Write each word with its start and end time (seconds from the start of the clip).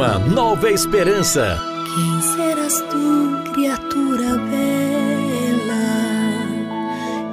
Programa 0.00 0.18
Nova 0.18 0.70
Esperança. 0.70 1.60
Quem 1.94 2.22
serás 2.22 2.80
tu, 2.88 3.52
criatura 3.52 4.38
bela, 4.48 5.76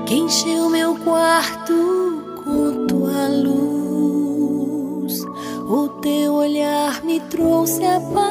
que 0.06 0.16
encheu 0.16 0.70
meu 0.70 0.94
quarto 0.98 2.22
com 2.44 2.86
tua 2.88 3.30
luz? 3.30 5.24
O 5.70 5.88
teu 6.02 6.34
olhar 6.34 7.02
me 7.06 7.22
trouxe 7.22 7.86
a 7.86 8.02
paz, 8.02 8.27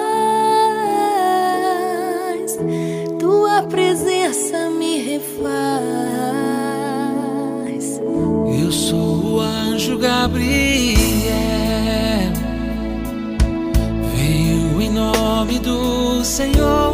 Senhor 16.27 16.93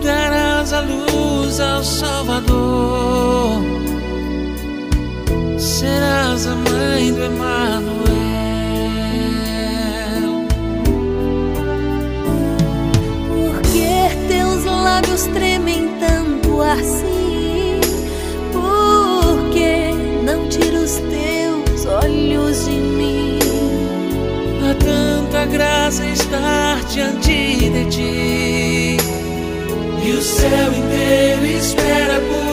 darás 0.00 0.72
a 0.72 0.80
luz 0.80 1.58
ao 1.58 1.82
Salvador, 1.82 3.60
serás 5.58 6.46
a 6.46 6.54
mãe 6.54 7.12
do 7.12 7.24
Emanuel. 7.24 7.92
Por 13.28 13.60
que 13.72 14.16
teus 14.28 14.64
lábios 14.64 15.26
tremem 15.34 15.90
tanto 15.98 16.62
assim? 16.62 17.11
Tanta 25.42 25.46
graça 25.46 26.04
estar 26.06 26.84
diante 26.84 27.70
de 27.70 27.84
ti. 27.90 28.96
E 30.04 30.10
o 30.12 30.22
céu 30.22 30.72
inteiro 30.72 31.46
espera 31.46 32.20
por 32.20 32.51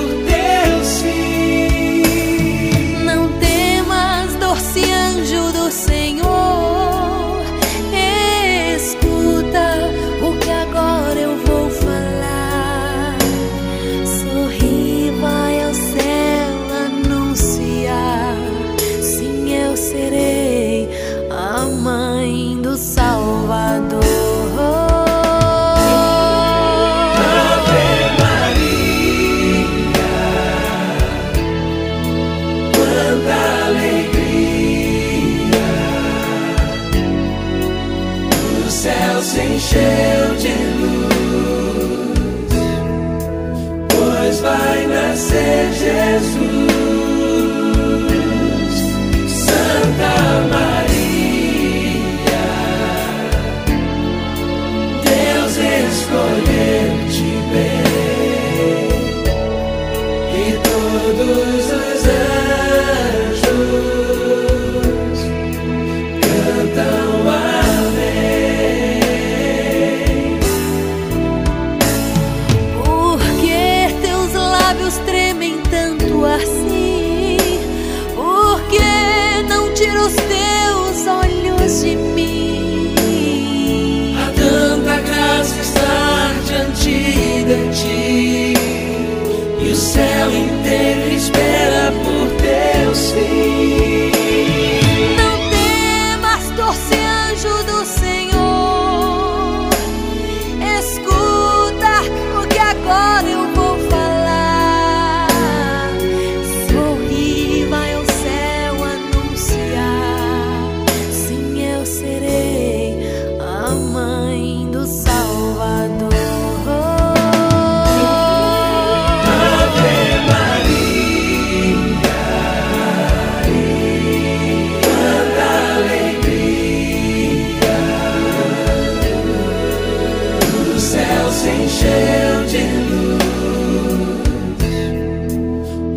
se 131.50 131.56
encheu 131.64 132.46
de 132.46 132.64
luz, 132.90 133.24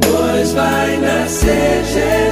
pois 0.01 0.53
vai 0.53 0.97
nascer 0.99 1.85
Jesus, 1.85 2.31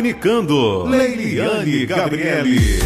Comunicando, 0.00 0.84
Leiliane 0.84 1.84
Gabriele. 1.84 2.78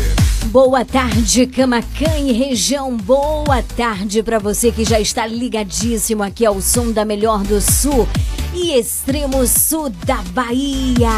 Boa 0.47 0.85
tarde, 0.85 1.47
Camacan 1.47 2.19
e 2.19 2.33
região. 2.33 2.97
Boa 2.97 3.63
tarde 3.63 4.21
para 4.21 4.41
você 4.41 4.73
que 4.73 4.85
já 4.85 4.99
está 4.99 5.25
ligadíssimo 5.25 6.25
aqui 6.25 6.45
ao 6.45 6.61
som 6.61 6.91
da 6.91 7.05
Melhor 7.05 7.45
do 7.45 7.61
Sul 7.61 8.09
e 8.53 8.77
extremo 8.77 9.47
sul 9.47 9.91
da 10.05 10.17
Bahia. 10.33 11.09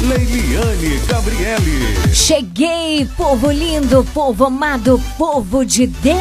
Leiliane 0.00 0.96
Gabriele. 1.06 2.14
Cheguei, 2.14 3.06
povo 3.18 3.50
lindo, 3.50 4.02
povo 4.14 4.46
amado, 4.46 4.98
povo 5.18 5.62
de 5.62 5.88
Deus. 5.88 6.16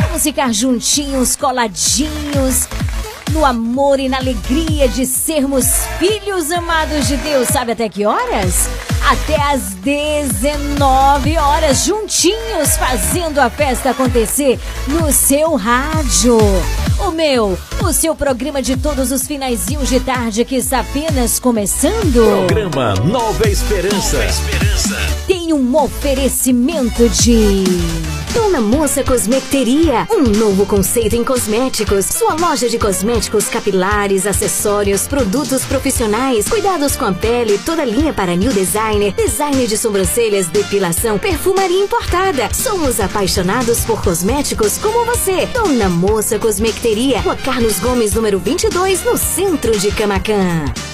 Vamos 0.00 0.22
ficar 0.22 0.50
juntinhos, 0.50 1.36
coladinhos 1.36 2.68
no 3.34 3.44
amor 3.44 3.98
e 3.98 4.08
na 4.08 4.18
alegria 4.18 4.88
de 4.88 5.04
sermos 5.04 5.66
filhos 5.98 6.52
amados 6.52 7.08
de 7.08 7.16
Deus. 7.16 7.48
Sabe 7.48 7.72
até 7.72 7.88
que 7.88 8.06
horas? 8.06 8.68
Até 9.10 9.42
às 9.42 9.74
19 9.74 11.36
horas, 11.36 11.84
juntinhos, 11.84 12.76
fazendo 12.76 13.40
a 13.40 13.50
festa 13.50 13.90
acontecer 13.90 14.58
no 14.86 15.12
seu 15.12 15.56
rádio. 15.56 16.38
O 16.98 17.10
meu, 17.10 17.58
o 17.82 17.92
seu 17.92 18.14
programa 18.14 18.62
de 18.62 18.76
todos 18.76 19.10
os 19.10 19.26
finaizinhos 19.26 19.88
de 19.88 20.00
tarde 20.00 20.44
que 20.44 20.56
está 20.56 20.80
apenas 20.80 21.38
começando. 21.38 22.46
Programa 22.46 22.94
Nova 22.94 23.48
Esperança. 23.48 24.16
Nova 24.16 24.28
Esperança. 24.28 24.96
Tem 25.26 25.52
um 25.52 25.76
oferecimento 25.76 27.08
de. 27.08 27.64
Dona 28.34 28.60
Moça 28.60 29.04
Cosmeteria, 29.04 30.08
um 30.10 30.22
novo 30.22 30.66
conceito 30.66 31.14
em 31.14 31.22
cosméticos. 31.22 32.06
Sua 32.06 32.34
loja 32.34 32.68
de 32.68 32.78
cosméticos 32.78 33.48
capilares, 33.48 34.26
acessórios, 34.26 35.06
produtos 35.06 35.64
profissionais, 35.64 36.48
cuidados 36.48 36.96
com 36.96 37.04
a 37.04 37.12
pele, 37.12 37.58
toda 37.58 37.84
linha 37.84 38.12
para 38.12 38.34
new 38.34 38.52
designer, 38.52 39.12
design 39.14 39.64
de 39.68 39.76
sobrancelhas, 39.78 40.48
depilação, 40.48 41.16
perfumaria 41.16 41.84
importada. 41.84 42.48
Somos 42.52 42.98
apaixonados 42.98 43.84
por 43.84 44.02
cosméticos 44.02 44.78
como 44.78 45.04
você. 45.04 45.46
Dona 45.46 45.88
Moça 45.88 46.36
Cosmeteria, 46.36 46.93
Rua 46.94 47.36
Carlos 47.44 47.80
Gomes, 47.80 48.14
número 48.14 48.38
22, 48.38 49.04
no 49.04 49.18
centro 49.18 49.76
de 49.76 49.90
Camacan. 49.90 50.93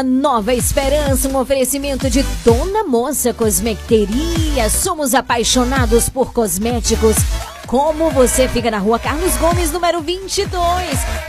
Programa 0.00 0.02
Nova 0.02 0.54
Esperança, 0.54 1.28
um 1.28 1.36
oferecimento 1.36 2.08
de 2.10 2.22
Dona 2.44 2.84
Moça 2.84 3.32
Cosmeteria. 3.32 4.68
Somos 4.68 5.14
apaixonados 5.14 6.08
por 6.08 6.32
cosméticos. 6.32 7.16
Como 7.66 8.10
você 8.10 8.48
fica 8.48 8.70
na 8.70 8.78
rua 8.78 8.98
Carlos 8.98 9.36
Gomes, 9.36 9.70
número 9.70 10.00
22. 10.00 10.50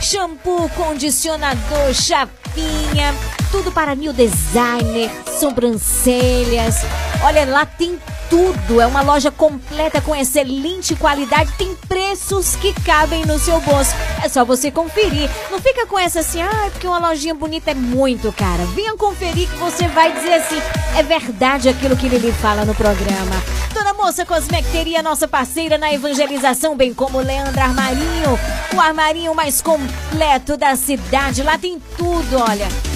Shampoo, 0.00 0.68
condicionador, 0.70 1.94
chapinha, 1.94 3.14
tudo 3.52 3.70
para 3.70 3.94
new 3.94 4.14
designer, 4.14 5.10
sobrancelhas. 5.38 6.76
Olha, 7.22 7.44
lá 7.44 7.66
tem 7.66 7.98
tudo. 8.30 8.80
É 8.80 8.86
uma 8.86 9.02
loja 9.02 9.30
completa 9.30 10.00
com 10.00 10.16
excelente 10.16 10.96
qualidade. 10.96 11.52
Tem 11.58 11.76
preços 11.86 12.56
que 12.56 12.72
cabem 12.72 13.26
no 13.26 13.38
seu 13.38 13.60
bolso. 13.60 13.94
É 14.24 14.28
só 14.28 14.42
você 14.42 14.70
conferir. 14.70 15.30
Não 15.50 15.60
fica 15.60 15.86
com 15.86 15.98
essa 15.98 16.20
assim, 16.20 16.40
ah, 16.40 16.70
porque 16.72 16.86
uma 16.86 16.98
lojinha 16.98 17.34
bonita 17.34 17.72
é 17.72 17.74
muito 17.74 18.32
cara. 18.32 18.64
Venha 18.74 18.96
conferir 18.96 19.46
que 19.48 19.56
você 19.56 19.86
vai 19.88 20.10
dizer 20.12 20.32
assim, 20.32 20.60
é 20.96 21.02
verdade 21.02 21.68
aquilo 21.68 21.96
que 21.96 22.08
lhe 22.08 22.32
fala 22.32 22.64
no 22.64 22.74
programa. 22.74 23.36
Dona 23.74 23.92
Moça 23.92 24.24
Cosmecteria, 24.24 25.02
nossa 25.02 25.28
parceira 25.28 25.76
na 25.76 25.92
evangelização, 25.92 26.74
bem 26.74 26.94
como 26.94 27.20
Leandro 27.20 27.60
Armarinho, 27.60 28.38
o 28.74 28.80
armarinho 28.80 29.34
mais 29.34 29.60
completo 29.60 30.56
da 30.56 30.74
cidade. 30.74 31.42
Lá 31.42 31.58
tem 31.58 31.78
tudo, 31.98 32.38
olha. 32.38 32.91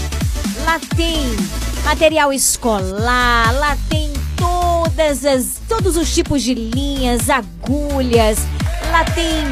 Lá 0.67 0.81
tem 0.97 1.37
material 1.85 2.33
escolar, 2.33 3.55
lá 3.55 3.79
tem 3.89 4.13
todas 4.37 5.25
as, 5.25 5.61
todos 5.69 5.97
os 5.97 6.13
tipos 6.13 6.43
de 6.43 6.55
linhas, 6.55 7.31
agulhas. 7.31 8.39
Lá 8.91 9.05
tem 9.05 9.45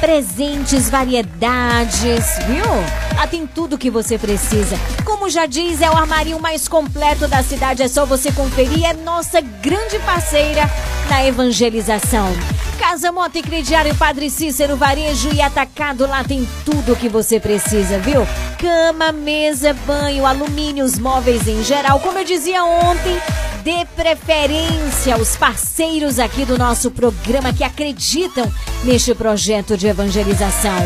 presentes, 0.00 0.88
variedades, 0.88 2.24
viu? 2.46 2.64
Lá 3.14 3.26
tem 3.26 3.46
tudo 3.46 3.76
que 3.76 3.90
você 3.90 4.16
precisa. 4.16 4.74
Como 5.04 5.28
já 5.28 5.44
diz, 5.44 5.82
é 5.82 5.90
o 5.90 5.96
armário 5.96 6.40
mais 6.40 6.66
completo 6.66 7.28
da 7.28 7.42
cidade. 7.42 7.82
É 7.82 7.88
só 7.88 8.06
você 8.06 8.32
conferir. 8.32 8.86
É 8.86 8.94
nossa 8.94 9.42
grande 9.42 9.98
parceira 9.98 10.62
na 11.10 11.26
evangelização. 11.26 12.28
Casa 12.78 13.10
Moto 13.10 13.36
e 13.36 13.42
Crediário 13.42 13.94
Padre 13.96 14.30
Cícero, 14.30 14.76
Varejo 14.76 15.30
e 15.34 15.42
Atacado. 15.42 16.06
Lá 16.06 16.22
tem 16.22 16.48
tudo 16.64 16.92
o 16.92 16.96
que 16.96 17.08
você 17.08 17.40
precisa, 17.40 17.98
viu? 17.98 18.26
Cama, 18.58 19.10
mesa, 19.10 19.74
banho, 19.84 20.24
alumínios, 20.24 20.98
móveis 20.98 21.46
em 21.48 21.62
geral. 21.64 21.98
Como 21.98 22.18
eu 22.18 22.24
dizia 22.24 22.64
ontem, 22.64 23.20
dê 23.64 23.84
preferência 23.96 25.14
aos 25.14 25.36
parceiros 25.36 26.18
aqui 26.18 26.44
do 26.44 26.56
nosso 26.56 26.90
programa 26.90 27.52
que 27.52 27.64
acreditam 27.64 28.50
neste 28.84 29.14
projeto 29.14 29.76
de 29.76 29.88
evangelização. 29.88 30.78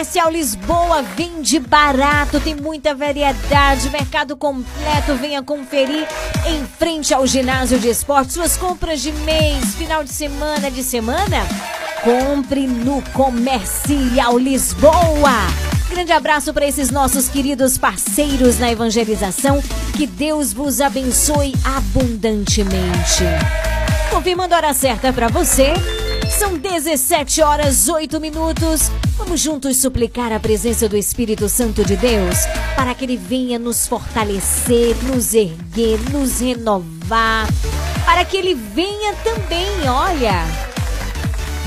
Comercial 0.00 0.30
Lisboa 0.30 1.02
vende 1.02 1.58
barato, 1.58 2.40
tem 2.40 2.54
muita 2.54 2.94
variedade, 2.94 3.90
mercado 3.90 4.34
completo. 4.34 5.14
Venha 5.16 5.42
conferir 5.42 6.08
em 6.46 6.64
frente 6.64 7.12
ao 7.12 7.26
ginásio 7.26 7.78
de 7.78 7.90
esporte. 7.90 8.32
Suas 8.32 8.56
compras 8.56 9.02
de 9.02 9.12
mês, 9.12 9.74
final 9.74 10.02
de 10.02 10.10
semana, 10.10 10.70
de 10.70 10.82
semana, 10.82 11.46
compre 12.02 12.66
no 12.66 13.02
Comercial 13.12 14.38
Lisboa. 14.38 15.36
Grande 15.90 16.12
abraço 16.12 16.54
para 16.54 16.66
esses 16.66 16.90
nossos 16.90 17.28
queridos 17.28 17.76
parceiros 17.76 18.58
na 18.58 18.72
evangelização. 18.72 19.62
Que 19.98 20.06
Deus 20.06 20.50
vos 20.50 20.80
abençoe 20.80 21.52
abundantemente. 21.62 23.24
Confirmando 24.08 24.54
a 24.54 24.56
hora 24.56 24.72
certa 24.72 25.12
para 25.12 25.28
você. 25.28 25.74
São 26.38 26.56
17 26.56 27.42
horas 27.42 27.88
8 27.88 28.20
minutos. 28.20 28.90
Vamos 29.16 29.40
juntos 29.40 29.76
suplicar 29.76 30.32
a 30.32 30.40
presença 30.40 30.88
do 30.88 30.96
Espírito 30.96 31.48
Santo 31.48 31.84
de 31.84 31.96
Deus 31.96 32.38
para 32.76 32.94
que 32.94 33.04
ele 33.04 33.16
venha 33.16 33.58
nos 33.58 33.86
fortalecer, 33.86 34.96
nos 35.04 35.34
erguer, 35.34 35.98
nos 36.10 36.40
renovar, 36.40 37.46
para 38.04 38.24
que 38.24 38.36
ele 38.36 38.54
venha 38.54 39.14
também, 39.16 39.88
olha, 39.88 40.44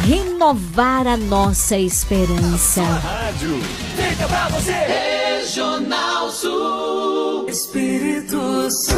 renovar 0.06 1.08
a 1.08 1.16
nossa 1.16 1.78
esperança. 1.78 2.82
Rádio, 2.84 3.60
fica 3.96 4.28
pra 4.28 4.50
você. 4.50 4.72
Regional 4.72 6.32
Sul. 6.32 7.46
Espírito 7.48 8.72
Santo, 8.72 8.98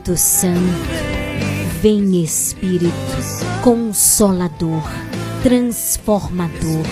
Espírito 0.00 0.16
Santo. 0.16 0.60
Vem 1.82 2.22
Espírito 2.22 2.92
Consolador, 3.62 4.82
Transformador, 5.42 6.86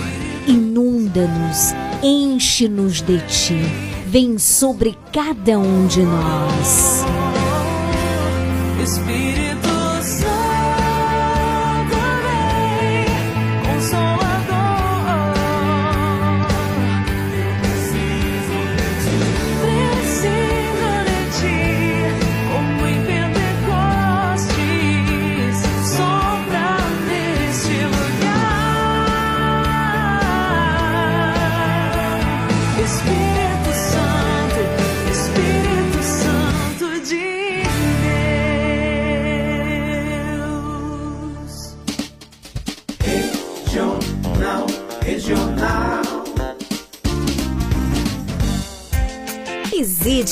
inunda-nos, 0.46 1.72
enche-nos 2.02 3.00
de 3.00 3.18
Ti. 3.20 3.60
Vem 4.06 4.38
sobre 4.38 4.94
cada 5.10 5.58
um 5.58 5.86
de 5.86 6.02
nós. 6.02 7.27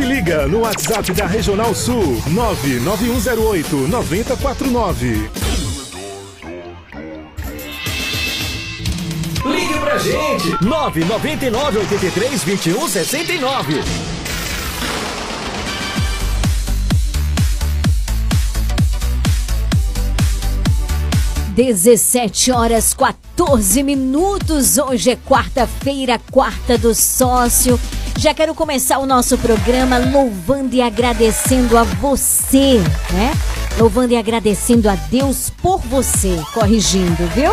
Se 0.00 0.06
liga 0.06 0.46
no 0.46 0.60
WhatsApp 0.60 1.12
da 1.12 1.26
Regional 1.26 1.74
Sul 1.74 2.22
99108 2.28 3.76
9049. 3.86 5.30
Ligue 9.44 9.78
pra 9.78 9.98
gente 9.98 10.64
999 10.64 11.78
83 11.80 12.44
21 12.44 12.88
69. 12.88 13.84
17 21.54 22.52
horas 22.52 22.94
14 22.94 23.82
minutos. 23.82 24.78
Hoje 24.78 25.10
é 25.10 25.16
quarta-feira, 25.16 26.18
quarta 26.30 26.78
do 26.78 26.94
sócio. 26.94 27.78
Já 28.18 28.34
quero 28.34 28.54
começar 28.54 28.98
o 28.98 29.06
nosso 29.06 29.38
programa 29.38 29.98
louvando 29.98 30.74
e 30.74 30.82
agradecendo 30.82 31.78
a 31.78 31.84
você, 31.84 32.78
né? 33.12 33.32
Louvando 33.78 34.12
e 34.12 34.16
agradecendo 34.16 34.88
a 34.88 34.94
Deus 34.94 35.50
por 35.62 35.80
você, 35.80 36.38
corrigindo, 36.52 37.26
viu? 37.34 37.52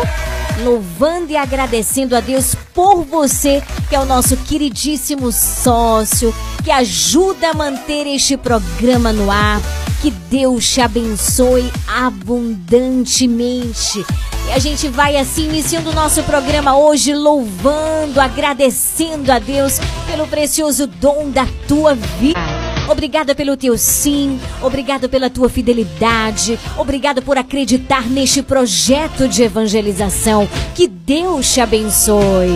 Louvando 0.62 1.30
e 1.30 1.36
agradecendo 1.36 2.16
a 2.16 2.20
Deus 2.20 2.54
por 2.74 3.04
você, 3.04 3.62
que 3.88 3.96
é 3.96 4.00
o 4.00 4.04
nosso 4.04 4.36
queridíssimo 4.36 5.32
sócio, 5.32 6.34
que 6.64 6.70
ajuda 6.70 7.50
a 7.50 7.54
manter 7.54 8.06
este 8.06 8.36
programa 8.36 9.12
no 9.12 9.30
ar. 9.30 9.60
Que 10.02 10.10
Deus 10.10 10.68
te 10.68 10.80
abençoe 10.80 11.72
abundantemente. 11.88 14.04
E 14.48 14.52
a 14.52 14.58
gente 14.58 14.88
vai 14.88 15.16
assim 15.16 15.44
iniciando 15.44 15.90
o 15.90 15.94
nosso 15.94 16.22
programa 16.22 16.76
hoje, 16.76 17.14
louvando, 17.14 18.20
agradecendo 18.20 19.32
a 19.32 19.38
Deus 19.38 19.78
pelo 20.06 20.26
precioso 20.26 20.86
dom 20.86 21.30
da 21.30 21.46
tua 21.66 21.94
vida. 21.94 22.67
Obrigada 22.88 23.34
pelo 23.34 23.54
teu 23.54 23.76
sim, 23.76 24.40
obrigado 24.62 25.10
pela 25.10 25.28
tua 25.28 25.48
fidelidade, 25.50 26.58
obrigado 26.76 27.20
por 27.20 27.36
acreditar 27.36 28.06
neste 28.06 28.42
projeto 28.42 29.28
de 29.28 29.42
evangelização. 29.42 30.48
Que 30.74 30.88
Deus 30.88 31.52
te 31.52 31.60
abençoe. 31.60 32.48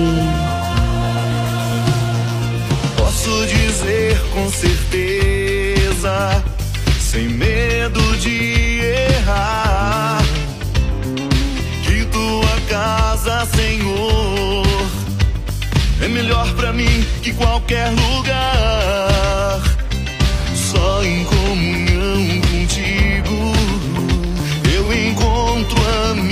Posso 2.97 3.47
dizer 3.47 4.18
com 4.33 4.51
certeza, 4.51 6.42
sem 6.99 7.29
medo 7.29 8.01
de 8.16 8.81
errar, 8.81 10.23
que 11.85 12.07
tua 12.07 12.61
casa, 12.71 13.47
Senhor, 13.55 14.66
é 16.01 16.09
melhor 16.09 16.51
pra 16.55 16.73
mim 16.73 17.05
que 17.23 17.35
qualquer 17.35 17.90
lugar. 17.90 19.12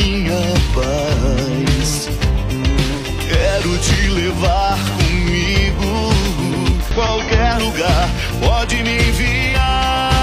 Minha 0.01 0.41
paz. 0.75 2.09
Quero 3.29 3.79
te 3.79 4.09
levar 4.09 4.79
comigo, 4.97 6.13
qualquer 6.95 7.59
lugar 7.59 8.09
pode 8.41 8.77
me 8.83 8.97
enviar. 8.97 10.19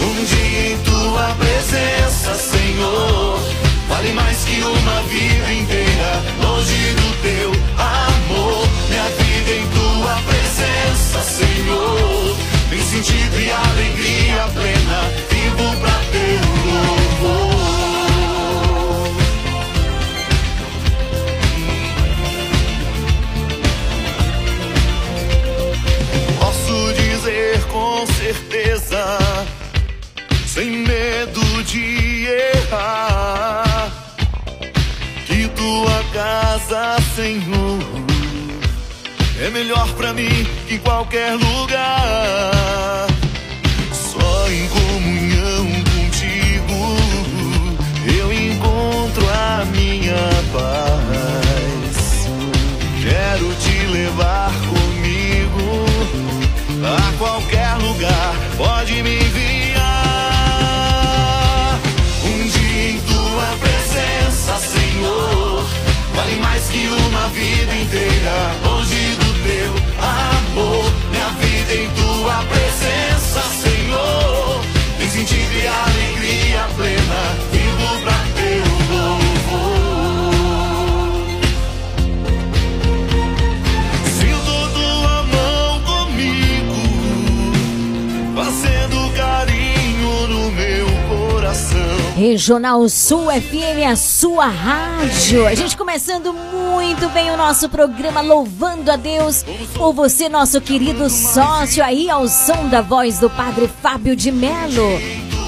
Um 0.00 0.24
dia 0.24 0.72
em 0.72 0.78
tua 0.78 1.34
presença, 1.38 2.34
Senhor, 2.34 3.40
vale 3.88 4.12
mais 4.12 4.44
que 4.44 4.62
uma 4.62 5.02
vida 5.02 5.52
inteira 5.52 6.22
longe 6.40 6.94
do 6.94 7.12
teu 7.22 7.50
amor. 7.76 8.68
Minha 8.88 9.08
vida 9.10 9.50
em 9.50 9.66
tua 9.68 10.14
presença, 10.22 11.20
Senhor, 11.22 12.36
tem 12.70 12.80
sentido 12.80 13.40
e 13.40 13.50
alegria 13.50 14.48
plena. 14.54 15.12
Vivo 15.30 15.76
pra 15.80 16.00
teu 16.12 16.47
sem 30.58 30.78
medo 30.78 31.62
de 31.62 32.26
errar, 32.26 33.92
que 35.24 35.46
tua 35.50 36.04
casa, 36.12 36.96
Senhor, 37.14 37.78
é 39.40 39.50
melhor 39.50 39.86
pra 39.94 40.12
mim 40.12 40.44
que 40.66 40.78
qualquer 40.78 41.34
lugar. 41.34 43.06
Só 43.92 44.50
em 44.50 44.66
comunhão 44.66 45.66
contigo 45.94 46.96
eu 48.18 48.32
encontro 48.32 49.28
a 49.30 49.64
minha 49.66 50.28
paz. 50.52 52.26
Quero 53.00 53.54
te 53.60 53.86
levar 53.92 54.50
comigo 54.66 55.86
a 56.84 57.16
qualquer 57.16 57.74
lugar, 57.76 58.34
pode 58.56 59.04
me 59.04 59.20
enviar. 59.20 59.57
Que 66.78 66.86
uma 66.86 67.28
vida 67.30 67.74
inteira 67.74 68.56
longe 68.64 69.16
do 69.16 69.30
teu 69.42 69.72
amor. 70.00 70.84
Minha 71.10 71.28
vida 71.40 71.74
em 71.74 71.90
tua 71.90 72.44
presença, 72.44 73.40
Senhor, 73.40 74.64
tem 74.98 75.10
sentido 75.10 75.52
e 75.52 75.66
alegria 75.66 76.68
plena. 76.76 77.57
Regional 92.28 92.86
Sul 92.90 93.28
FM, 93.32 93.90
a 93.90 93.96
sua 93.96 94.48
rádio. 94.48 95.46
A 95.46 95.54
gente 95.54 95.74
começando 95.74 96.30
muito 96.34 97.08
bem 97.08 97.30
o 97.30 97.38
nosso 97.38 97.70
programa, 97.70 98.20
louvando 98.20 98.90
a 98.90 98.96
Deus 98.96 99.46
por 99.74 99.94
você, 99.94 100.28
nosso 100.28 100.60
querido 100.60 101.08
sócio, 101.08 101.82
aí 101.82 102.10
ao 102.10 102.28
som 102.28 102.68
da 102.68 102.82
voz 102.82 103.18
do 103.18 103.30
Padre 103.30 103.66
Fábio 103.80 104.14
de 104.14 104.30
Melo. 104.30 104.98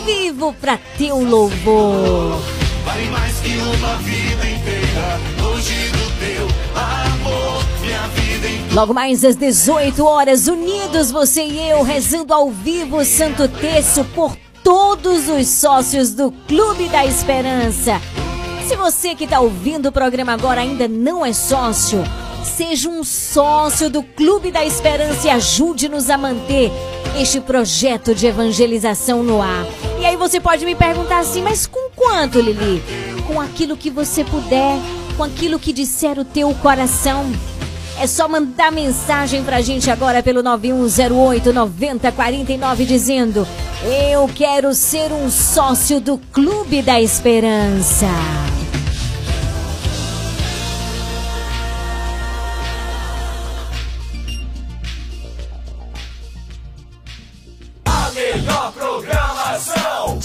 Vivo 0.07 0.55
pra 0.55 0.79
teu 0.97 1.23
louvor. 1.23 2.41
Vale 2.87 3.11
mais 3.11 3.39
que 3.41 3.59
uma 3.59 3.97
vida 3.97 4.49
inteira 4.49 5.21
longe 5.43 5.89
do 5.91 6.19
teu 6.19 6.47
amor. 6.81 7.63
Minha 7.83 8.09
vida 8.09 8.75
Logo 8.75 8.95
mais 8.95 9.23
às 9.23 9.37
18 9.37 10.03
horas, 10.03 10.49
unidos 10.49 11.11
você 11.11 11.45
e 11.45 11.61
eu, 11.69 11.83
rezando 11.83 12.33
ao 12.33 12.51
vivo 12.51 12.97
o 12.97 13.05
Santo 13.05 13.47
Terço 13.49 14.03
por 14.15 14.35
todos 14.35 14.50
os 15.41 15.49
sócios 15.49 16.13
do 16.13 16.31
Clube 16.47 16.89
da 16.89 17.07
Esperança. 17.07 18.01
Se 18.69 18.77
você 18.77 19.15
que 19.15 19.25
está 19.25 19.41
ouvindo 19.41 19.87
o 19.87 19.93
programa 19.93 20.33
agora 20.33 20.61
ainda 20.61 20.87
não 20.87 21.25
é 21.25 21.33
sócio, 21.33 22.03
seja 22.45 22.89
um 22.89 23.03
sócio 23.03 23.89
do 23.89 24.03
Clube 24.03 24.51
da 24.51 24.65
Esperança 24.65 25.27
e 25.27 25.31
ajude-nos 25.31 26.11
a 26.11 26.19
manter 26.19 26.71
este 27.19 27.41
projeto 27.41 28.15
de 28.15 28.27
evangelização 28.27 29.23
no 29.23 29.41
ar. 29.41 29.65
E 29.99 30.05
aí 30.05 30.17
você 30.17 30.39
pode 30.39 30.65
me 30.65 30.75
perguntar 30.75 31.21
assim, 31.21 31.43
mas 31.43 31.67
com 31.67 31.91
quanto, 31.97 32.39
Lili? 32.39 32.83
Com 33.27 33.41
aquilo 33.41 33.77
que 33.77 33.89
você 33.89 34.23
puder, 34.25 34.79
com 35.17 35.25
aquilo 35.25 35.59
que 35.59 35.73
disser 35.73 36.19
o 36.19 36.25
teu 36.25 36.55
coração. 36.57 37.25
É 38.01 38.07
só 38.07 38.27
mandar 38.27 38.73
mensagem 38.73 39.45
pra 39.45 39.61
gente 39.61 39.91
agora 39.91 40.23
pelo 40.23 40.43
9108 40.43 41.53
9049 41.53 42.87
dizendo: 42.87 43.47
Eu 44.11 44.27
quero 44.35 44.73
ser 44.73 45.13
um 45.13 45.31
sócio 45.31 46.01
do 46.01 46.17
Clube 46.17 46.81
da 46.81 46.99
Esperança. 46.99 48.07
A 57.85 58.11
melhor 58.15 58.73
programação. 58.73 60.19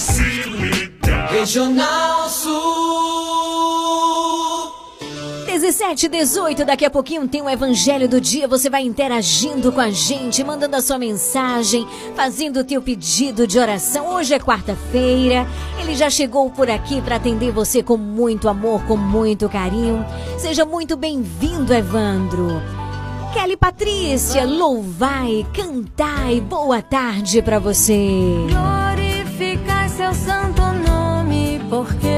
Regional. 1.29 2.14
17, 5.65 6.07
18, 6.09 6.63
daqui 6.63 6.85
a 6.85 6.91
pouquinho 6.91 7.27
tem 7.27 7.41
o 7.41 7.49
Evangelho 7.49 8.07
do 8.07 8.21
Dia. 8.21 8.47
Você 8.47 8.69
vai 8.69 8.83
interagindo 8.83 9.71
com 9.71 9.81
a 9.81 9.89
gente, 9.89 10.43
mandando 10.43 10.75
a 10.75 10.81
sua 10.81 10.99
mensagem, 10.99 11.87
fazendo 12.15 12.59
o 12.59 12.63
teu 12.63 12.83
pedido 12.83 13.47
de 13.47 13.57
oração. 13.57 14.13
Hoje 14.13 14.35
é 14.35 14.39
quarta-feira, 14.39 15.47
ele 15.79 15.95
já 15.95 16.07
chegou 16.07 16.51
por 16.51 16.69
aqui 16.69 17.01
para 17.01 17.15
atender 17.15 17.51
você 17.51 17.81
com 17.81 17.97
muito 17.97 18.47
amor, 18.47 18.83
com 18.83 18.95
muito 18.95 19.49
carinho. 19.49 20.05
Seja 20.37 20.65
muito 20.65 20.95
bem-vindo, 20.95 21.73
Evandro. 21.73 22.61
Kelly 23.33 23.57
Patrícia, 23.57 24.45
louvai, 24.45 25.47
cantai, 25.51 26.41
boa 26.41 26.79
tarde 26.79 27.41
para 27.41 27.57
você. 27.57 28.35
Glorificai 28.51 29.89
seu 29.89 30.13
santo 30.13 30.61
nome, 30.87 31.59
porque 31.71 32.14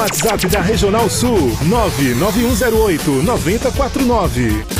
WhatsApp 0.00 0.46
da 0.50 0.60
Regional 0.62 1.10
Sul 1.10 1.52
99108 1.60 3.22
9049. 3.22 4.79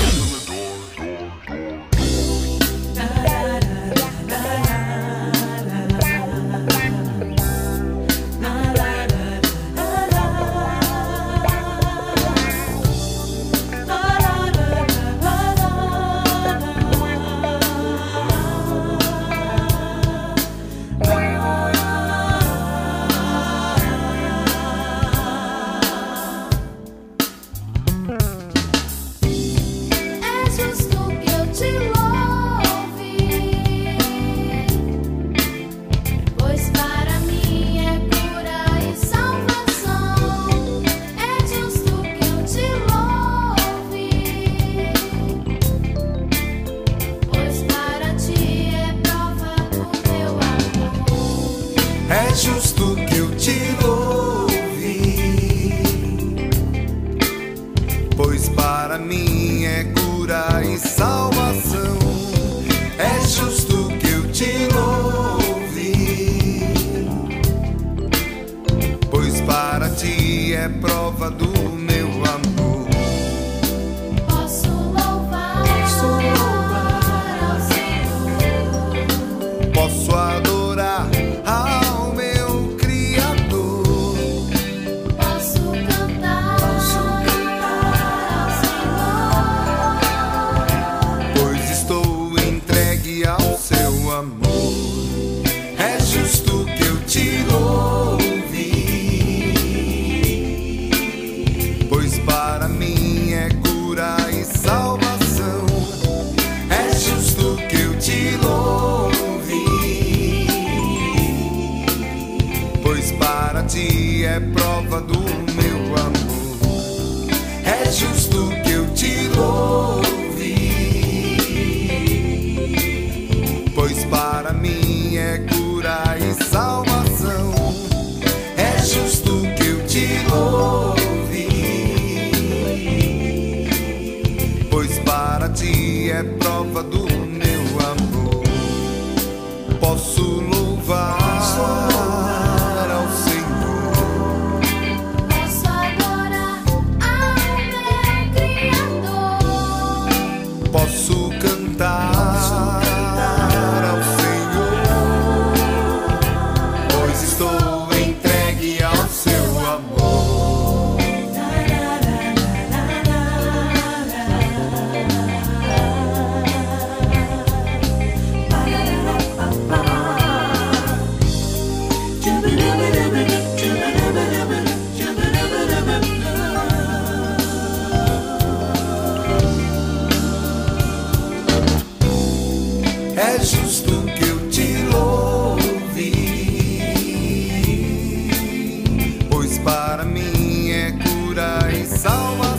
Para 189.62 190.04
mim 190.04 190.70
é 190.70 190.92
cura 190.92 191.58
e 191.72 191.84
salvação. 191.86 192.49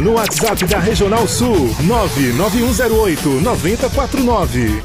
No 0.00 0.12
WhatsApp 0.12 0.66
da 0.66 0.78
Regional 0.78 1.26
Sul 1.26 1.74
99108 1.80 3.40
9049. 3.40 4.82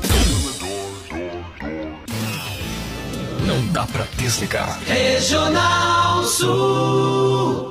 Não 3.45 3.67
dá 3.67 3.85
pra 3.87 4.07
desligar. 4.17 4.79
Regional 4.85 6.23
Sul. 6.23 7.70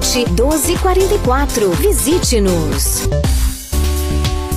1244. 0.00 1.70
Visite-nos. 1.80 3.08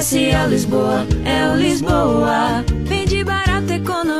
Comercial 0.00 0.48
Lisboa, 0.48 1.06
é 1.26 1.52
o 1.52 1.56
Lisboa. 1.56 2.64
Vende 2.86 3.22
barato, 3.22 3.70
economia. 3.70 4.19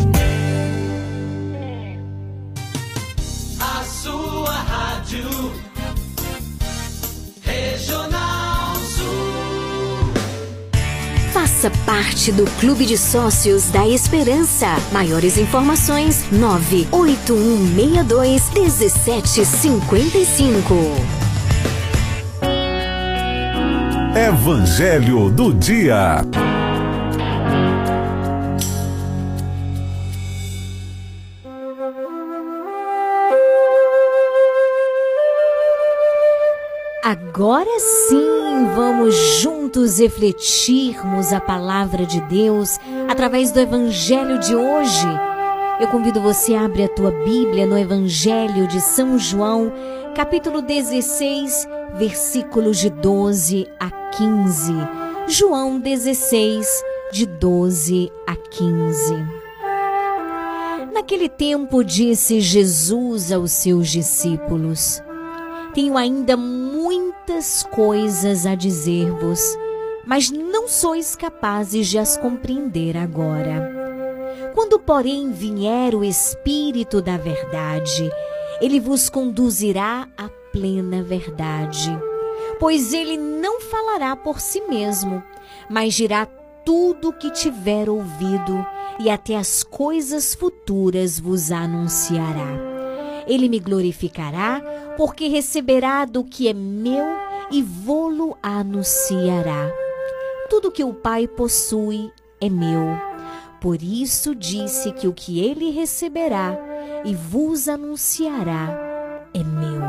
Faça 11.61 11.77
parte 11.85 12.31
do 12.31 12.43
Clube 12.59 12.87
de 12.87 12.97
Sócios 12.97 13.69
da 13.69 13.87
Esperança. 13.87 14.65
Maiores 14.91 15.37
informações: 15.37 16.25
98162 16.31 18.49
1755. 18.49 20.73
Evangelho 24.15 25.29
do 25.29 25.53
Dia. 25.53 26.25
Agora 37.03 37.79
sim, 37.79 38.40
vamos 38.65 39.15
juntos 39.41 39.99
refletirmos 39.99 41.33
a 41.33 41.39
palavra 41.39 42.05
de 42.05 42.21
Deus 42.21 42.79
através 43.07 43.51
do 43.51 43.59
evangelho 43.59 44.39
de 44.39 44.55
hoje. 44.55 45.07
Eu 45.79 45.87
convido 45.87 46.21
você 46.21 46.53
a 46.53 46.65
abrir 46.65 46.83
a 46.83 46.89
tua 46.89 47.11
Bíblia 47.11 47.65
no 47.65 47.77
Evangelho 47.77 48.67
de 48.67 48.79
São 48.79 49.17
João, 49.17 49.71
capítulo 50.15 50.61
16, 50.61 51.67
versículos 51.95 52.77
de 52.77 52.89
12 52.89 53.67
a 53.79 53.89
15. 53.89 54.73
João 55.27 55.79
16, 55.79 56.83
de 57.11 57.25
12 57.25 58.11
a 58.27 58.35
15. 58.35 59.41
Naquele 60.93 61.29
tempo 61.29 61.83
disse 61.83 62.39
Jesus 62.39 63.31
aos 63.31 63.51
seus 63.51 63.89
discípulos: 63.89 65.01
Tenho 65.73 65.97
ainda 65.97 66.35
muitas 66.35 67.63
coisas 67.63 68.45
a 68.45 68.55
dizer-vos, 68.55 69.39
mas 70.05 70.29
não 70.29 70.67
sois 70.67 71.15
capazes 71.15 71.87
de 71.87 71.97
as 71.97 72.17
compreender 72.17 72.97
agora. 72.97 73.71
Quando, 74.53 74.77
porém, 74.77 75.31
vier 75.31 75.95
o 75.95 76.03
Espírito 76.03 77.01
da 77.01 77.15
Verdade, 77.15 78.11
ele 78.59 78.81
vos 78.81 79.09
conduzirá 79.09 80.09
à 80.17 80.27
plena 80.51 81.01
verdade. 81.01 81.89
Pois 82.59 82.93
ele 82.93 83.17
não 83.17 83.61
falará 83.61 84.13
por 84.15 84.41
si 84.41 84.61
mesmo, 84.67 85.23
mas 85.69 85.93
dirá 85.93 86.27
tudo 86.65 87.09
o 87.09 87.13
que 87.13 87.31
tiver 87.31 87.89
ouvido, 87.89 88.65
e 88.99 89.09
até 89.09 89.37
as 89.37 89.63
coisas 89.63 90.35
futuras 90.35 91.17
vos 91.17 91.49
anunciará. 91.49 92.70
Ele 93.27 93.47
me 93.49 93.59
glorificará, 93.59 94.61
porque 94.97 95.27
receberá 95.27 96.05
do 96.05 96.23
que 96.23 96.47
é 96.47 96.53
meu 96.53 97.05
e 97.51 97.61
vô-lo 97.61 98.37
anunciará. 98.41 99.71
Tudo 100.49 100.71
que 100.71 100.83
o 100.83 100.93
Pai 100.93 101.27
possui 101.27 102.11
é 102.39 102.49
meu. 102.49 102.97
Por 103.59 103.81
isso 103.81 104.33
disse 104.33 104.91
que 104.91 105.07
o 105.07 105.13
que 105.13 105.39
ele 105.39 105.69
receberá 105.69 106.57
e 107.05 107.13
vos 107.13 107.67
anunciará 107.67 109.27
é 109.33 109.43
meu. 109.43 109.81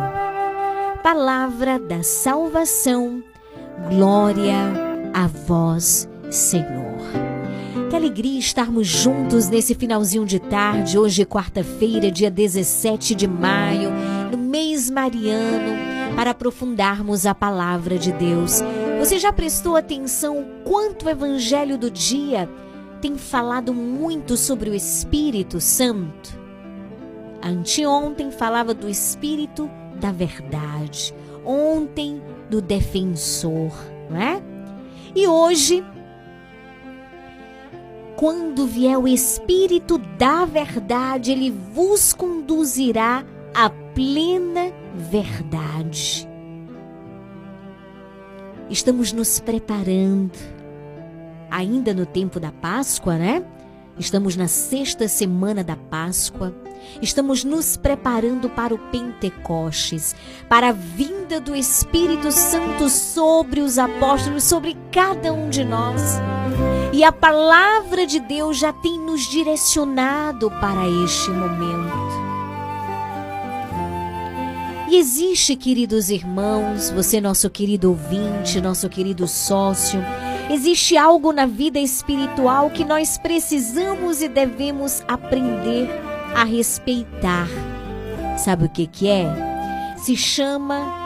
Palavra 1.03 1.79
da 1.79 2.03
salvação, 2.03 3.23
glória 3.89 4.55
a 5.15 5.27
vós, 5.27 6.09
Senhor. 6.31 6.92
Que 7.93 7.97
alegria 7.97 8.39
estarmos 8.39 8.87
juntos 8.89 9.51
nesse 9.51 9.75
finalzinho 9.75 10.25
de 10.25 10.39
tarde, 10.39 10.99
hoje 10.99 11.27
quarta-feira, 11.27 12.11
dia 12.11 12.31
17 12.31 13.15
de 13.15 13.29
maio, 13.29 13.91
no 14.31 14.39
mês 14.39 14.89
mariano, 14.89 15.77
para 16.17 16.31
aprofundarmos 16.31 17.27
a 17.27 17.35
palavra 17.35 17.99
de 17.99 18.11
Deus. 18.11 18.63
Você 18.99 19.19
já 19.19 19.31
prestou 19.31 19.77
atenção 19.77 20.43
quanto 20.65 21.05
o 21.05 21.11
evangelho 21.11 21.77
do 21.77 21.91
dia 21.91 22.49
tem 23.03 23.19
falado 23.19 23.75
muito 23.75 24.39
sobre 24.39 24.71
o 24.71 24.75
Espírito 24.75 25.61
Santo? 25.61 26.41
Anteontem 27.43 28.31
falava 28.31 28.73
do 28.73 28.89
Espírito 28.89 29.71
da 30.01 30.11
verdade, 30.11 31.15
ontem 31.45 32.23
do 32.49 32.63
defensor, 32.63 33.71
não 34.09 34.17
é? 34.17 34.43
E 35.15 35.27
hoje 35.27 35.85
quando 38.23 38.69
vier 38.69 38.97
o 38.97 39.09
Espírito 39.09 39.99
da 40.17 40.45
verdade, 40.45 41.33
ele 41.33 41.51
vos 41.51 42.13
conduzirá 42.13 43.25
à 43.53 43.69
plena 43.69 44.73
verdade. 44.95 46.29
Estamos 48.71 49.13
nos 49.13 49.41
preparando, 49.41 50.39
ainda 51.51 51.93
no 51.93 52.07
tempo 52.07 52.39
da 52.39 52.53
Páscoa, 52.53 53.19
né? 53.19 53.45
Estamos 53.99 54.37
na 54.37 54.47
sexta 54.47 55.09
semana 55.09 55.65
da 55.65 55.75
Páscoa. 55.75 56.55
Estamos 57.03 57.43
nos 57.43 57.77
preparando 57.77 58.49
para 58.49 58.73
o 58.73 58.79
Pentecostes, 58.79 60.15
para 60.49 60.69
a 60.69 60.73
vinda 60.73 61.41
do 61.41 61.57
Espírito 61.57 62.31
Santo 62.31 62.89
sobre 62.89 63.61
os 63.61 63.79
apóstolos, 63.81 64.45
sobre 64.45 64.77
cada 64.93 65.33
um 65.33 65.51
de 65.51 65.65
nós. 65.65 66.21
E 66.93 67.03
a 67.03 67.11
palavra 67.11 68.07
de 68.07 68.21
Deus 68.21 68.59
já 68.59 68.71
tem 68.71 68.99
nos 68.99 69.23
direcionado 69.23 70.51
para 70.51 70.87
este 71.05 71.31
momento. 71.31 72.23
E 74.91 74.99
existe, 74.99 75.57
queridos 75.57 76.11
irmãos, 76.11 76.91
você, 76.91 77.19
nosso 77.19 77.49
querido 77.49 77.89
ouvinte, 77.89 78.61
nosso 78.61 78.91
querido 78.91 79.27
sócio, 79.27 80.05
existe 80.51 80.95
algo 80.99 81.33
na 81.33 81.47
vida 81.47 81.79
espiritual 81.79 82.69
que 82.69 82.85
nós 82.85 83.17
precisamos 83.17 84.21
e 84.21 84.29
devemos 84.29 85.03
aprender 85.09 85.89
a 86.37 86.45
respeitar. 86.45 87.49
Sabe 88.37 88.67
o 88.67 88.69
que, 88.69 88.87
que 88.87 89.09
é? 89.09 89.97
Se 89.97 90.15
chama 90.15 91.01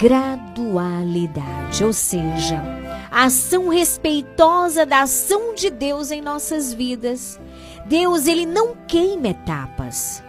gradualidade, 0.00 1.84
ou 1.84 1.92
seja, 1.92 2.77
a 3.10 3.24
ação 3.24 3.68
respeitosa 3.68 4.84
da 4.84 5.02
ação 5.02 5.54
de 5.54 5.70
Deus 5.70 6.10
em 6.10 6.20
nossas 6.20 6.72
vidas. 6.72 7.40
Deus, 7.86 8.26
ele 8.26 8.44
não 8.44 8.74
queima 8.86 9.28
etapas. 9.28 10.22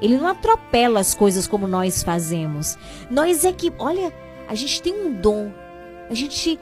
Ele 0.00 0.16
não 0.16 0.28
atropela 0.28 1.00
as 1.00 1.14
coisas 1.14 1.46
como 1.46 1.66
nós 1.66 2.02
fazemos. 2.02 2.76
Nós 3.10 3.44
é 3.44 3.52
que, 3.52 3.72
olha, 3.78 4.12
a 4.48 4.54
gente 4.54 4.82
tem 4.82 4.94
um 4.94 5.12
dom. 5.12 5.52
A 6.08 6.14
gente 6.14 6.58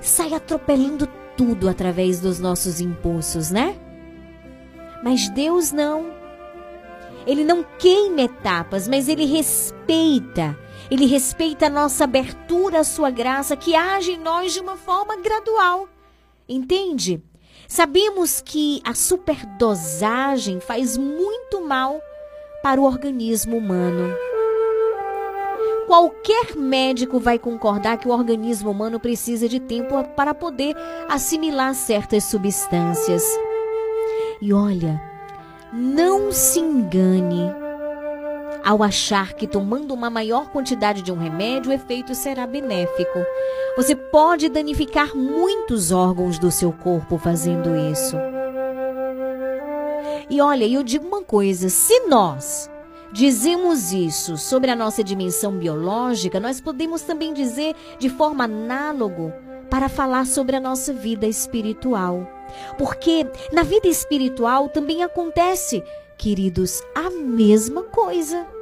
sai 0.00 0.32
atropelando 0.32 1.08
tudo 1.36 1.68
através 1.68 2.20
dos 2.20 2.40
nossos 2.40 2.80
impulsos, 2.80 3.50
né? 3.50 3.76
Mas 5.02 5.28
Deus 5.30 5.70
não. 5.70 6.12
Ele 7.26 7.44
não 7.44 7.64
queima 7.78 8.22
etapas, 8.22 8.88
mas 8.88 9.08
ele 9.08 9.26
respeita. 9.26 10.56
Ele 10.90 11.06
respeita 11.06 11.66
a 11.66 11.70
nossa 11.70 12.04
abertura 12.04 12.80
à 12.80 12.84
sua 12.84 13.10
graça 13.10 13.56
que 13.56 13.74
age 13.74 14.12
em 14.12 14.18
nós 14.18 14.52
de 14.52 14.60
uma 14.60 14.76
forma 14.76 15.16
gradual. 15.16 15.88
Entende? 16.48 17.22
Sabemos 17.66 18.40
que 18.40 18.80
a 18.82 18.94
superdosagem 18.94 20.60
faz 20.60 20.96
muito 20.96 21.60
mal 21.60 22.00
para 22.62 22.80
o 22.80 22.84
organismo 22.84 23.58
humano. 23.58 24.14
Qualquer 25.86 26.56
médico 26.56 27.18
vai 27.18 27.38
concordar 27.38 27.98
que 27.98 28.08
o 28.08 28.12
organismo 28.12 28.70
humano 28.70 28.98
precisa 28.98 29.48
de 29.48 29.60
tempo 29.60 30.02
para 30.16 30.34
poder 30.34 30.74
assimilar 31.08 31.74
certas 31.74 32.24
substâncias. 32.24 33.22
E 34.40 34.52
olha, 34.52 35.00
não 35.72 36.32
se 36.32 36.60
engane 36.60 37.67
ao 38.68 38.82
achar 38.82 39.32
que 39.32 39.46
tomando 39.46 39.94
uma 39.94 40.10
maior 40.10 40.50
quantidade 40.50 41.00
de 41.00 41.10
um 41.10 41.16
remédio 41.16 41.70
o 41.70 41.74
efeito 41.74 42.14
será 42.14 42.46
benéfico. 42.46 43.18
Você 43.78 43.96
pode 43.96 44.50
danificar 44.50 45.16
muitos 45.16 45.90
órgãos 45.90 46.38
do 46.38 46.50
seu 46.50 46.70
corpo 46.70 47.16
fazendo 47.16 47.74
isso. 47.90 48.14
E 50.28 50.38
olha, 50.42 50.66
eu 50.66 50.82
digo 50.82 51.08
uma 51.08 51.22
coisa: 51.22 51.70
se 51.70 52.00
nós 52.08 52.70
dizemos 53.10 53.90
isso 53.90 54.36
sobre 54.36 54.70
a 54.70 54.76
nossa 54.76 55.02
dimensão 55.02 55.52
biológica, 55.52 56.38
nós 56.38 56.60
podemos 56.60 57.00
também 57.00 57.32
dizer 57.32 57.74
de 57.98 58.10
forma 58.10 58.44
análoga 58.44 59.34
para 59.70 59.88
falar 59.88 60.26
sobre 60.26 60.56
a 60.56 60.60
nossa 60.60 60.92
vida 60.92 61.26
espiritual. 61.26 62.28
Porque 62.76 63.26
na 63.50 63.62
vida 63.62 63.88
espiritual 63.88 64.68
também 64.68 65.02
acontece, 65.02 65.82
queridos, 66.18 66.82
a 66.94 67.08
mesma 67.08 67.84
coisa. 67.84 68.57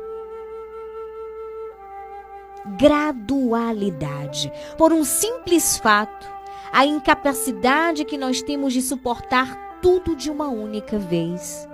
Gradualidade. 2.78 4.52
Por 4.76 4.92
um 4.92 5.04
simples 5.04 5.78
fato, 5.78 6.26
a 6.72 6.84
incapacidade 6.84 8.04
que 8.04 8.18
nós 8.18 8.42
temos 8.42 8.72
de 8.72 8.82
suportar 8.82 9.78
tudo 9.80 10.16
de 10.16 10.30
uma 10.30 10.48
única 10.48 10.98
vez. 10.98 11.68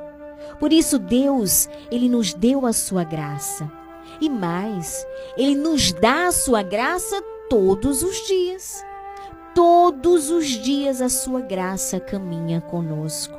Por 0.60 0.72
isso 0.72 0.98
Deus, 0.98 1.68
ele 1.90 2.08
nos 2.08 2.34
deu 2.34 2.66
a 2.66 2.72
sua 2.72 3.04
graça. 3.04 3.70
E 4.20 4.28
mais, 4.28 5.06
ele 5.36 5.54
nos 5.54 5.92
dá 5.92 6.28
a 6.28 6.32
sua 6.32 6.62
graça 6.62 7.20
todos 7.48 8.02
os 8.02 8.26
dias. 8.26 8.84
Todos 9.54 10.30
os 10.30 10.46
dias 10.46 11.02
a 11.02 11.08
sua 11.08 11.40
graça 11.40 11.98
caminha 11.98 12.60
conosco. 12.60 13.36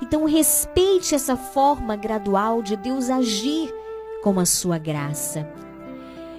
Então 0.00 0.24
respeite 0.24 1.14
essa 1.14 1.36
forma 1.36 1.96
gradual 1.96 2.62
de 2.62 2.76
Deus 2.76 3.10
agir 3.10 3.74
com 4.22 4.38
a 4.38 4.46
sua 4.46 4.78
graça. 4.78 5.48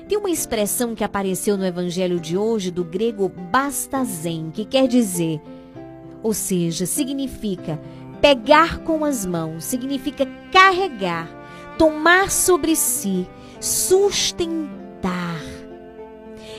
Tem 0.09 0.17
uma 0.17 0.31
expressão 0.31 0.95
que 0.95 1.03
apareceu 1.03 1.55
no 1.55 1.63
evangelho 1.63 2.19
de 2.19 2.35
hoje 2.35 2.71
do 2.71 2.83
grego 2.83 3.29
bastazen, 3.29 4.49
que 4.49 4.65
quer 4.65 4.87
dizer, 4.87 5.39
ou 6.23 6.33
seja, 6.33 6.87
significa 6.87 7.79
pegar 8.19 8.79
com 8.79 9.05
as 9.05 9.23
mãos, 9.23 9.63
significa 9.65 10.25
carregar, 10.51 11.29
tomar 11.77 12.31
sobre 12.31 12.75
si, 12.75 13.29
sustentar. 13.61 15.43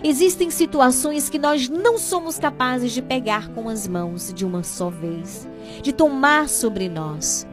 Existem 0.05 0.49
situações 0.49 1.29
que 1.29 1.37
nós 1.37 1.69
não 1.69 1.99
somos 1.99 2.39
capazes 2.39 2.93
de 2.93 3.03
pegar 3.03 3.49
com 3.49 3.69
as 3.69 3.89
mãos 3.89 4.33
de 4.33 4.47
uma 4.47 4.63
só 4.63 4.91
vez, 4.91 5.49
de 5.83 5.93
tomar 5.93 6.49
sobre 6.49 6.89
nós. 6.89 7.45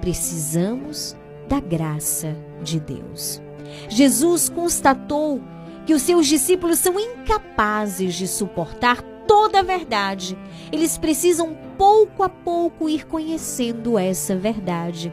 Precisamos 0.00 1.16
da 1.48 1.60
graça 1.60 2.36
de 2.60 2.80
Deus. 2.80 3.40
Jesus 3.88 4.48
constatou 4.48 5.40
que 5.86 5.94
os 5.94 6.02
seus 6.02 6.26
discípulos 6.26 6.78
são 6.78 6.98
incapazes 6.98 8.14
de 8.14 8.28
suportar 8.28 9.02
toda 9.26 9.60
a 9.60 9.62
verdade. 9.62 10.36
Eles 10.70 10.98
precisam 10.98 11.56
pouco 11.76 12.22
a 12.22 12.28
pouco 12.28 12.88
ir 12.88 13.06
conhecendo 13.06 13.98
essa 13.98 14.36
verdade. 14.36 15.12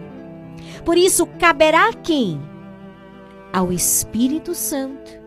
Por 0.84 0.98
isso, 0.98 1.26
caberá 1.26 1.90
a 1.90 1.94
quem? 1.94 2.42
Ao 3.54 3.72
Espírito 3.72 4.54
Santo 4.54 5.25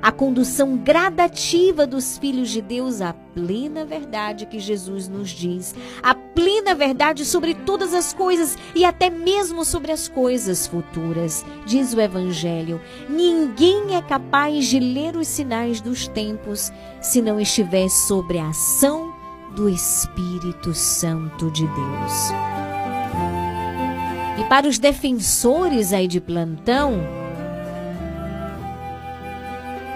a 0.00 0.12
condução 0.12 0.76
gradativa 0.76 1.86
dos 1.86 2.18
filhos 2.18 2.50
de 2.50 2.62
Deus 2.62 3.00
à 3.00 3.12
plena 3.12 3.84
verdade 3.84 4.46
que 4.46 4.58
Jesus 4.58 5.08
nos 5.08 5.30
diz, 5.30 5.74
a 6.02 6.14
plena 6.14 6.74
verdade 6.74 7.24
sobre 7.24 7.54
todas 7.54 7.94
as 7.94 8.12
coisas 8.12 8.56
e 8.74 8.84
até 8.84 9.10
mesmo 9.10 9.64
sobre 9.64 9.92
as 9.92 10.08
coisas 10.08 10.66
futuras. 10.66 11.44
Diz 11.66 11.92
o 11.94 12.00
Evangelho: 12.00 12.80
ninguém 13.08 13.96
é 13.96 14.02
capaz 14.02 14.66
de 14.66 14.78
ler 14.78 15.16
os 15.16 15.28
sinais 15.28 15.80
dos 15.80 16.08
tempos 16.08 16.72
se 17.00 17.20
não 17.20 17.40
estiver 17.40 17.88
sobre 17.88 18.38
a 18.38 18.48
ação 18.48 19.14
do 19.54 19.68
Espírito 19.68 20.72
Santo 20.74 21.50
de 21.50 21.66
Deus. 21.66 22.32
E 24.38 24.44
para 24.44 24.68
os 24.68 24.78
defensores 24.78 25.92
aí 25.92 26.06
de 26.06 26.20
plantão, 26.20 27.17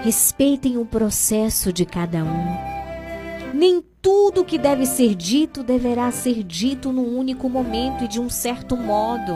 Respeitem 0.03 0.77
o 0.77 0.85
processo 0.85 1.71
de 1.71 1.85
cada 1.85 2.25
um. 2.25 3.53
Nem 3.53 3.81
tudo 4.01 4.43
que 4.43 4.57
deve 4.57 4.85
ser 4.85 5.15
dito 5.15 5.63
deverá 5.63 6.11
ser 6.11 6.43
dito 6.43 6.91
num 6.91 7.17
único 7.17 7.49
momento 7.49 8.03
e 8.03 8.07
de 8.09 8.19
um 8.19 8.29
certo 8.29 8.75
modo. 8.75 9.31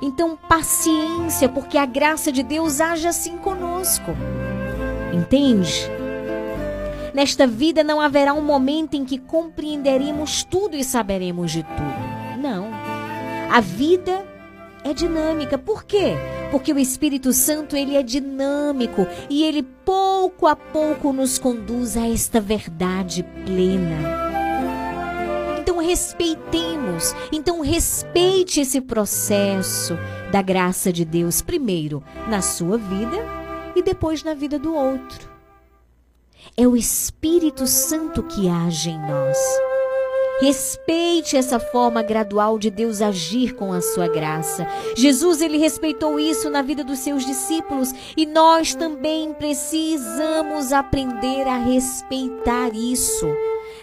Então, 0.00 0.36
paciência, 0.36 1.48
porque 1.48 1.76
a 1.76 1.84
graça 1.84 2.30
de 2.30 2.44
Deus 2.44 2.80
age 2.80 3.08
assim 3.08 3.38
conosco. 3.38 4.12
Entende? 5.12 5.90
Nesta 7.12 7.44
vida 7.44 7.82
não 7.82 8.00
haverá 8.00 8.32
um 8.32 8.42
momento 8.42 8.94
em 8.94 9.04
que 9.04 9.18
compreenderemos 9.18 10.44
tudo 10.44 10.76
e 10.76 10.84
saberemos 10.84 11.50
de 11.50 11.64
tudo. 11.64 12.40
Não. 12.40 12.68
A 13.50 13.60
vida 13.60 14.24
é 14.84 14.94
dinâmica. 14.94 15.58
Por 15.58 15.82
quê? 15.82 16.14
Porque 16.50 16.72
o 16.72 16.78
Espírito 16.78 17.32
Santo 17.32 17.76
ele 17.76 17.96
é 17.96 18.02
dinâmico 18.02 19.06
e 19.28 19.44
ele 19.44 19.62
pouco 19.62 20.46
a 20.46 20.56
pouco 20.56 21.12
nos 21.12 21.38
conduz 21.38 21.96
a 21.96 22.08
esta 22.08 22.40
verdade 22.40 23.22
plena. 23.44 24.28
Então 25.60 25.78
respeitemos, 25.78 27.14
então 27.30 27.60
respeite 27.60 28.60
esse 28.60 28.80
processo 28.80 29.94
da 30.32 30.40
graça 30.40 30.92
de 30.92 31.04
Deus 31.04 31.42
primeiro 31.42 32.02
na 32.28 32.40
sua 32.40 32.78
vida 32.78 33.16
e 33.76 33.82
depois 33.82 34.22
na 34.22 34.34
vida 34.34 34.58
do 34.58 34.74
outro. 34.74 35.28
É 36.56 36.66
o 36.66 36.76
Espírito 36.76 37.66
Santo 37.66 38.22
que 38.22 38.48
age 38.48 38.90
em 38.90 38.98
nós. 38.98 39.67
Respeite 40.40 41.36
essa 41.36 41.58
forma 41.58 42.00
gradual 42.00 42.58
de 42.58 42.70
Deus 42.70 43.02
agir 43.02 43.54
com 43.54 43.72
a 43.72 43.80
sua 43.80 44.06
graça. 44.06 44.66
Jesus 44.96 45.40
ele 45.40 45.58
respeitou 45.58 46.20
isso 46.20 46.48
na 46.48 46.62
vida 46.62 46.84
dos 46.84 47.00
seus 47.00 47.26
discípulos 47.26 47.92
e 48.16 48.24
nós 48.24 48.74
também 48.74 49.34
precisamos 49.34 50.72
aprender 50.72 51.42
a 51.48 51.58
respeitar 51.58 52.72
isso 52.72 53.26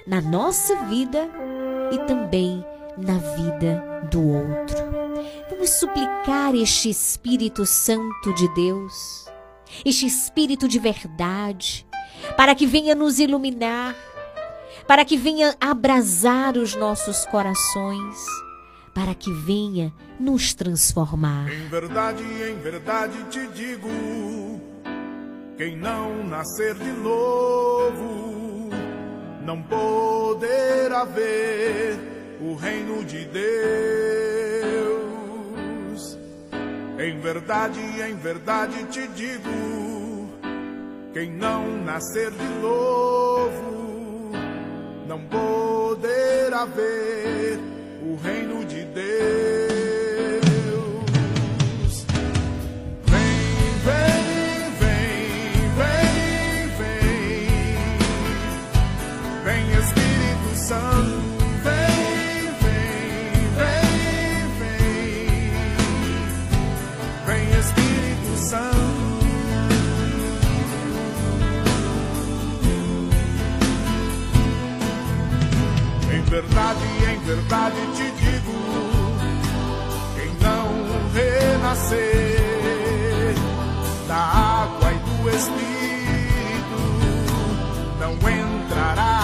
na 0.07 0.21
nossa 0.21 0.75
vida 0.85 1.29
e 1.91 1.97
também 2.05 2.63
na 2.97 3.17
vida 3.17 4.07
do 4.09 4.25
outro. 4.25 4.85
Vamos 5.49 5.71
suplicar 5.71 6.55
este 6.55 6.89
Espírito 6.89 7.65
Santo 7.65 8.33
de 8.33 8.47
Deus, 8.53 9.25
este 9.83 10.05
Espírito 10.05 10.67
de 10.69 10.79
verdade, 10.79 11.85
para 12.37 12.55
que 12.55 12.65
venha 12.65 12.95
nos 12.95 13.19
iluminar 13.19 13.95
para 14.87 15.03
que 15.03 15.17
venha 15.17 15.55
abrasar 15.59 16.57
os 16.57 16.75
nossos 16.75 17.25
corações, 17.25 18.17
para 18.93 19.13
que 19.15 19.31
venha 19.31 19.91
nos 20.19 20.53
transformar. 20.53 21.51
Em 21.51 21.67
verdade, 21.67 22.23
em 22.23 22.55
verdade 22.59 23.17
te 23.29 23.47
digo: 23.47 23.89
quem 25.57 25.75
não 25.75 26.23
nascer 26.23 26.75
de 26.75 26.91
novo 26.91 28.69
não 29.43 29.61
poderá 29.63 31.03
ver 31.05 31.97
o 32.39 32.55
reino 32.55 33.03
de 33.03 33.25
Deus. 33.25 33.45
Em 36.99 37.19
verdade, 37.19 37.79
em 37.79 38.15
verdade 38.15 38.85
te 38.85 39.07
digo: 39.09 40.29
quem 41.13 41.31
não 41.31 41.83
nascer 41.83 42.31
de 42.31 42.47
novo 42.61 43.84
não 45.07 45.19
poderá 45.21 46.65
ver 46.65 47.59
o 48.01 48.15
reino 48.15 48.65
de 48.65 48.83
Deus. 48.85 49.74
Verdade, 76.35 76.85
em 77.13 77.19
verdade 77.19 77.77
te 77.95 78.11
digo: 78.11 78.51
quem 80.15 80.31
não 80.41 80.67
renascer 81.13 82.35
da 84.05 84.17
água 84.17 84.91
e 84.91 84.97
do 84.97 85.29
Espírito 85.29 86.79
não 88.01 88.13
entrará 88.13 89.14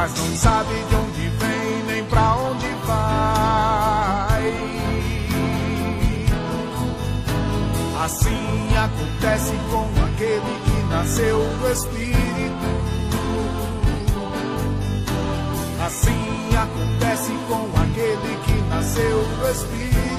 mas 0.00 0.14
não 0.18 0.34
sabe 0.34 0.74
de 0.88 0.94
onde 0.94 1.28
vem 1.28 1.82
nem 1.86 2.04
pra 2.04 2.34
onde 2.36 2.66
vai. 2.86 4.54
Assim 8.02 8.76
acontece 8.78 9.52
com 9.70 9.84
aquele 10.04 10.60
que 10.64 10.82
nasceu 10.88 11.36
do 11.36 11.70
Espírito. 11.70 12.68
Assim 15.84 16.56
acontece 16.56 17.32
com 17.46 17.68
aquele 17.82 18.38
que 18.46 18.54
nasceu 18.70 19.22
do 19.22 19.50
Espírito. 19.50 20.09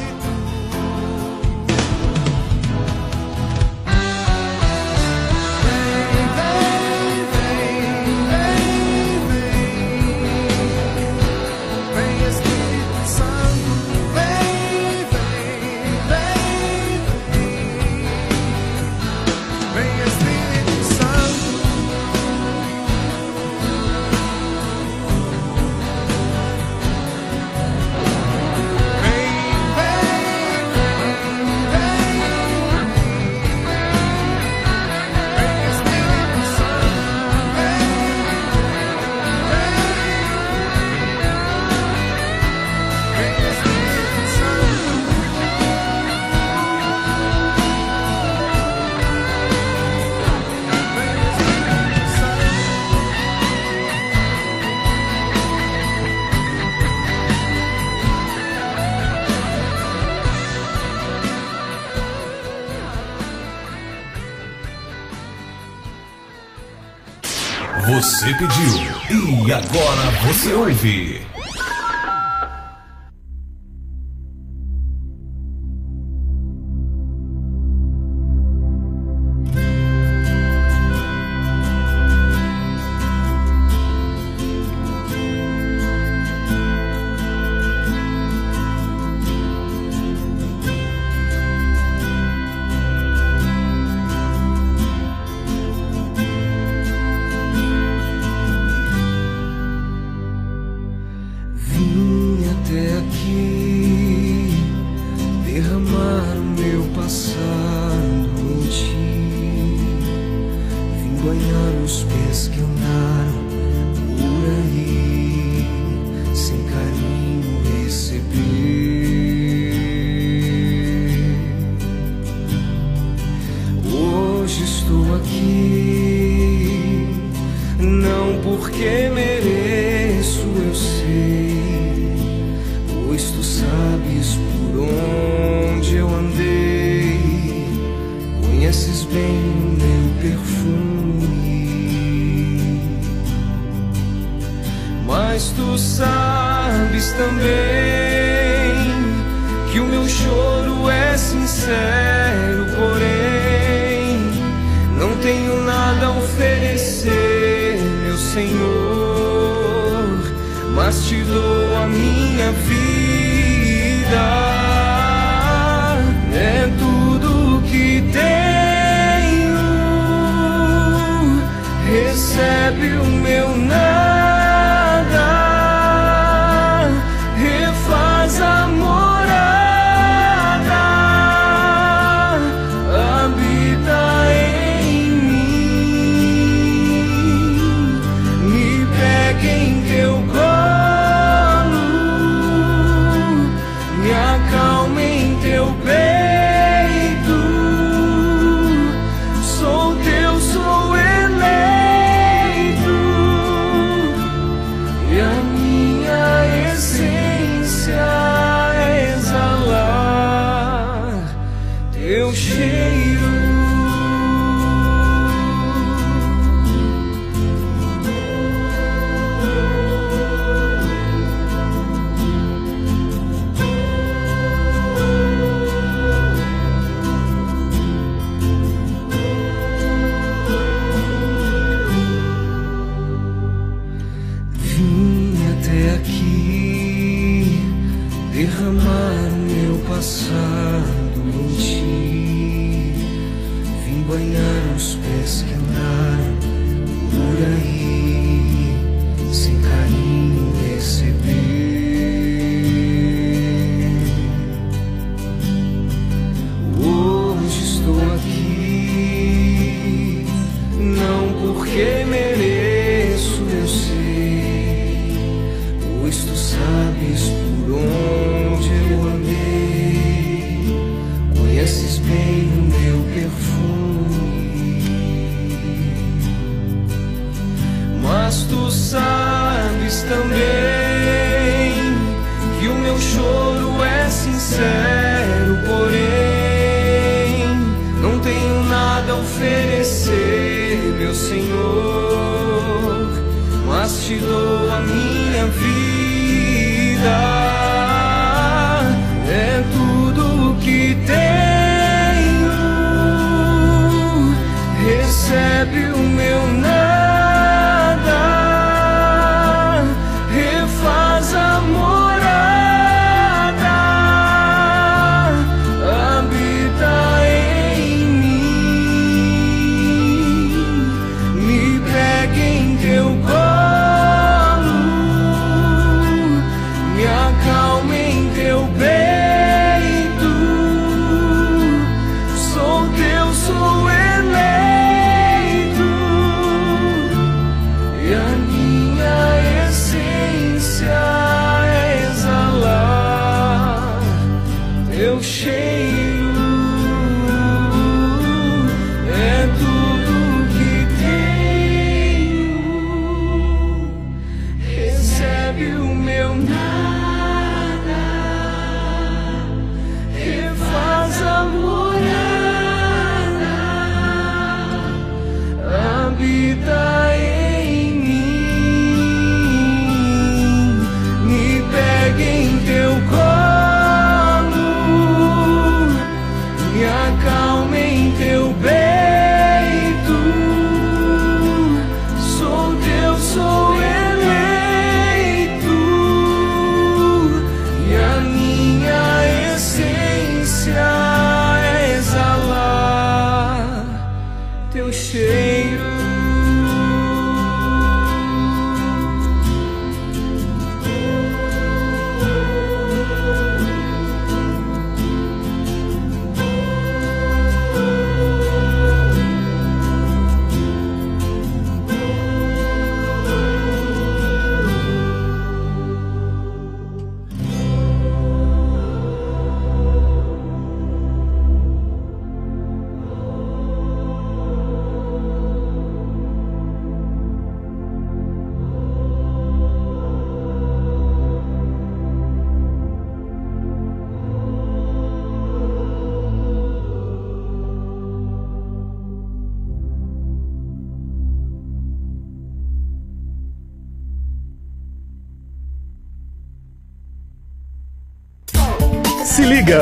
E 69.52 69.54
agora 69.54 70.10
você 70.26 70.54
ouve. 70.54 71.20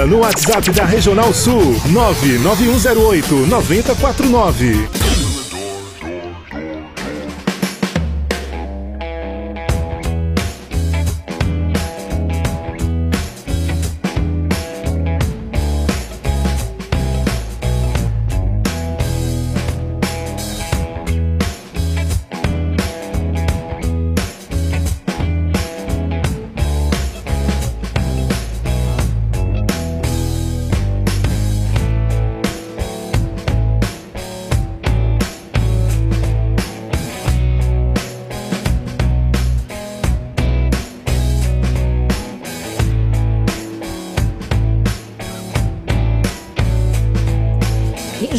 No 0.05 0.19
WhatsApp 0.19 0.69
da 0.69 0.85
Regional 0.85 1.33
Sul 1.33 1.75
99108 1.91 3.47
9049. 3.47 4.98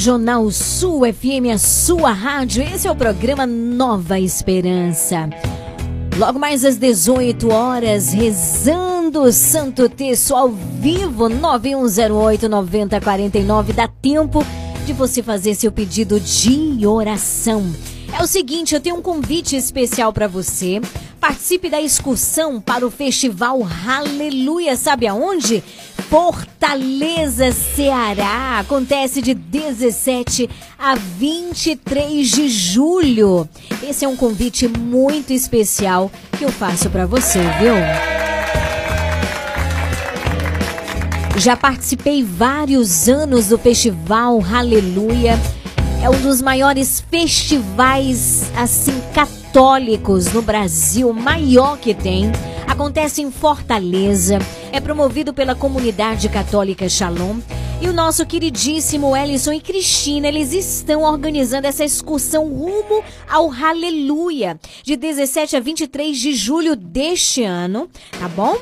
Regional 0.00 0.50
Sul 0.50 1.02
FM, 1.12 1.52
a 1.52 1.58
sua 1.58 2.10
rádio. 2.10 2.62
Esse 2.62 2.88
é 2.88 2.90
o 2.90 2.96
programa 2.96 3.46
Nova 3.46 4.18
Esperança. 4.18 5.28
Logo 6.16 6.38
mais 6.38 6.64
às 6.64 6.78
18 6.78 7.50
horas, 7.50 8.10
rezando 8.10 9.20
o 9.20 9.30
Santo 9.30 9.90
Terço 9.90 10.34
ao 10.34 10.48
vivo, 10.48 11.28
9108 11.28 12.48
9049. 12.48 13.74
Dá 13.74 13.88
tempo 13.88 14.42
de 14.86 14.94
você 14.94 15.22
fazer 15.22 15.54
seu 15.54 15.70
pedido 15.70 16.18
de 16.18 16.86
oração. 16.86 17.70
É 18.18 18.22
o 18.22 18.26
seguinte, 18.26 18.74
eu 18.74 18.80
tenho 18.80 18.96
um 18.96 19.02
convite 19.02 19.54
especial 19.54 20.14
para 20.14 20.26
você. 20.26 20.80
Participe 21.20 21.68
da 21.68 21.80
excursão 21.80 22.58
para 22.58 22.86
o 22.86 22.90
Festival 22.90 23.60
Aleluia. 23.86 24.76
Sabe 24.76 25.06
aonde? 25.06 25.62
Fortaleza, 26.10 27.52
Ceará. 27.52 28.58
Acontece 28.58 29.22
de 29.22 29.32
17 29.32 30.50
a 30.76 30.96
23 30.96 32.28
de 32.28 32.48
julho. 32.48 33.48
Esse 33.80 34.04
é 34.04 34.08
um 34.08 34.16
convite 34.16 34.66
muito 34.66 35.32
especial 35.32 36.10
que 36.36 36.44
eu 36.44 36.50
faço 36.50 36.90
para 36.90 37.06
você, 37.06 37.38
viu? 37.60 37.74
Já 41.36 41.56
participei 41.56 42.24
vários 42.24 43.08
anos 43.08 43.46
do 43.46 43.56
Festival 43.56 44.42
Aleluia. 44.52 45.38
É 46.02 46.10
um 46.10 46.20
dos 46.22 46.42
maiores 46.42 47.04
festivais 47.08 48.50
assim 48.56 49.00
católicos 49.14 50.32
no 50.32 50.42
Brasil, 50.42 51.12
maior 51.12 51.78
que 51.78 51.94
tem. 51.94 52.32
Acontece 52.70 53.20
em 53.20 53.32
Fortaleza, 53.32 54.38
é 54.70 54.78
promovido 54.78 55.34
pela 55.34 55.56
comunidade 55.56 56.28
católica 56.28 56.88
Shalom. 56.88 57.40
E 57.80 57.88
o 57.88 57.92
nosso 57.92 58.24
queridíssimo 58.24 59.16
Ellison 59.16 59.52
e 59.52 59.60
Cristina, 59.60 60.28
eles 60.28 60.52
estão 60.52 61.02
organizando 61.02 61.66
essa 61.66 61.84
excursão 61.84 62.48
rumo 62.48 63.02
ao 63.28 63.50
Aleluia, 63.52 64.56
de 64.84 64.94
17 64.94 65.56
a 65.56 65.60
23 65.60 66.16
de 66.16 66.32
julho 66.32 66.76
deste 66.76 67.42
ano, 67.42 67.90
tá 68.20 68.28
bom? 68.28 68.56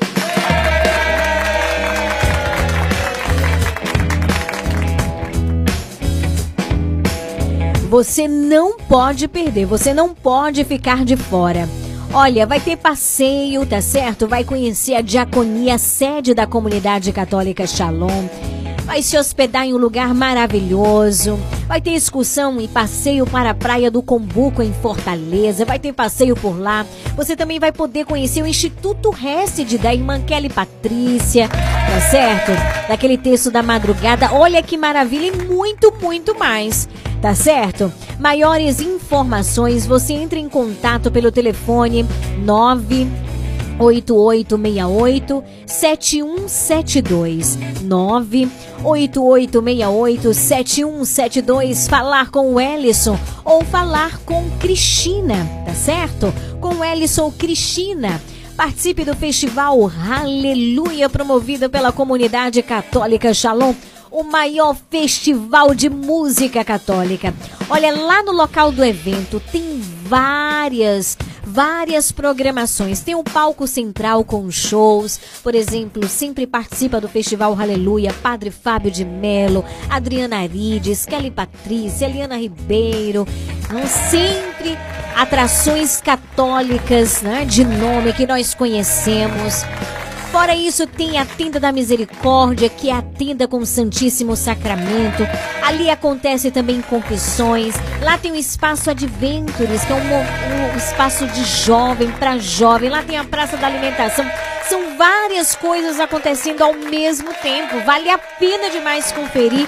Você 7.91 8.27
não 8.27 8.79
pode 8.79 9.27
perder, 9.27 9.67
você 9.67 9.93
não 9.93 10.15
pode 10.15 10.63
ficar 10.63 11.05
de 11.05 11.15
fora. 11.15 11.69
Olha, 12.11 12.47
vai 12.47 12.59
ter 12.59 12.75
passeio, 12.75 13.65
tá 13.67 13.81
certo? 13.81 14.27
Vai 14.27 14.43
conhecer 14.43 14.95
a 14.95 15.01
diaconia, 15.01 15.77
sede 15.77 16.33
da 16.33 16.47
comunidade 16.47 17.11
católica 17.11 17.67
Shalom. 17.67 18.58
Vai 18.89 19.03
se 19.03 19.15
hospedar 19.15 19.67
em 19.67 19.73
um 19.75 19.77
lugar 19.77 20.15
maravilhoso. 20.15 21.39
Vai 21.67 21.79
ter 21.79 21.91
excursão 21.91 22.59
e 22.59 22.67
passeio 22.67 23.23
para 23.23 23.51
a 23.51 23.53
Praia 23.53 23.91
do 23.91 24.01
Combuco 24.01 24.63
em 24.63 24.73
Fortaleza. 24.73 25.63
Vai 25.63 25.77
ter 25.77 25.93
passeio 25.93 26.35
por 26.35 26.59
lá. 26.59 26.83
Você 27.15 27.35
também 27.35 27.59
vai 27.59 27.71
poder 27.71 28.03
conhecer 28.05 28.41
o 28.41 28.47
Instituto 28.47 29.11
Rested 29.11 29.77
da 29.77 29.93
irmã 29.93 30.19
Kelly 30.19 30.49
Patrícia, 30.49 31.47
tá 31.49 32.01
certo? 32.09 32.51
Daquele 32.87 33.15
texto 33.15 33.51
da 33.51 33.61
madrugada. 33.61 34.33
Olha 34.33 34.63
que 34.63 34.75
maravilha 34.75 35.27
e 35.27 35.45
muito, 35.45 35.93
muito 36.01 36.33
mais. 36.39 36.89
Tá 37.21 37.35
certo? 37.35 37.93
Maiores 38.19 38.81
informações, 38.81 39.85
você 39.85 40.13
entra 40.13 40.39
em 40.39 40.49
contato 40.49 41.11
pelo 41.11 41.31
telefone 41.31 42.07
9 42.39 43.07
8868 43.79 45.43
7172 45.65 47.57
98868 47.81 50.33
7172 50.33 51.87
falar 51.87 52.29
com 52.29 52.53
o 52.53 52.59
Ellison 52.59 53.17
ou 53.45 53.63
falar 53.63 54.19
com 54.19 54.49
Cristina, 54.59 55.47
tá 55.65 55.73
certo? 55.73 56.33
Com 56.59 56.83
Ellison 56.83 57.23
ou 57.23 57.31
Cristina. 57.31 58.21
Participe 58.57 59.05
do 59.05 59.15
festival 59.15 59.89
Aleluia, 60.21 61.09
promovido 61.09 61.69
pela 61.69 61.93
comunidade 61.93 62.61
católica 62.61 63.33
Shalom 63.33 63.73
o 64.11 64.23
maior 64.23 64.75
festival 64.89 65.73
de 65.73 65.89
música 65.89 66.63
católica. 66.63 67.33
Olha, 67.69 67.95
lá 67.95 68.23
no 68.23 68.31
local 68.31 68.71
do 68.71 68.83
evento 68.83 69.41
tem 69.51 69.79
várias 70.03 71.17
várias 71.49 72.11
programações. 72.11 73.01
Tem 73.01 73.15
o 73.15 73.23
palco 73.23 73.65
central 73.65 74.23
com 74.23 74.49
shows, 74.51 75.19
por 75.41 75.55
exemplo, 75.55 76.07
sempre 76.07 76.45
participa 76.45 77.01
do 77.01 77.09
Festival 77.09 77.59
Aleluia, 77.59 78.13
Padre 78.21 78.51
Fábio 78.51 78.91
de 78.91 79.03
Melo, 79.03 79.65
Adriana 79.89 80.37
Arides, 80.37 81.05
Kelly 81.05 81.31
Patrícia, 81.31 82.05
Eliana 82.05 82.37
Ribeiro. 82.37 83.27
Não 83.71 83.85
sempre 83.87 84.77
atrações 85.15 85.99
católicas, 85.99 87.21
né, 87.21 87.45
de 87.45 87.65
nome 87.65 88.13
que 88.13 88.27
nós 88.27 88.53
conhecemos. 88.53 89.63
Fora 90.31 90.53
isso, 90.53 90.85
tem 90.85 91.17
a 91.17 91.25
Tenda 91.25 91.59
da 91.59 91.71
Misericórdia, 91.71 92.69
que 92.69 92.89
é 92.89 92.93
a 92.93 93.01
tenda 93.01 93.47
com 93.47 93.57
o 93.57 93.65
Santíssimo 93.65 94.35
Sacramento. 94.35 95.23
Ali 95.63 95.89
acontece 95.89 96.51
também 96.51 96.81
confissões. 96.81 97.73
Lá 98.03 98.15
tem 98.15 98.31
o 98.31 98.35
Espaço 98.35 98.91
Adventures, 98.91 99.83
que 99.83 99.91
é 99.91 99.95
um, 99.95 100.73
um 100.73 100.77
espaço 100.77 101.25
de 101.27 101.43
jovem 101.43 102.11
para 102.11 102.37
jovem. 102.37 102.89
Lá 102.91 103.01
tem 103.01 103.17
a 103.17 103.23
Praça 103.23 103.57
da 103.57 103.65
Alimentação. 103.65 104.25
São 104.69 104.95
várias 104.95 105.55
coisas 105.55 105.99
acontecendo 105.99 106.61
ao 106.61 106.75
mesmo 106.75 107.33
tempo. 107.41 107.79
Vale 107.83 108.09
a 108.09 108.17
pena 108.19 108.69
demais 108.69 109.11
conferir. 109.11 109.67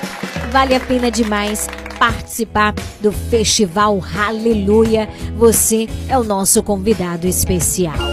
Vale 0.51 0.75
a 0.75 0.79
pena 0.79 1.09
demais 1.09 1.67
participar 1.97 2.75
do 2.99 3.11
Festival 3.11 3.99
Aleluia. 4.15 5.09
Você 5.37 5.87
é 6.07 6.17
o 6.19 6.23
nosso 6.23 6.61
convidado 6.61 7.27
especial. 7.27 8.10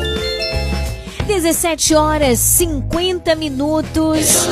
17 1.29 1.95
horas 1.95 2.39
50 2.39 3.35
minutos. 3.35 4.49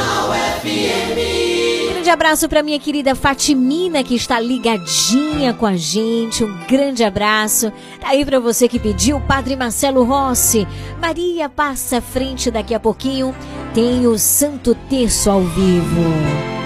Grande 1.90 2.10
abraço 2.10 2.48
para 2.50 2.62
minha 2.62 2.78
querida 2.78 3.14
Fatimina 3.14 4.04
que 4.04 4.14
está 4.14 4.38
ligadinha 4.38 5.54
com 5.54 5.64
a 5.64 5.74
gente. 5.74 6.44
Um 6.44 6.54
grande 6.68 7.02
abraço. 7.02 7.72
Tá 7.98 8.10
aí 8.10 8.26
para 8.26 8.38
você 8.38 8.68
que 8.68 8.78
pediu, 8.78 9.18
Padre 9.22 9.56
Marcelo 9.56 10.04
Rossi. 10.04 10.68
Maria 11.00 11.48
passa 11.48 11.96
à 11.96 12.00
frente 12.02 12.50
daqui 12.50 12.74
a 12.74 12.78
pouquinho. 12.78 13.34
Tem 13.72 14.06
o 14.06 14.18
Santo 14.18 14.74
Terço 14.74 15.30
ao 15.30 15.40
vivo. 15.40 16.65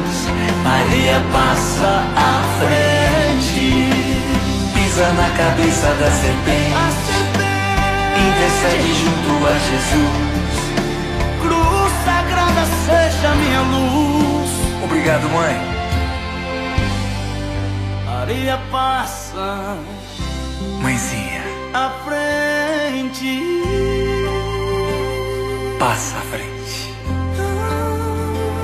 Maria 0.63 1.21
passa 1.31 2.03
à 2.15 2.43
frente, 2.59 3.89
pisa 4.73 5.13
na 5.13 5.29
cabeça 5.31 5.87
da 5.95 6.11
serpente, 6.11 7.15
intercede 8.17 8.93
junto 8.93 9.47
a 9.47 9.53
Jesus. 9.69 10.31
Cruz 11.41 11.91
sagrada 12.05 12.65
seja 12.85 13.35
minha 13.35 13.61
luz. 13.61 14.51
Obrigado, 14.83 15.29
mãe. 15.29 15.55
Maria 18.05 18.59
passa, 18.71 19.77
mãezinha, 20.81 21.43
à 21.73 21.89
frente. 22.05 23.41
Passa 25.79 26.17
à 26.17 26.21
frente 26.21 26.51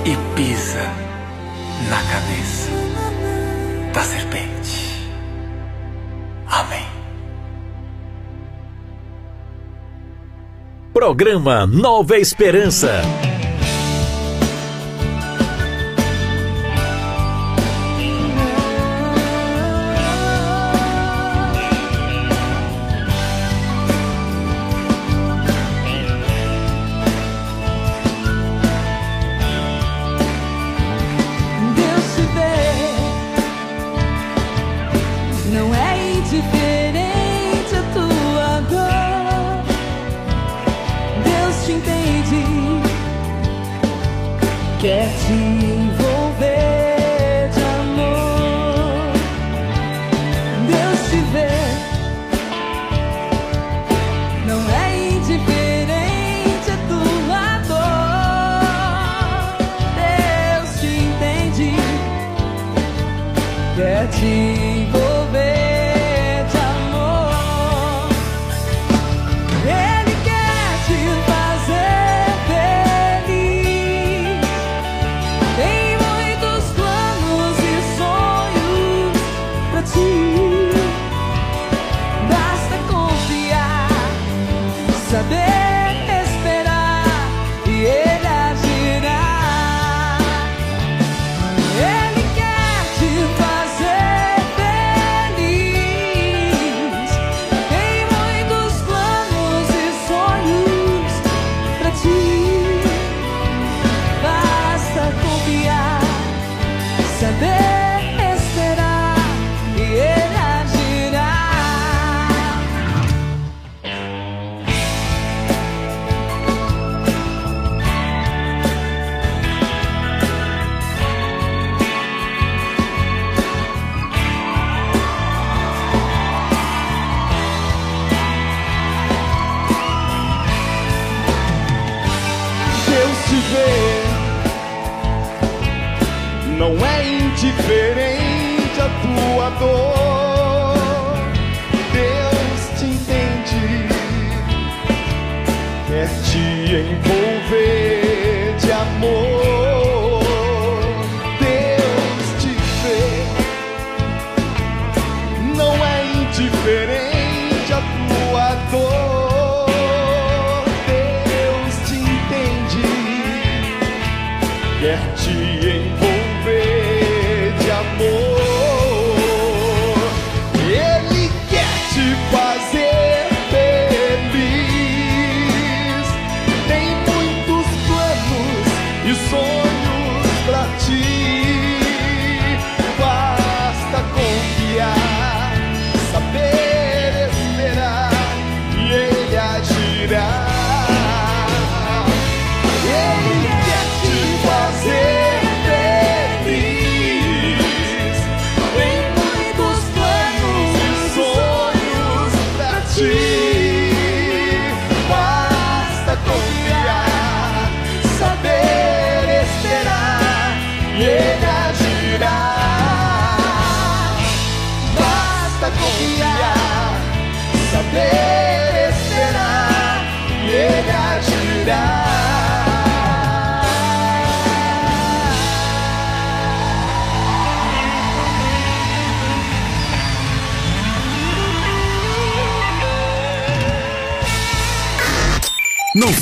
e 0.05 0.15
pisa 0.35 1.06
na 1.89 2.01
cabeça 2.03 2.69
da 3.93 4.01
serpente. 4.03 5.09
Amém. 6.47 6.85
Programa 10.93 11.65
Nova 11.65 12.17
Esperança. 12.17 13.01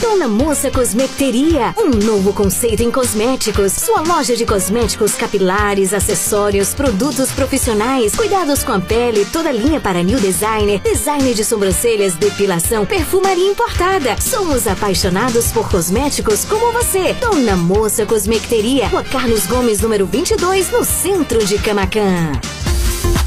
Dona 0.00 0.28
Moça 0.28 0.70
Cosmeteria, 0.70 1.74
um 1.76 1.90
novo 1.90 2.32
conceito 2.32 2.82
em 2.82 2.90
cosméticos. 2.90 3.72
Sua 3.72 4.00
loja 4.00 4.36
de 4.36 4.46
cosméticos 4.46 5.14
capilares, 5.14 5.92
acessórios, 5.92 6.72
produtos 6.72 7.32
profissionais, 7.32 8.14
cuidados 8.14 8.62
com 8.62 8.72
a 8.72 8.80
pele, 8.80 9.24
toda 9.26 9.50
linha 9.50 9.80
para 9.80 10.02
new 10.02 10.20
designer, 10.20 10.80
design 10.82 11.34
de 11.34 11.44
sobrancelhas, 11.44 12.14
depilação, 12.14 12.86
perfumaria 12.86 13.50
importada. 13.50 14.16
Somos 14.20 14.68
apaixonados 14.68 15.50
por 15.50 15.68
cosméticos 15.68 16.44
como 16.44 16.72
você. 16.72 17.14
Dona 17.14 17.56
Moça 17.56 18.06
Cosmeteria, 18.06 18.88
Rua 18.88 19.02
Carlos 19.02 19.46
Gomes, 19.46 19.80
número 19.80 20.06
22, 20.06 20.70
no 20.70 20.84
centro 20.84 21.44
de 21.44 21.58
Camacan. 21.58 22.57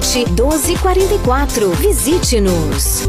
1244. 0.00 1.70
Visite-nos. 1.74 3.08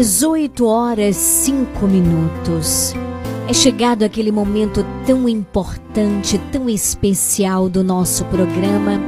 Dezoito 0.00 0.64
horas 0.64 1.14
cinco 1.14 1.86
minutos. 1.86 2.94
É 3.46 3.52
chegado 3.52 4.02
aquele 4.02 4.32
momento 4.32 4.82
tão 5.04 5.28
importante, 5.28 6.40
tão 6.50 6.70
especial 6.70 7.68
do 7.68 7.84
nosso 7.84 8.24
programa, 8.24 8.98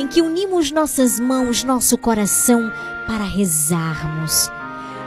em 0.00 0.08
que 0.08 0.20
unimos 0.20 0.72
nossas 0.72 1.20
mãos, 1.20 1.62
nosso 1.62 1.96
coração 1.96 2.68
para 3.06 3.22
rezarmos, 3.22 4.50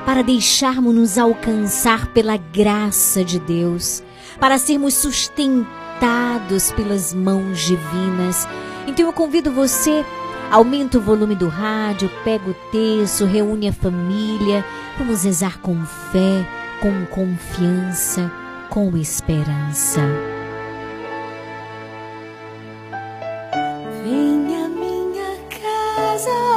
para 0.05 0.21
deixarmos-nos 0.21 1.17
alcançar 1.17 2.07
pela 2.13 2.37
graça 2.37 3.21
de 3.21 3.37
Deus, 3.37 4.01
para 4.39 4.57
sermos 4.57 4.93
sustentados 4.93 6.71
pelas 6.71 7.13
mãos 7.13 7.65
divinas. 7.65 8.47
Então 8.87 9.05
eu 9.05 9.11
convido 9.11 9.51
você, 9.51 10.05
aumenta 10.49 10.97
o 10.97 11.01
volume 11.01 11.35
do 11.35 11.49
rádio, 11.49 12.09
pega 12.23 12.49
o 12.49 12.55
texto, 12.71 13.25
reúne 13.25 13.67
a 13.67 13.73
família, 13.73 14.63
vamos 14.97 15.23
rezar 15.23 15.59
com 15.59 15.85
fé, 15.85 16.45
com 16.81 17.05
confiança, 17.07 18.31
com 18.69 18.97
esperança. 18.97 20.01
Venha 24.03 24.67
minha 24.69 25.37
casa, 25.49 26.56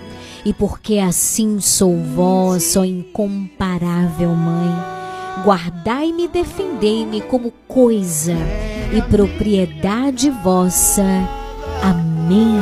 E 0.43 0.53
porque 0.53 0.97
assim 0.97 1.59
sou 1.59 1.95
vós, 1.97 2.75
ó 2.75 2.83
incomparável 2.83 4.29
Mãe, 4.29 4.75
guardai-me 5.45 6.25
e 6.25 6.27
defendei-me 6.27 7.21
como 7.21 7.51
coisa 7.67 8.35
e 8.91 9.01
propriedade 9.03 10.31
vossa. 10.43 11.03
Amém. 11.81 12.59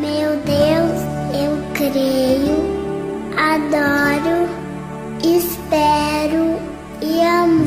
Meu 0.00 0.30
Deus, 0.44 1.00
eu 1.34 1.52
creio, 1.74 2.56
adoro, 3.36 4.48
espero 5.22 6.58
e 7.02 7.20
amo-vos. 7.22 7.65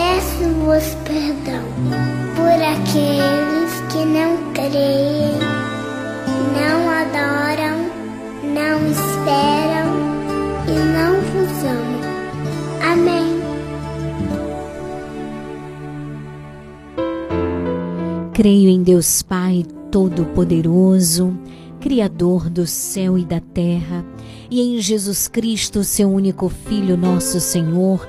Peço-vos 0.00 0.94
perdão 1.04 1.62
por 2.34 2.62
aqueles 2.62 3.72
que 3.92 3.98
não 3.98 4.50
creem, 4.54 5.36
não 6.56 6.88
adoram, 6.88 7.76
não 8.42 8.90
esperam 8.90 9.90
e 10.66 10.72
não 10.94 11.20
vos 11.20 11.52
amam. 11.64 12.00
Amém. 12.92 13.40
Creio 18.32 18.70
em 18.70 18.82
Deus 18.82 19.20
Pai 19.20 19.66
Todo-Poderoso, 19.92 21.36
Criador 21.78 22.48
do 22.48 22.66
céu 22.66 23.18
e 23.18 23.24
da 23.26 23.40
terra, 23.40 24.02
e 24.50 24.62
em 24.62 24.80
Jesus 24.80 25.28
Cristo, 25.28 25.84
seu 25.84 26.10
único 26.10 26.48
Filho, 26.48 26.96
nosso 26.96 27.38
Senhor, 27.38 28.08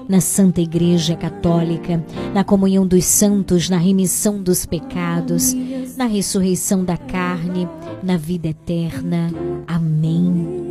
na 0.11 0.19
Santa 0.19 0.59
Igreja 0.59 1.15
Católica, 1.15 2.05
na 2.33 2.43
comunhão 2.43 2.85
dos 2.85 3.05
santos, 3.05 3.69
na 3.69 3.77
remissão 3.77 4.43
dos 4.43 4.65
pecados, 4.65 5.53
na 5.95 6.05
ressurreição 6.05 6.83
da 6.83 6.97
carne, 6.97 7.65
na 8.03 8.17
vida 8.17 8.49
eterna. 8.49 9.31
Amém. 9.65 10.70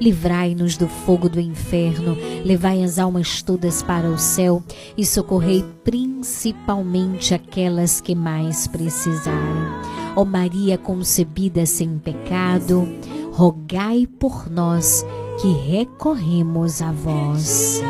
Livrai-nos 0.00 0.76
do 0.76 0.88
fogo 0.88 1.28
do 1.28 1.40
inferno, 1.40 2.16
levai 2.44 2.82
as 2.82 2.98
almas 2.98 3.42
todas 3.42 3.82
para 3.82 4.08
o 4.08 4.18
céu 4.18 4.62
e 4.96 5.06
socorrei 5.06 5.64
principalmente 5.82 7.34
aquelas 7.34 8.00
que 8.00 8.14
mais 8.14 8.66
precisarem. 8.66 9.64
Ó 10.16 10.24
Maria 10.24 10.76
concebida 10.78 11.66
sem 11.66 11.98
pecado, 11.98 12.88
rogai 13.32 14.06
por 14.06 14.50
nós 14.50 15.04
que 15.40 15.48
recorremos 15.48 16.80
a 16.80 16.92
vós. 16.92 17.82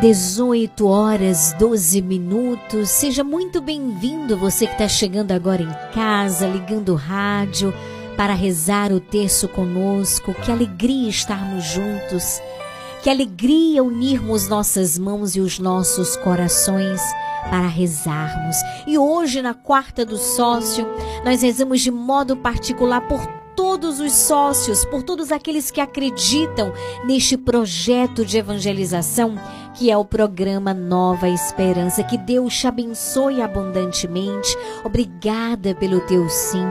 18 0.00 0.86
horas 0.86 1.54
12 1.58 2.00
minutos. 2.00 2.88
Seja 2.88 3.22
muito 3.22 3.60
bem-vindo 3.60 4.34
você 4.34 4.66
que 4.66 4.72
está 4.72 4.88
chegando 4.88 5.32
agora 5.32 5.60
em 5.60 5.92
casa, 5.92 6.46
ligando 6.46 6.92
o 6.92 6.96
rádio 6.96 7.70
para 8.16 8.32
rezar 8.32 8.92
o 8.92 8.98
terço 8.98 9.46
conosco. 9.46 10.32
Que 10.32 10.50
alegria 10.50 11.10
estarmos 11.10 11.64
juntos. 11.64 12.40
Que 13.02 13.10
alegria 13.10 13.84
unirmos 13.84 14.48
nossas 14.48 14.98
mãos 14.98 15.36
e 15.36 15.40
os 15.40 15.58
nossos 15.58 16.16
corações 16.16 17.02
para 17.50 17.66
rezarmos. 17.66 18.56
E 18.86 18.96
hoje, 18.96 19.42
na 19.42 19.52
quarta 19.52 20.02
do 20.06 20.16
sócio, 20.16 20.86
nós 21.26 21.42
rezamos 21.42 21.82
de 21.82 21.90
modo 21.90 22.38
particular 22.38 23.06
por 23.06 23.20
todos 23.54 24.00
os 24.00 24.12
sócios, 24.12 24.86
por 24.86 25.02
todos 25.02 25.30
aqueles 25.30 25.70
que 25.70 25.82
acreditam 25.82 26.72
neste 27.04 27.36
projeto 27.36 28.24
de 28.24 28.38
evangelização 28.38 29.38
que 29.74 29.90
é 29.90 29.96
o 29.96 30.04
programa 30.04 30.74
Nova 30.74 31.28
Esperança. 31.28 32.02
Que 32.02 32.18
Deus 32.18 32.56
te 32.56 32.66
abençoe 32.66 33.40
abundantemente. 33.40 34.56
Obrigada 34.84 35.74
pelo 35.74 36.00
teu 36.00 36.28
sim. 36.28 36.66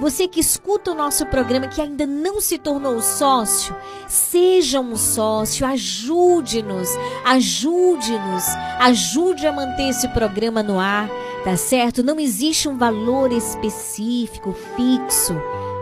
Você 0.00 0.28
que 0.28 0.40
escuta 0.40 0.92
o 0.92 0.94
nosso 0.94 1.26
programa 1.26 1.66
que 1.66 1.80
ainda 1.80 2.06
não 2.06 2.40
se 2.40 2.56
tornou 2.56 3.00
sócio, 3.00 3.74
seja 4.06 4.80
um 4.80 4.96
sócio, 4.96 5.66
ajude-nos, 5.66 6.88
ajude-nos, 7.24 8.44
ajude 8.78 9.46
a 9.46 9.52
manter 9.52 9.88
esse 9.88 10.08
programa 10.08 10.62
no 10.62 10.78
ar, 10.78 11.08
tá 11.44 11.56
certo? 11.56 12.02
Não 12.02 12.20
existe 12.20 12.68
um 12.68 12.78
valor 12.78 13.32
específico, 13.32 14.54
fixo 14.76 15.34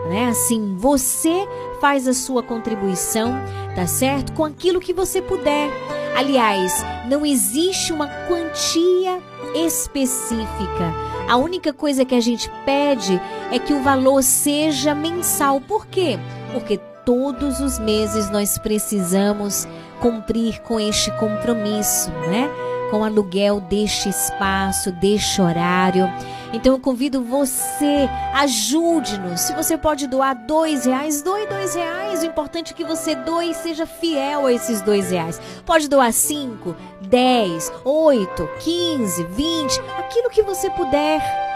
né? 0.07 0.27
Assim, 0.29 0.75
você 0.75 1.47
faz 1.79 2.07
a 2.07 2.13
sua 2.13 2.41
contribuição, 2.41 3.35
tá 3.77 3.85
certo? 3.85 4.33
Com 4.33 4.43
aquilo 4.43 4.79
que 4.79 4.91
você 4.91 5.21
puder. 5.21 5.69
Aliás, 6.15 6.83
não 7.07 7.23
existe 7.23 7.93
uma 7.93 8.07
quantia 8.27 9.21
específica. 9.53 10.91
A 11.29 11.37
única 11.37 11.71
coisa 11.71 12.03
que 12.03 12.15
a 12.15 12.19
gente 12.19 12.49
pede 12.65 13.21
é 13.51 13.59
que 13.59 13.73
o 13.73 13.83
valor 13.83 14.23
seja 14.23 14.95
mensal. 14.95 15.61
Por 15.61 15.85
quê? 15.85 16.17
Porque 16.51 16.77
todos 17.05 17.59
os 17.59 17.77
meses 17.77 18.31
nós 18.31 18.57
precisamos 18.57 19.67
cumprir 20.01 20.59
com 20.61 20.79
este 20.79 21.11
compromisso, 21.11 22.09
né? 22.31 22.49
Com 22.89 23.03
aluguel 23.03 23.59
deste 23.59 24.09
espaço, 24.09 24.91
deste 24.91 25.41
horário. 25.41 26.11
Então 26.53 26.73
eu 26.73 26.79
convido 26.79 27.21
você, 27.21 28.09
ajude-nos. 28.33 29.41
Se 29.41 29.53
você 29.53 29.77
pode 29.77 30.07
doar 30.07 30.33
dois 30.33 30.85
reais, 30.85 31.21
doe 31.21 31.45
dois 31.47 31.75
reais. 31.75 32.21
O 32.21 32.25
importante 32.25 32.71
é 32.73 32.75
que 32.75 32.85
você 32.85 33.15
doe 33.15 33.51
e 33.51 33.53
seja 33.53 33.85
fiel 33.85 34.45
a 34.45 34.53
esses 34.53 34.81
dois 34.81 35.11
reais. 35.11 35.41
Pode 35.65 35.89
doar 35.89 36.13
cinco, 36.13 36.75
dez, 37.01 37.71
oito, 37.83 38.47
quinze, 38.59 39.25
vinte, 39.25 39.79
aquilo 39.97 40.29
que 40.29 40.41
você 40.41 40.69
puder. 40.69 41.46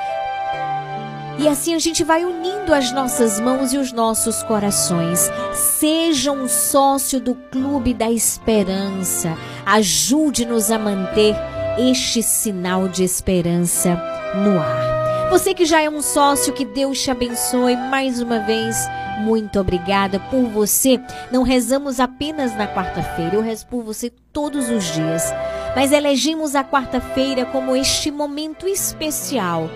E 1.40 1.48
assim 1.48 1.74
a 1.74 1.80
gente 1.80 2.04
vai 2.04 2.24
unindo 2.24 2.74
as 2.74 2.92
nossas 2.92 3.40
mãos 3.40 3.74
e 3.74 3.78
os 3.78 3.92
nossos 3.92 4.44
corações. 4.44 5.30
Seja 5.54 6.32
um 6.32 6.48
sócio 6.48 7.20
do 7.20 7.36
Clube 7.52 7.94
da 7.94 8.12
Esperança. 8.12 9.38
Ajude-nos 9.66 10.70
a 10.70 10.78
manter 10.78 11.36
este 11.80 12.22
sinal 12.22 12.88
de 12.88 13.04
esperança 13.04 13.96
no 14.36 14.60
ar. 14.60 15.30
Você 15.32 15.54
que 15.54 15.66
já 15.66 15.82
é 15.82 15.90
um 15.90 16.02
sócio, 16.02 16.54
que 16.54 16.66
Deus 16.66 17.02
te 17.02 17.10
abençoe 17.10 17.76
mais 17.76 18.22
uma 18.22 18.40
vez. 18.40 18.76
Muito 19.22 19.60
obrigada 19.60 20.20
por 20.20 20.44
você. 20.50 21.00
Não 21.32 21.44
rezamos 21.44 22.00
apenas 22.00 22.56
na 22.56 22.68
quarta-feira, 22.68 23.36
eu 23.36 23.42
rezo 23.42 23.66
por 23.68 23.84
você 23.84 24.12
todos 24.34 24.70
os 24.70 24.84
dias. 24.94 25.24
Mas 25.76 25.92
elegimos 25.92 26.54
a 26.54 26.64
quarta-feira 26.64 27.46
como 27.46 27.76
este 27.76 28.12
momento 28.12 28.68
especial 28.68 29.70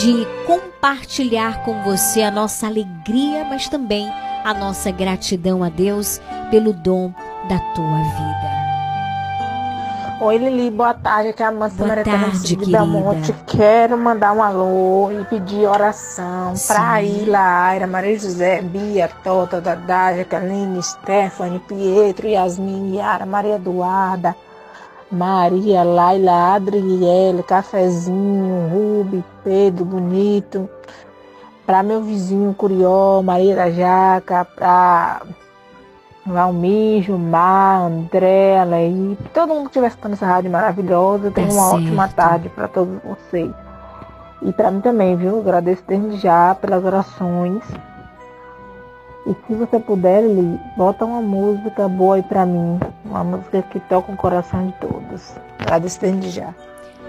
de 0.00 0.26
compartilhar 0.46 1.62
com 1.64 1.82
você 1.82 2.22
a 2.22 2.30
nossa 2.30 2.66
alegria, 2.66 3.44
mas 3.44 3.68
também 3.68 4.08
a 4.42 4.54
nossa 4.54 4.90
gratidão 4.90 5.62
a 5.62 5.68
Deus 5.68 6.18
pelo 6.50 6.72
dom 6.72 7.12
da 7.48 7.58
tua 7.74 7.98
vida. 7.98 8.52
Oi, 10.22 10.38
Lili, 10.38 10.70
boa 10.70 10.94
tarde. 10.94 11.30
Aqui 11.30 11.42
é 11.42 11.46
a 11.46 11.52
Mansa 11.52 11.84
Maretana 11.84 12.30
tarde, 12.30 12.56
de 12.56 12.56
Belmonte. 12.56 13.34
Quero 13.46 13.98
mandar 13.98 14.32
um 14.32 14.42
alô 14.42 15.10
e 15.10 15.24
pedir 15.24 15.66
oração 15.66 16.54
para 16.66 17.02
Ila, 17.02 17.66
Aira, 17.66 17.86
Maria 17.86 18.18
José, 18.18 18.62
Bia, 18.62 19.10
Tota, 19.22 19.60
Dadá, 19.60 20.16
Jaqueline, 20.16 20.82
Stephanie, 20.82 21.58
Pietro, 21.58 22.28
Yasmin, 22.28 22.96
Yara, 22.96 23.26
Maria 23.26 23.56
Eduarda, 23.56 24.34
Maria, 25.12 25.82
Laila, 25.84 26.54
Adriele, 26.54 27.42
Cafezinho, 27.42 28.70
Rubi, 28.72 29.22
Pedro, 29.44 29.84
Bonito. 29.84 30.68
Para 31.66 31.82
meu 31.82 32.02
vizinho 32.02 32.54
Curió, 32.54 33.22
Maria 33.22 33.54
da 33.54 33.70
Jaca, 33.70 34.44
para 34.44 35.22
Valmir, 36.26 37.02
Gilmar, 37.02 37.82
André, 37.82 38.58
Aleí, 38.58 39.16
todo 39.34 39.50
mundo 39.50 39.64
que 39.64 39.68
estiver 39.68 39.88
escutando 39.88 40.14
essa 40.14 40.26
rádio 40.26 40.50
maravilhosa, 40.50 41.30
tenha 41.30 41.52
uma 41.52 41.70
certo. 41.70 41.76
ótima 41.76 42.08
tarde 42.08 42.48
para 42.48 42.68
todos 42.68 42.98
vocês. 43.04 43.50
E 44.40 44.52
para 44.52 44.70
mim 44.70 44.80
também, 44.80 45.14
viu? 45.14 45.38
Agradeço 45.38 45.84
desde 45.86 46.16
já 46.16 46.54
pelas 46.54 46.84
orações. 46.84 47.62
E 49.24 49.34
se 49.46 49.54
você 49.54 49.78
puder, 49.78 50.22
Lili, 50.22 50.58
bota 50.76 51.04
uma 51.04 51.22
música 51.22 51.88
boa 51.88 52.16
aí 52.16 52.22
para 52.22 52.44
mim. 52.44 52.80
Uma 53.04 53.22
música 53.22 53.62
que 53.62 53.78
toca 53.80 54.10
o 54.12 54.16
coração 54.16 54.66
de 54.66 54.72
todos. 54.80 55.22
Agradeço 55.60 56.00
desde 56.00 56.30
já. 56.30 56.54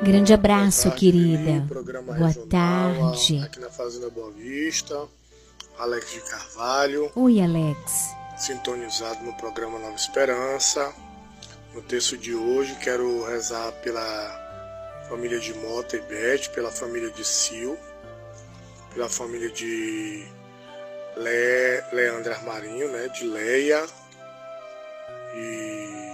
Grande 0.03 0.33
abraço, 0.33 0.91
querida. 0.91 1.61
Boa 1.61 2.33
tarde. 2.49 3.41
Aqui 3.43 3.59
na 3.59 3.69
Fazenda 3.69 4.09
Boa 4.09 4.31
Vista, 4.31 5.05
Alex 5.79 6.11
de 6.11 6.21
Carvalho. 6.21 7.11
Oi, 7.15 7.41
Alex. 7.41 8.13
sintonizado 8.37 9.23
no 9.23 9.33
programa 9.33 9.79
Nova 9.79 9.95
Esperança. 9.95 10.93
No 11.73 11.81
texto 11.81 12.17
de 12.17 12.35
hoje, 12.35 12.75
quero 12.75 13.25
rezar 13.25 13.71
pela 13.83 14.41
família 15.09 15.39
de 15.39 15.53
Mota 15.53 15.95
e 15.95 16.01
Beth, 16.01 16.49
pela 16.53 16.69
família 16.69 17.09
de 17.09 17.23
Sil, 17.25 17.73
pela 18.93 19.09
família 19.09 19.49
de 19.49 20.27
Le... 21.15 21.83
Leandro 21.91 22.31
Armarinho, 22.31 22.89
né, 22.89 23.07
de 23.09 23.25
Leia 23.25 23.85
e 25.35 26.13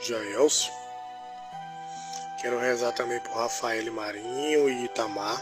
Jaelson. 0.00 0.70
Quero 2.40 2.58
rezar 2.58 2.92
também 2.92 3.20
por 3.20 3.32
Rafael 3.36 3.90
Marinho 3.92 4.68
e 4.68 4.84
Itamar. 4.84 5.40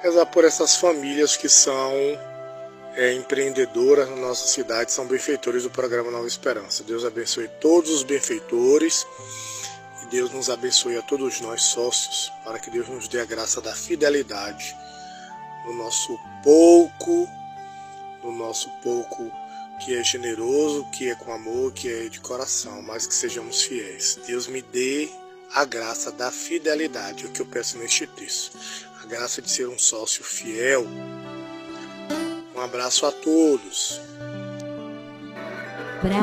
Rezar 0.00 0.26
por 0.26 0.44
essas 0.44 0.76
famílias 0.76 1.36
que 1.36 1.48
são 1.48 1.92
é, 2.94 3.12
empreendedoras 3.14 4.08
na 4.08 4.16
nossa 4.16 4.46
cidade, 4.46 4.92
são 4.92 5.06
benfeitores 5.06 5.62
do 5.62 5.70
programa 5.70 6.10
Nova 6.10 6.26
Esperança. 6.26 6.84
Deus 6.84 7.04
abençoe 7.04 7.48
todos 7.60 7.90
os 7.90 8.02
benfeitores 8.02 9.06
e 10.02 10.06
Deus 10.06 10.32
nos 10.32 10.50
abençoe 10.50 10.96
a 10.96 11.02
todos 11.02 11.40
nós 11.40 11.62
sócios, 11.62 12.32
para 12.44 12.58
que 12.58 12.70
Deus 12.70 12.88
nos 12.88 13.08
dê 13.08 13.20
a 13.20 13.24
graça 13.24 13.60
da 13.60 13.74
fidelidade 13.74 14.76
no 15.64 15.74
nosso 15.74 16.18
pouco, 16.42 17.28
no 18.30 18.38
nosso 18.38 18.68
pouco 18.82 19.30
que 19.78 19.96
é 19.96 20.02
generoso, 20.02 20.84
que 20.90 21.10
é 21.10 21.14
com 21.14 21.32
amor, 21.32 21.72
que 21.72 21.88
é 21.88 22.08
de 22.08 22.20
coração, 22.20 22.82
mas 22.82 23.06
que 23.06 23.14
sejamos 23.14 23.62
fiéis. 23.62 24.18
Deus 24.26 24.46
me 24.46 24.60
dê 24.60 25.08
a 25.54 25.64
graça 25.64 26.10
da 26.10 26.30
fidelidade, 26.30 27.24
é 27.24 27.28
o 27.28 27.30
que 27.30 27.40
eu 27.40 27.46
peço 27.46 27.78
neste 27.78 28.06
texto. 28.06 28.58
A 29.02 29.06
graça 29.06 29.40
de 29.40 29.50
ser 29.50 29.68
um 29.68 29.78
sócio 29.78 30.24
fiel. 30.24 30.84
Um 32.54 32.60
abraço 32.60 33.06
a 33.06 33.12
todos. 33.12 34.00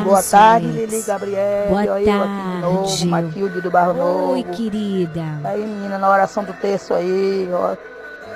Boa 0.04 0.24
tarde, 0.24 0.68
Alex. 0.68 0.92
Lili 0.92 1.04
Gabriel. 1.04 1.68
Boa 1.70 1.86
eu 1.86 1.94
aqui 1.94 2.06
de 2.06 2.62
novo, 2.62 2.88
tarde. 2.88 3.06
Matilde 3.06 3.62
do 3.62 3.72
Barro 3.72 3.94
Novo. 3.94 4.34
Oi, 4.34 4.44
querida. 4.44 5.24
Aí, 5.44 5.62
menina, 5.62 5.98
na 5.98 6.10
oração 6.10 6.44
do 6.44 6.54
texto 6.54 6.94
aí, 6.94 7.50
ó, 7.52 7.76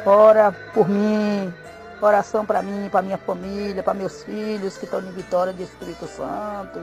ora 0.09 0.51
por 0.73 0.87
mim, 0.87 1.53
oração 2.01 2.45
para 2.45 2.61
mim, 2.61 2.89
para 2.89 3.01
minha 3.01 3.17
família, 3.17 3.83
para 3.83 3.93
meus 3.93 4.23
filhos 4.23 4.77
que 4.77 4.85
estão 4.85 4.99
em 5.01 5.11
Vitória 5.11 5.53
de 5.53 5.63
Espírito 5.63 6.07
Santo, 6.07 6.79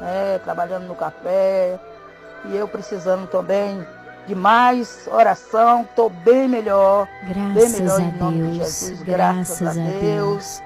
né, 0.00 0.40
trabalhando 0.42 0.86
no 0.86 0.94
café. 0.94 1.78
E 2.46 2.56
eu 2.56 2.68
precisando 2.68 3.26
também 3.26 3.86
de 4.26 4.34
mais 4.34 5.08
oração, 5.10 5.82
estou 5.82 6.10
bem 6.10 6.48
melhor. 6.48 7.06
bem 7.22 7.54
Graças 7.54 7.80
melhor 7.80 8.00
a 8.00 8.02
em 8.02 8.12
nome 8.18 8.36
de 8.36 8.42
Deus, 8.42 8.56
Jesus, 8.56 9.02
graças 9.02 9.60
graças, 9.60 9.78
a 9.78 9.80
a 9.80 10.00
Deus. 10.00 10.62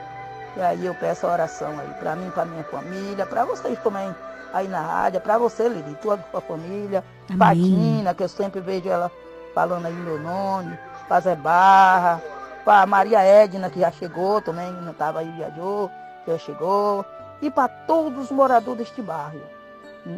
E 0.56 0.60
aí 0.60 0.86
eu 0.86 0.94
peço 0.94 1.26
a 1.26 1.32
oração 1.32 1.70
aí 1.78 1.88
para 2.00 2.16
mim, 2.16 2.30
para 2.30 2.44
minha 2.44 2.64
família, 2.64 3.26
para 3.26 3.44
vocês 3.44 3.78
também 3.80 4.14
aí 4.52 4.66
na 4.66 4.80
rádio, 4.80 5.20
para 5.20 5.38
você, 5.38 5.68
Lili, 5.68 5.94
tua, 6.02 6.16
tua 6.16 6.40
família, 6.40 7.04
Amém. 7.28 7.38
Patina, 7.38 8.14
que 8.14 8.22
eu 8.22 8.28
sempre 8.28 8.60
vejo 8.60 8.88
ela 8.88 9.10
falando 9.54 9.86
aí 9.86 9.92
meu 9.92 10.18
nome, 10.18 10.78
Zé 11.20 11.36
Barra, 11.36 12.20
para 12.64 12.86
Maria 12.86 13.20
Edna, 13.22 13.70
que 13.70 13.80
já 13.80 13.90
chegou 13.90 14.40
também, 14.40 14.70
não 14.72 14.92
estava 14.92 15.20
aí, 15.20 15.30
viajou, 15.32 15.90
já 16.26 16.38
chegou, 16.38 17.04
e 17.40 17.50
para 17.50 17.68
todos 17.68 18.24
os 18.24 18.30
moradores 18.30 18.78
deste 18.86 19.02
bairro. 19.02 19.40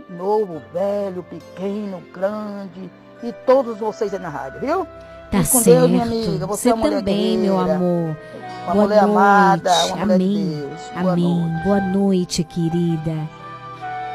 novo, 0.08 0.62
velho, 0.72 1.22
pequeno, 1.24 2.00
grande, 2.12 2.90
e 3.22 3.32
todos 3.44 3.78
vocês 3.78 4.12
aí 4.14 4.20
na 4.20 4.28
rádio, 4.28 4.60
viu? 4.60 4.86
Tá 5.30 5.38
com 5.38 5.44
certo. 5.44 5.64
Deus, 5.64 5.90
minha 5.90 6.02
amiga. 6.02 6.46
Você, 6.46 6.70
é 6.70 6.74
uma 6.74 6.84
mulher 6.84 6.98
também, 6.98 7.38
meu 7.38 7.54
guerreira, 7.56 7.76
amor. 7.76 8.16
Uma 8.64 8.72
Boa 8.72 8.84
mulher 8.84 9.02
noite. 9.02 9.16
amada, 9.16 9.72
uma 9.86 9.96
mulher 9.96 10.18
de 10.18 10.24
Amém. 10.24 10.60
Deus. 10.60 10.80
Boa 11.00 11.12
Amém. 11.12 11.62
Boa 11.64 11.80
noite, 11.80 12.44
querida. 12.44 13.28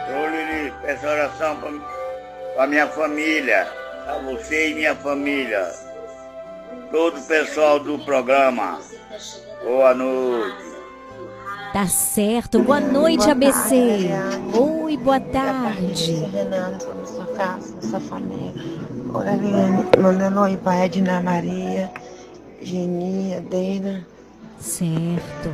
Ô 0.07 0.27
Lili, 0.29 0.73
peço 0.81 1.05
oração 1.05 1.57
para 1.57 2.63
a 2.63 2.67
minha 2.67 2.87
família, 2.87 3.67
a 4.07 4.17
você 4.19 4.71
e 4.71 4.75
minha 4.75 4.95
família, 4.95 5.71
todo 6.95 7.19
o 7.19 7.23
pessoal 7.23 7.77
do 7.77 7.99
programa. 7.99 8.79
Boa 9.61 9.93
noite. 9.93 10.55
Tá 11.73 11.87
certo. 11.87 12.63
Boa 12.63 12.79
noite, 12.79 13.29
ABC. 13.29 14.07
Oi, 14.57 14.95
boa 14.95 15.19
tarde. 15.19 16.13
Renan, 16.13 16.79
sobre 16.79 17.05
sua 17.05 17.25
casa, 17.35 17.81
sua 17.81 17.99
família. 17.99 18.53
Mandando 20.01 20.39
oi 20.39 20.55
pra 20.55 20.85
Edna 20.85 21.19
Maria, 21.19 21.91
Genia, 22.61 23.41
Deina. 23.41 24.07
Certo. 24.57 25.53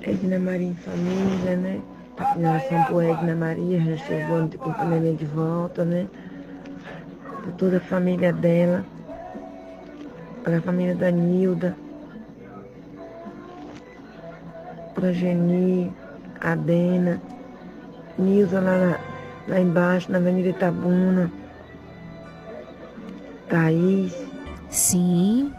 Edna 0.00 0.38
Maria 0.38 0.68
em 0.68 0.74
família, 0.74 1.54
né? 1.54 1.82
A 2.16 2.32
finalização 2.32 2.84
por 2.84 3.04
Edna 3.04 3.36
Maria, 3.36 3.78
já 3.78 3.96
chegou 4.06 4.48
de 4.48 4.56
companhia 4.56 5.12
de 5.12 5.26
volta, 5.26 5.84
né? 5.84 6.06
Por 7.44 7.52
toda 7.58 7.76
a 7.76 7.80
família 7.80 8.32
dela. 8.32 8.86
Para 10.48 10.56
a 10.56 10.62
família 10.62 10.94
da 10.94 11.10
Nilda. 11.10 11.76
Para 14.94 15.12
Geni, 15.12 15.92
a 16.40 16.54
Dena. 16.54 17.20
Nilza 18.16 18.58
lá, 18.58 18.78
na- 18.78 19.00
lá 19.46 19.60
embaixo, 19.60 20.10
na 20.10 20.16
Avenida 20.16 20.48
Itabuna. 20.48 21.30
Thaís. 23.50 24.16
Sim. 24.70 25.52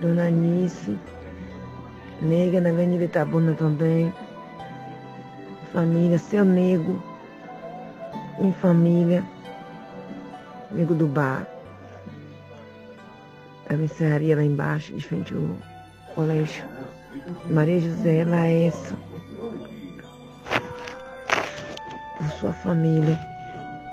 Dona 0.00 0.26
Anice. 0.26 0.98
Nega 2.22 2.60
na 2.60 2.70
Avenida 2.70 3.04
Itabuna 3.04 3.54
também. 3.54 4.12
Família, 5.72 6.18
seu 6.18 6.44
nego. 6.44 7.00
Em 8.40 8.52
família. 8.54 9.22
Nego 10.74 10.94
do 10.94 11.06
bar. 11.06 11.46
A 13.68 13.74
mercearia 13.74 14.36
lá 14.36 14.42
embaixo, 14.42 14.92
de 14.94 15.04
frente 15.04 15.34
ao 15.34 16.14
colégio. 16.14 16.64
Maria 17.50 17.80
José 17.80 18.24
Laessa. 18.24 18.94
Por 22.18 22.30
sua 22.38 22.52
família. 22.52 23.18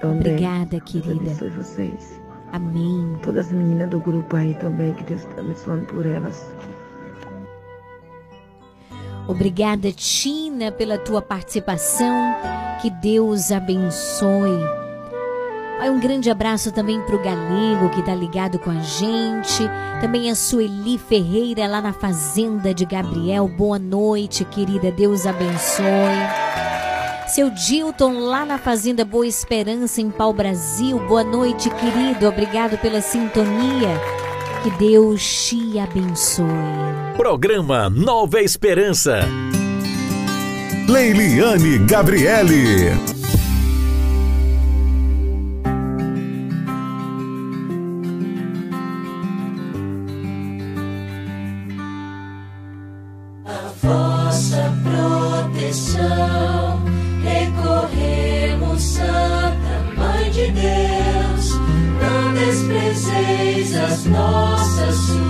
Também. 0.01 0.19
Obrigada, 0.19 0.79
querida. 0.79 1.13
abençoe 1.13 1.49
vocês. 1.49 2.19
Amém. 2.51 3.17
Todas 3.21 3.47
as 3.47 3.51
meninas 3.51 3.89
do 3.89 3.99
grupo 3.99 4.35
aí 4.35 4.53
também, 4.55 4.93
que 4.93 5.03
Deus 5.03 5.21
está 5.21 5.41
abençoando 5.41 5.85
por 5.85 6.05
elas. 6.05 6.49
Obrigada, 9.27 9.91
Tina, 9.91 10.71
pela 10.71 10.97
tua 10.97 11.21
participação. 11.21 12.33
Que 12.81 12.89
Deus 12.89 13.51
abençoe. 13.51 14.88
Um 15.87 16.01
grande 16.01 16.29
abraço 16.29 16.71
também 16.71 17.01
para 17.01 17.15
o 17.15 17.21
Galego, 17.21 17.89
que 17.89 17.99
está 17.99 18.15
ligado 18.15 18.57
com 18.57 18.69
a 18.69 18.79
gente. 18.79 19.69
Também 19.99 20.31
a 20.31 20.35
Sueli 20.35 20.97
Ferreira, 20.97 21.67
lá 21.67 21.81
na 21.81 21.91
Fazenda 21.91 22.73
de 22.73 22.85
Gabriel. 22.85 23.49
Boa 23.49 23.77
noite, 23.77 24.45
querida. 24.45 24.89
Deus 24.91 25.25
abençoe. 25.25 25.83
Seu 27.27 27.49
Dilton, 27.49 28.19
lá 28.19 28.45
na 28.45 28.57
Fazenda 28.57 29.03
Boa 29.03 29.27
Esperança, 29.27 29.99
em 29.99 30.09
Pau 30.09 30.31
Brasil. 30.31 30.97
Boa 30.99 31.23
noite, 31.23 31.69
querido. 31.69 32.27
Obrigado 32.27 32.77
pela 32.77 33.01
sintonia. 33.01 33.89
Que 34.63 34.71
Deus 34.71 35.47
te 35.47 35.77
abençoe. 35.77 36.45
Programa 37.17 37.89
Nova 37.89 38.41
Esperança. 38.41 39.19
Leiliane 40.87 41.77
Gabriele. 41.79 43.18
Desprezeis 63.99 64.05
as 64.05 64.05
nossas 64.05 65.28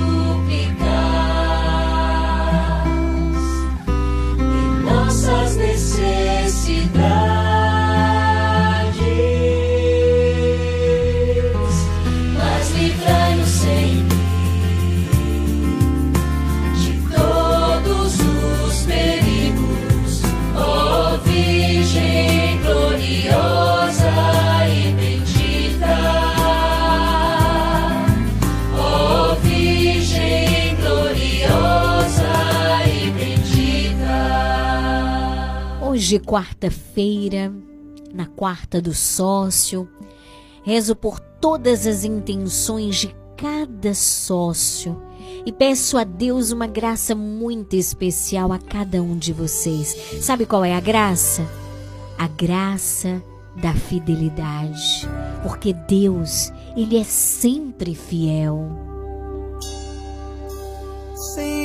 Hoje, 36.10 36.20
quarta-feira, 36.22 37.54
na 38.12 38.26
quarta 38.26 38.82
do 38.82 38.96
sócio, 38.96 39.88
rezo 40.64 40.96
por 40.96 41.20
todas 41.20 41.86
as 41.86 42.04
intenções 42.04 42.96
de 42.96 43.16
cada 43.38 43.94
sócio 43.94 45.00
e 45.46 45.52
peço 45.52 46.00
a 46.00 46.04
Deus 46.04 46.50
uma 46.50 46.66
graça 46.66 47.14
muito 47.14 47.76
especial 47.76 48.52
a 48.52 48.58
cada 48.58 49.04
um 49.04 49.16
de 49.16 49.32
vocês. 49.32 49.96
Sabe 50.20 50.48
qual 50.48 50.66
é 50.66 50.74
a 50.74 50.80
graça? 50.80 51.48
A 52.18 52.28
graça 52.28 53.22
da 53.56 53.76
fidelidade, 53.76 55.08
porque 55.44 55.74
Deus, 55.74 56.52
ele 56.76 56.98
é 56.98 57.04
sempre 57.04 57.94
fiel. 57.94 58.68
Senhora, 61.36 61.59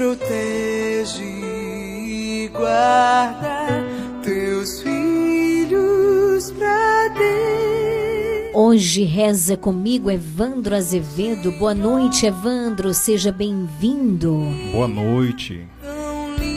protege 0.00 1.22
e 1.22 2.48
guarda 2.54 3.84
teus 4.24 4.80
filhos 4.80 6.50
pra 6.52 7.08
Deus. 7.08 8.54
Hoje 8.54 9.02
reza 9.04 9.58
comigo 9.58 10.10
Evandro 10.10 10.74
Azevedo. 10.74 11.52
Boa 11.52 11.74
noite, 11.74 12.24
Evandro. 12.24 12.94
Seja 12.94 13.30
bem-vindo. 13.30 14.42
Boa 14.72 14.88
noite. 14.88 15.66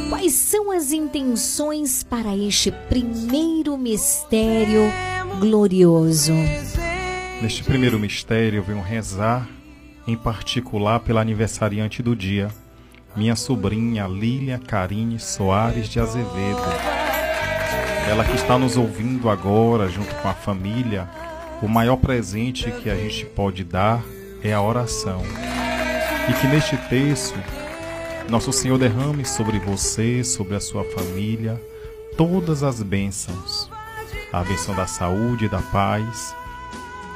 Quais 0.07 0.32
são 0.32 0.72
as 0.72 0.94
intenções 0.94 2.02
para 2.02 2.38
este 2.38 2.72
primeiro 2.72 3.78
mistério 3.78 4.84
glorioso? 5.41 6.32
Neste 7.41 7.61
primeiro 7.61 7.99
mistério, 7.99 8.60
eu 8.60 8.64
venho 8.64 8.82
rezar, 8.82 9.49
em 10.07 10.15
particular 10.15 11.02
pela 11.02 11.20
aniversariante 11.20 12.02
do 12.02 12.15
dia, 12.15 12.49
minha 13.15 13.35
sobrinha 13.35 14.07
Lília 14.07 14.60
Karine 14.60 15.19
Soares 15.19 15.88
de 15.88 15.99
Azevedo. 15.99 16.61
Ela 18.10 18.23
que 18.26 18.35
está 18.35 18.57
nos 18.57 18.76
ouvindo 18.76 19.30
agora, 19.30 19.88
junto 19.88 20.14
com 20.15 20.27
a 20.27 20.34
família, 20.34 21.07
o 21.61 21.68
maior 21.68 21.98
presente 21.98 22.72
que 22.72 22.90
a 22.90 22.95
gente 22.95 23.26
pode 23.26 23.64
dar 23.64 24.03
é 24.44 24.53
a 24.53 24.61
oração. 24.61 25.22
E 26.30 26.34
que 26.34 26.48
neste 26.48 26.76
texto, 26.90 27.38
nosso 28.30 28.52
Senhor 28.52 28.77
derrame 28.77 29.26
sobre 29.26 29.60
você, 29.60 30.23
sobre 30.23 30.56
a 30.56 30.60
sua 30.60 30.84
família, 30.84 31.61
todas 32.18 32.64
as 32.64 32.81
bênçãos 32.81 33.69
a 34.34 34.44
benção 34.44 34.73
da 34.73 34.88
saúde 34.88 35.48
da 35.48 35.60
paz. 35.61 36.35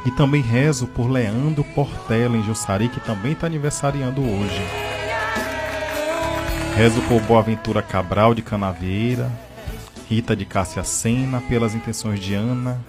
E 0.05 0.11
também 0.11 0.41
rezo 0.41 0.85
por 0.85 1.09
Leandro 1.09 1.63
Portela, 1.63 2.37
em 2.37 2.43
Jussari, 2.43 2.87
que 2.87 2.99
também 2.99 3.31
está 3.31 3.47
aniversariando 3.47 4.21
hoje. 4.21 4.61
Rezo 6.77 7.01
por 7.07 7.19
Boaventura 7.23 7.81
Cabral, 7.81 8.35
de 8.35 8.43
Canavieira, 8.43 9.31
Rita 10.07 10.35
de 10.35 10.45
Cássia 10.45 10.83
Sena, 10.83 11.41
pelas 11.41 11.73
intenções 11.73 12.19
de 12.19 12.35
Ana, 12.35 12.79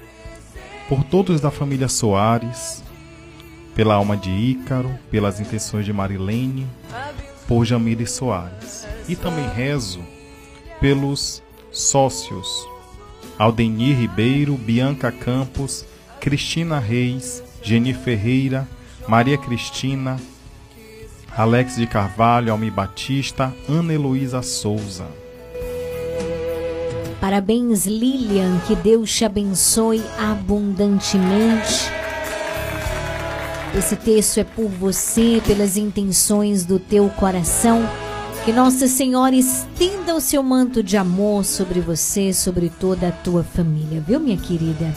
por 0.90 1.02
todos 1.02 1.40
da 1.40 1.50
família 1.50 1.88
Soares, 1.88 2.84
pela 3.74 3.94
alma 3.94 4.14
de 4.14 4.28
Ícaro, 4.28 4.90
pelas 5.10 5.40
intenções 5.40 5.86
de 5.86 5.92
Marilene, 5.94 6.66
por 7.46 7.64
Jamile 7.64 8.06
Soares. 8.06 8.86
E 9.08 9.16
também 9.16 9.48
rezo 9.48 10.00
pelos 10.78 11.42
sócios 11.72 12.46
Aldenir 13.38 13.96
Ribeiro, 13.96 14.54
Bianca 14.58 15.10
Campos, 15.10 15.86
Cristina 16.20 16.78
Reis, 16.78 17.42
Geni 17.62 17.94
Ferreira, 17.94 18.68
Maria 19.08 19.38
Cristina, 19.38 20.18
Alex 21.36 21.76
de 21.76 21.86
Carvalho, 21.86 22.52
Almi 22.52 22.70
Batista, 22.70 23.54
Ana 23.68 23.94
Heloísa 23.94 24.42
Souza. 24.42 25.06
Parabéns, 27.20 27.86
Lilian, 27.86 28.60
que 28.66 28.76
Deus 28.76 29.12
te 29.12 29.24
abençoe 29.24 30.02
abundantemente. 30.18 31.90
Esse 33.76 33.96
texto 33.96 34.38
é 34.38 34.44
por 34.44 34.68
você, 34.68 35.42
pelas 35.46 35.76
intenções 35.76 36.64
do 36.64 36.78
teu 36.78 37.08
coração. 37.10 37.88
Que 38.44 38.52
Nossa 38.52 38.86
Senhora 38.86 39.34
estenda 39.34 40.14
o 40.14 40.20
seu 40.20 40.42
manto 40.42 40.82
de 40.82 40.96
amor 40.96 41.44
sobre 41.44 41.80
você, 41.80 42.32
sobre 42.32 42.70
toda 42.70 43.08
a 43.08 43.12
tua 43.12 43.44
família, 43.44 44.00
viu, 44.00 44.18
minha 44.18 44.38
querida? 44.38 44.94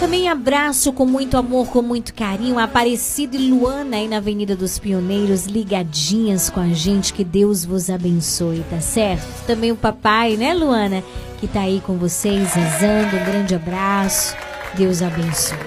Também 0.00 0.30
abraço 0.30 0.94
com 0.94 1.04
muito 1.04 1.36
amor, 1.36 1.68
com 1.68 1.82
muito 1.82 2.14
carinho, 2.14 2.58
a 2.58 2.64
Aparecida 2.64 3.36
e 3.36 3.50
Luana 3.50 3.98
aí 3.98 4.08
na 4.08 4.16
Avenida 4.16 4.56
dos 4.56 4.78
Pioneiros, 4.78 5.44
ligadinhas 5.44 6.48
com 6.48 6.58
a 6.58 6.68
gente. 6.68 7.12
Que 7.12 7.22
Deus 7.22 7.66
vos 7.66 7.90
abençoe, 7.90 8.64
tá 8.70 8.80
certo? 8.80 9.44
Também 9.46 9.70
o 9.70 9.76
papai, 9.76 10.38
né, 10.38 10.54
Luana, 10.54 11.04
que 11.38 11.46
tá 11.46 11.60
aí 11.60 11.82
com 11.86 11.98
vocês 11.98 12.54
rezando. 12.54 13.14
Um 13.14 13.24
grande 13.26 13.54
abraço. 13.54 14.34
Deus 14.74 15.02
abençoe. 15.02 15.58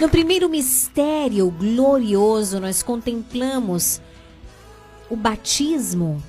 No 0.00 0.08
primeiro 0.08 0.48
mistério 0.48 1.48
glorioso, 1.48 2.58
nós 2.58 2.82
contemplamos 2.82 4.00
o 5.08 5.14
batismo. 5.14 6.20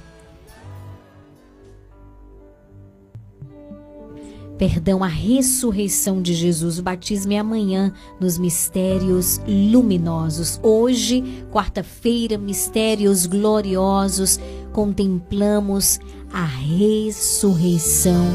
Perdão, 4.60 5.02
a 5.02 5.08
ressurreição 5.08 6.22
de 6.22 6.34
Jesus. 6.34 6.80
O 6.80 6.84
batismo 6.84 7.32
é 7.32 7.38
amanhã 7.38 7.94
nos 8.20 8.38
mistérios 8.38 9.40
luminosos. 9.48 10.60
Hoje, 10.62 11.46
quarta-feira, 11.50 12.38
mistérios 12.38 13.26
gloriosos, 13.26 14.38
contemplamos 14.74 15.98
a 16.34 16.44
ressurreição 16.44 18.28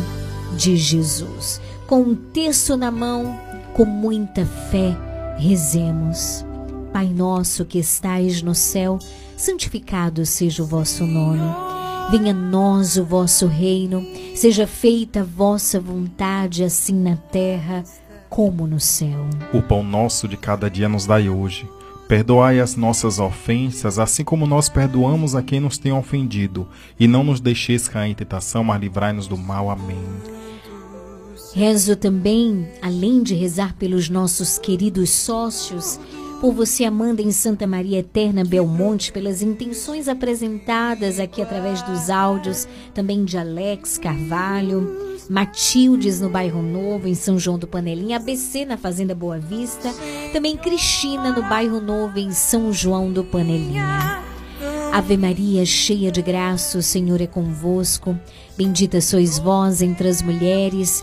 de 0.57 0.79
Jesus. 0.79 1.61
Com 1.87 2.01
um 2.01 2.15
texto 2.15 2.75
na 2.75 2.91
mão, 2.91 3.39
com 3.75 3.85
muita 3.85 4.47
fé, 4.47 4.97
rezemos. 5.37 6.43
Pai 6.91 7.09
nosso 7.09 7.67
que 7.67 7.79
estais 7.79 8.41
no 8.41 8.55
céu, 8.55 8.99
santificado 9.37 10.25
seja 10.25 10.63
o 10.63 10.67
vosso 10.67 11.05
nome. 11.05 11.84
Venha 12.11 12.33
a 12.33 12.35
nós 12.35 12.97
o 12.97 13.05
vosso 13.05 13.47
reino, 13.47 14.07
seja 14.35 14.67
feita 14.67 15.21
a 15.21 15.25
vossa 15.25 15.81
vontade, 15.81 16.63
assim 16.63 16.95
na 16.95 17.17
terra 17.17 17.83
como 18.29 18.67
no 18.67 18.81
céu. 18.81 19.29
O 19.53 19.63
pão 19.63 19.83
nosso 19.83 20.29
de 20.29 20.37
cada 20.37 20.69
dia 20.69 20.89
nos 20.89 21.07
dai 21.07 21.29
hoje. 21.29 21.69
Perdoai 22.07 22.61
as 22.61 22.77
nossas 22.77 23.19
ofensas, 23.19 23.99
assim 23.99 24.23
como 24.23 24.47
nós 24.47 24.69
perdoamos 24.69 25.35
a 25.35 25.43
quem 25.43 25.59
nos 25.61 25.79
tem 25.79 25.93
ofendido. 25.93 26.69
E 27.01 27.09
não 27.09 27.25
nos 27.25 27.41
deixeis 27.41 27.89
cair 27.89 28.11
em 28.11 28.15
tentação, 28.15 28.63
mas 28.63 28.81
livrai-nos 28.81 29.27
do 29.27 29.39
mal. 29.39 29.71
Amém. 29.71 30.05
Rezo 31.55 31.97
também, 31.97 32.69
além 32.83 33.23
de 33.23 33.35
rezar 33.35 33.75
pelos 33.77 34.09
nossos 34.09 34.59
queridos 34.59 35.11
sócios, 35.11 35.99
por 36.45 36.53
você, 36.53 36.85
Amanda, 36.85 37.23
em 37.23 37.33
Santa 37.33 37.67
Maria 37.67 38.01
Eterna, 38.01 38.45
Belmonte, 38.45 39.11
pelas 39.11 39.41
intenções 39.41 40.09
apresentadas 40.09 41.19
aqui 41.19 41.41
através 41.41 41.81
dos 41.81 42.11
áudios, 42.11 42.69
também 42.93 43.25
de 43.25 43.39
Alex 43.39 43.97
Carvalho, 43.97 45.17
Matildes 45.31 46.21
no 46.21 46.29
Bairro 46.29 46.61
Novo, 46.61 47.09
em 47.09 47.15
São 47.15 47.39
João 47.39 47.59
do 47.59 47.67
Panelinha, 47.67 48.19
ABC 48.19 48.67
na 48.67 48.77
Fazenda 48.77 49.15
Boa 49.15 49.39
Vista, 49.39 49.91
também 50.35 50.55
Cristina 50.55 51.33
no 51.33 51.49
Bairro 51.49 51.81
Novo, 51.81 52.19
em 52.19 52.31
São 52.31 52.71
João 52.71 53.11
do 53.11 53.25
Panelinha. 53.25 54.23
Ave 54.93 55.17
Maria, 55.17 55.65
cheia 55.65 56.13
de 56.13 56.21
graça, 56.21 56.77
o 56.77 56.83
Senhor 56.83 57.23
é 57.23 57.27
convosco. 57.27 58.15
Bendita 58.55 59.01
sois 59.01 59.39
vós 59.39 59.81
entre 59.81 60.09
as 60.09 60.21
mulheres, 60.21 61.03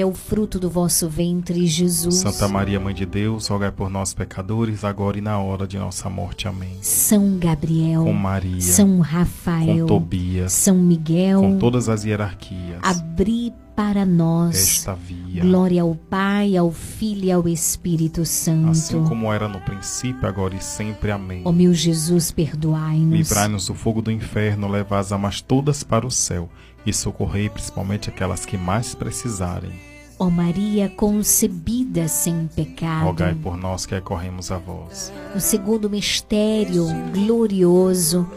Bendito 0.00 0.02
é 0.02 0.06
o 0.06 0.14
fruto 0.14 0.58
do 0.58 0.70
vosso 0.70 1.08
ventre, 1.08 1.66
Jesus. 1.66 2.16
Santa 2.16 2.48
Maria, 2.48 2.80
Mãe 2.80 2.94
de 2.94 3.04
Deus, 3.04 3.46
rogai 3.48 3.70
por 3.70 3.90
nós, 3.90 4.14
pecadores, 4.14 4.82
agora 4.82 5.18
e 5.18 5.20
na 5.20 5.38
hora 5.38 5.66
de 5.66 5.78
nossa 5.78 6.08
morte. 6.08 6.48
Amém. 6.48 6.78
São 6.80 7.38
Gabriel, 7.38 8.04
Com 8.04 8.12
Maria, 8.12 8.60
São 8.60 9.00
Rafael, 9.00 9.80
com 9.80 9.86
Tobias, 9.86 10.52
São 10.52 10.76
Miguel, 10.76 11.40
com 11.42 11.58
todas 11.58 11.88
as 11.88 12.04
hierarquias, 12.04 12.80
abri 12.82 13.52
para 13.76 14.06
nós 14.06 14.56
esta 14.56 14.94
via. 14.94 15.42
Glória 15.42 15.82
ao 15.82 15.94
Pai, 15.94 16.56
ao 16.56 16.70
Filho 16.70 17.24
e 17.24 17.32
ao 17.32 17.48
Espírito 17.48 18.24
Santo. 18.24 18.70
Assim 18.70 19.04
como 19.04 19.32
era 19.32 19.48
no 19.48 19.60
princípio, 19.60 20.26
agora 20.26 20.54
e 20.54 20.62
sempre. 20.62 21.10
Amém. 21.10 21.42
Ó 21.44 21.52
meu 21.52 21.74
Jesus, 21.74 22.30
perdoai-nos. 22.30 23.18
Livrai-nos 23.18 23.66
do 23.66 23.74
fogo 23.74 24.00
do 24.00 24.10
inferno, 24.10 24.68
levai 24.68 25.00
as 25.00 25.12
almas 25.12 25.40
todas 25.40 25.82
para 25.82 26.06
o 26.06 26.10
céu 26.10 26.48
e 26.86 26.92
socorrei 26.92 27.50
principalmente 27.50 28.08
aquelas 28.08 28.46
que 28.46 28.56
mais 28.56 28.94
precisarem. 28.94 29.89
Ó 30.20 30.28
Maria 30.28 30.90
concebida 30.90 32.06
sem 32.06 32.46
pecado. 32.54 33.06
Rogai 33.06 33.34
por 33.34 33.56
nós 33.56 33.86
que 33.86 33.94
recorremos 33.94 34.50
a 34.50 34.58
vós. 34.58 35.10
No 35.34 35.40
segundo 35.40 35.88
mistério 35.88 36.84
glorioso, 37.10 38.30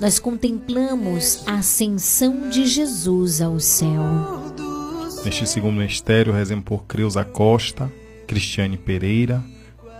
nós 0.00 0.18
contemplamos 0.18 1.46
a 1.46 1.56
ascensão 1.56 2.48
de 2.48 2.66
Jesus 2.66 3.42
ao 3.42 3.60
céu. 3.60 4.02
Neste 5.22 5.46
segundo 5.46 5.76
mistério, 5.76 6.32
rezemos 6.32 6.64
por 6.64 6.84
Creuza 6.84 7.26
Costa, 7.26 7.92
Cristiane 8.26 8.78
Pereira, 8.78 9.44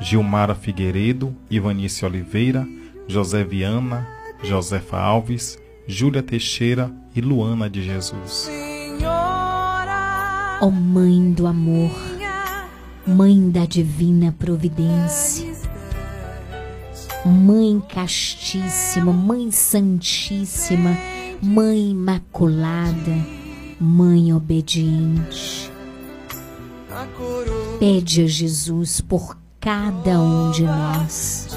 Gilmara 0.00 0.54
Figueiredo, 0.54 1.36
Ivanice 1.50 2.06
Oliveira, 2.06 2.66
José 3.06 3.44
Viana, 3.44 4.08
Josefa 4.42 4.96
Alves, 4.96 5.58
Júlia 5.86 6.22
Teixeira 6.22 6.90
e 7.14 7.20
Luana 7.20 7.68
de 7.68 7.82
Jesus. 7.82 8.48
Ó 10.60 10.70
Mãe 10.70 11.32
do 11.32 11.46
amor, 11.46 11.92
Mãe 13.06 13.48
da 13.48 13.64
divina 13.64 14.34
providência, 14.36 15.54
Mãe 17.24 17.80
castíssima, 17.88 19.12
Mãe 19.12 19.52
santíssima, 19.52 20.98
Mãe 21.40 21.92
imaculada, 21.92 23.16
Mãe 23.80 24.32
obediente. 24.34 25.70
Pede 27.78 28.24
a 28.24 28.26
Jesus 28.26 29.00
por 29.00 29.38
cada 29.60 30.20
um 30.20 30.50
de 30.50 30.64
nós. 30.64 31.56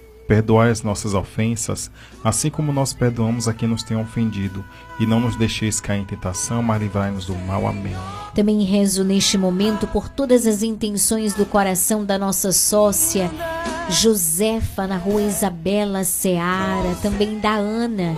Perdoai 0.31 0.71
as 0.71 0.81
nossas 0.81 1.13
ofensas, 1.13 1.91
assim 2.23 2.49
como 2.49 2.71
nós 2.71 2.93
perdoamos 2.93 3.49
a 3.49 3.53
quem 3.53 3.67
nos 3.67 3.83
tem 3.83 3.97
ofendido. 3.97 4.63
E 4.97 5.05
não 5.05 5.19
nos 5.19 5.35
deixeis 5.35 5.81
cair 5.81 5.99
em 5.99 6.05
tentação, 6.05 6.63
mas 6.63 6.81
livrai-nos 6.81 7.25
do 7.25 7.35
mal. 7.35 7.67
Amém. 7.67 7.93
Também 8.33 8.63
rezo 8.63 9.03
neste 9.03 9.37
momento 9.37 9.85
por 9.87 10.07
todas 10.07 10.47
as 10.47 10.63
intenções 10.63 11.33
do 11.33 11.45
coração 11.45 12.05
da 12.05 12.17
nossa 12.17 12.53
sócia 12.53 13.29
Josefa, 13.89 14.87
na 14.87 14.95
rua 14.95 15.21
Isabela 15.21 16.05
Seara, 16.05 16.95
também 17.01 17.37
da 17.37 17.55
Ana. 17.55 18.15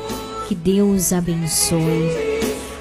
Que 0.48 0.54
Deus 0.54 1.12
abençoe. 1.12 2.43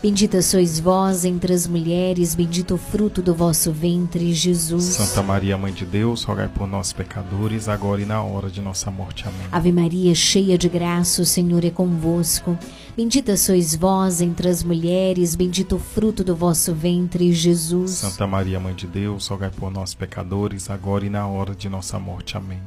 Bendita 0.00 0.40
sois 0.40 0.78
vós 0.78 1.24
entre 1.24 1.52
as 1.52 1.66
mulheres, 1.66 2.32
bendito 2.32 2.76
o 2.76 2.78
fruto 2.78 3.20
do 3.20 3.34
vosso 3.34 3.72
ventre, 3.72 4.32
Jesus. 4.32 4.84
Santa 4.84 5.24
Maria, 5.24 5.58
Mãe 5.58 5.72
de 5.72 5.84
Deus, 5.84 6.22
rogai 6.22 6.46
por 6.46 6.68
nós, 6.68 6.92
pecadores, 6.92 7.68
agora 7.68 8.00
e 8.00 8.04
na 8.04 8.22
hora 8.22 8.48
de 8.48 8.60
nossa 8.60 8.92
morte. 8.92 9.26
Amém. 9.26 9.48
Ave 9.50 9.72
Maria, 9.72 10.14
cheia 10.14 10.56
de 10.56 10.68
graça, 10.68 11.20
o 11.20 11.26
Senhor 11.26 11.64
é 11.64 11.70
convosco. 11.70 12.56
Bendita 12.96 13.36
sois 13.36 13.74
vós 13.74 14.20
entre 14.20 14.48
as 14.48 14.62
mulheres, 14.62 15.34
bendito 15.34 15.74
o 15.74 15.80
fruto 15.80 16.22
do 16.22 16.36
vosso 16.36 16.72
ventre, 16.72 17.32
Jesus. 17.32 17.90
Santa 17.90 18.24
Maria, 18.24 18.60
Mãe 18.60 18.76
de 18.76 18.86
Deus, 18.86 19.26
rogai 19.26 19.50
por 19.50 19.68
nós, 19.68 19.94
pecadores, 19.94 20.70
agora 20.70 21.04
e 21.04 21.10
na 21.10 21.26
hora 21.26 21.56
de 21.56 21.68
nossa 21.68 21.98
morte. 21.98 22.36
Amém. 22.36 22.62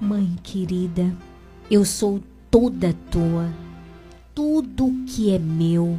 Mãe 0.00 0.34
querida, 0.42 1.14
eu 1.70 1.84
sou 1.84 2.18
toda 2.50 2.94
tua. 3.10 3.46
Tudo 4.34 4.90
que 5.06 5.30
é 5.34 5.38
meu 5.38 5.98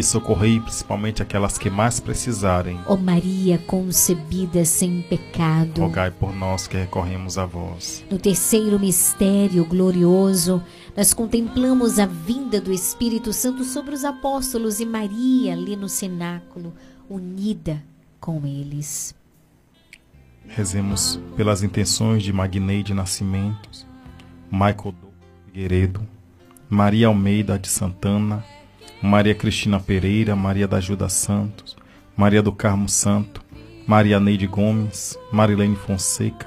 e 0.00 0.02
socorrei 0.02 0.58
principalmente 0.58 1.22
aquelas 1.22 1.58
que 1.58 1.70
mais 1.70 2.00
precisarem. 2.00 2.80
Ó 2.86 2.96
Maria 2.96 3.58
concebida 3.58 4.64
sem 4.64 5.02
pecado, 5.02 5.82
Rogai 5.82 6.10
por 6.10 6.34
nós 6.34 6.66
que 6.66 6.76
recorremos 6.76 7.38
a 7.38 7.44
vós. 7.44 8.04
no 8.10 8.18
terceiro 8.18 8.80
mistério 8.80 9.64
glorioso, 9.64 10.62
nós 10.96 11.14
contemplamos 11.14 11.98
a 11.98 12.06
vinda 12.06 12.60
do 12.60 12.72
Espírito 12.72 13.32
Santo 13.32 13.62
sobre 13.62 13.94
os 13.94 14.04
apóstolos 14.04 14.80
e 14.80 14.86
Maria 14.86 15.52
ali 15.52 15.76
no 15.76 15.88
cenáculo, 15.88 16.72
unida 17.08 17.82
com 18.18 18.46
eles. 18.46 19.14
Rezemos 20.48 21.20
pelas 21.36 21.62
intenções 21.62 22.22
de 22.22 22.32
Magneide 22.32 22.92
Nascimentos, 22.92 23.86
Michael 24.50 24.94
Figueiredo, 25.46 26.00
Maria 26.68 27.06
Almeida 27.06 27.58
de 27.58 27.68
Santana, 27.68 28.44
Maria 29.02 29.34
Cristina 29.34 29.80
Pereira, 29.80 30.36
Maria 30.36 30.68
da 30.68 30.76
Ajuda 30.76 31.08
Santos, 31.08 31.74
Maria 32.14 32.42
do 32.42 32.52
Carmo 32.52 32.86
Santo, 32.86 33.42
Maria 33.86 34.20
Neide 34.20 34.46
Gomes, 34.46 35.18
Marilene 35.32 35.74
Fonseca. 35.74 36.46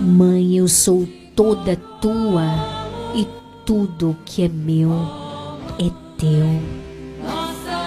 Mãe, 0.00 0.56
eu 0.56 0.66
sou 0.68 1.06
toda 1.36 1.76
tua 2.00 2.44
e 3.14 3.26
tudo 3.66 4.16
que 4.24 4.42
é 4.44 4.48
meu 4.48 4.90
é 5.78 5.90
teu. 6.16 6.81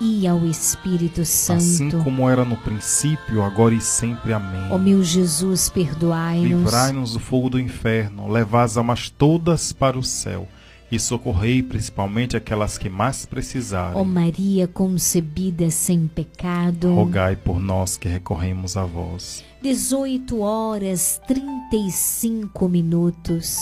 e 0.00 0.26
ao 0.26 0.44
Espírito 0.44 1.24
Santo. 1.24 1.58
Assim 1.58 1.90
como 2.02 2.28
era 2.28 2.44
no 2.44 2.56
princípio, 2.56 3.42
agora 3.42 3.74
e 3.74 3.80
sempre. 3.80 4.32
Amém. 4.32 4.70
Ó 4.70 4.76
meu 4.76 5.02
Jesus, 5.02 5.70
perdoai-nos. 5.70 6.48
Livrai-nos 6.48 7.12
do 7.14 7.20
fogo 7.20 7.50
do 7.50 7.60
inferno, 7.60 8.28
levai 8.28 8.64
as 8.64 8.76
almas 8.76 9.08
todas 9.08 9.72
para 9.72 9.98
o 9.98 10.02
céu 10.02 10.46
e 10.90 10.98
socorrei 10.98 11.62
principalmente 11.62 12.36
aquelas 12.36 12.76
que 12.76 12.88
mais 12.88 13.24
precisarem. 13.24 13.96
Ó 13.96 14.04
Maria 14.04 14.66
concebida 14.66 15.70
sem 15.70 16.06
pecado. 16.08 16.94
Rogai 16.94 17.36
por 17.36 17.60
nós 17.60 17.96
que 17.96 18.08
recorremos 18.08 18.76
a 18.76 18.84
vós. 18.84 19.44
18 19.62 20.40
horas 20.40 21.20
35 21.26 22.68
minutos. 22.68 23.56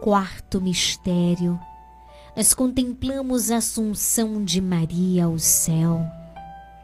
Quarto 0.00 0.60
mistério. 0.60 1.58
Nós 2.34 2.54
contemplamos 2.54 3.50
a 3.50 3.58
assunção 3.58 4.42
de 4.42 4.58
Maria 4.58 5.26
ao 5.26 5.38
céu. 5.38 6.00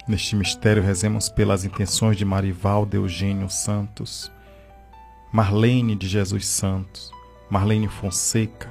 Neste 0.06 0.36
mistério, 0.36 0.82
rezemos 0.82 1.30
pelas 1.30 1.64
intenções 1.64 2.18
de 2.18 2.24
Marivaldo 2.24 2.94
Eugênio 2.94 3.48
Santos, 3.48 4.30
Marlene 5.32 5.96
de 5.96 6.06
Jesus 6.06 6.46
Santos, 6.46 7.10
Marlene 7.48 7.88
Fonseca, 7.88 8.70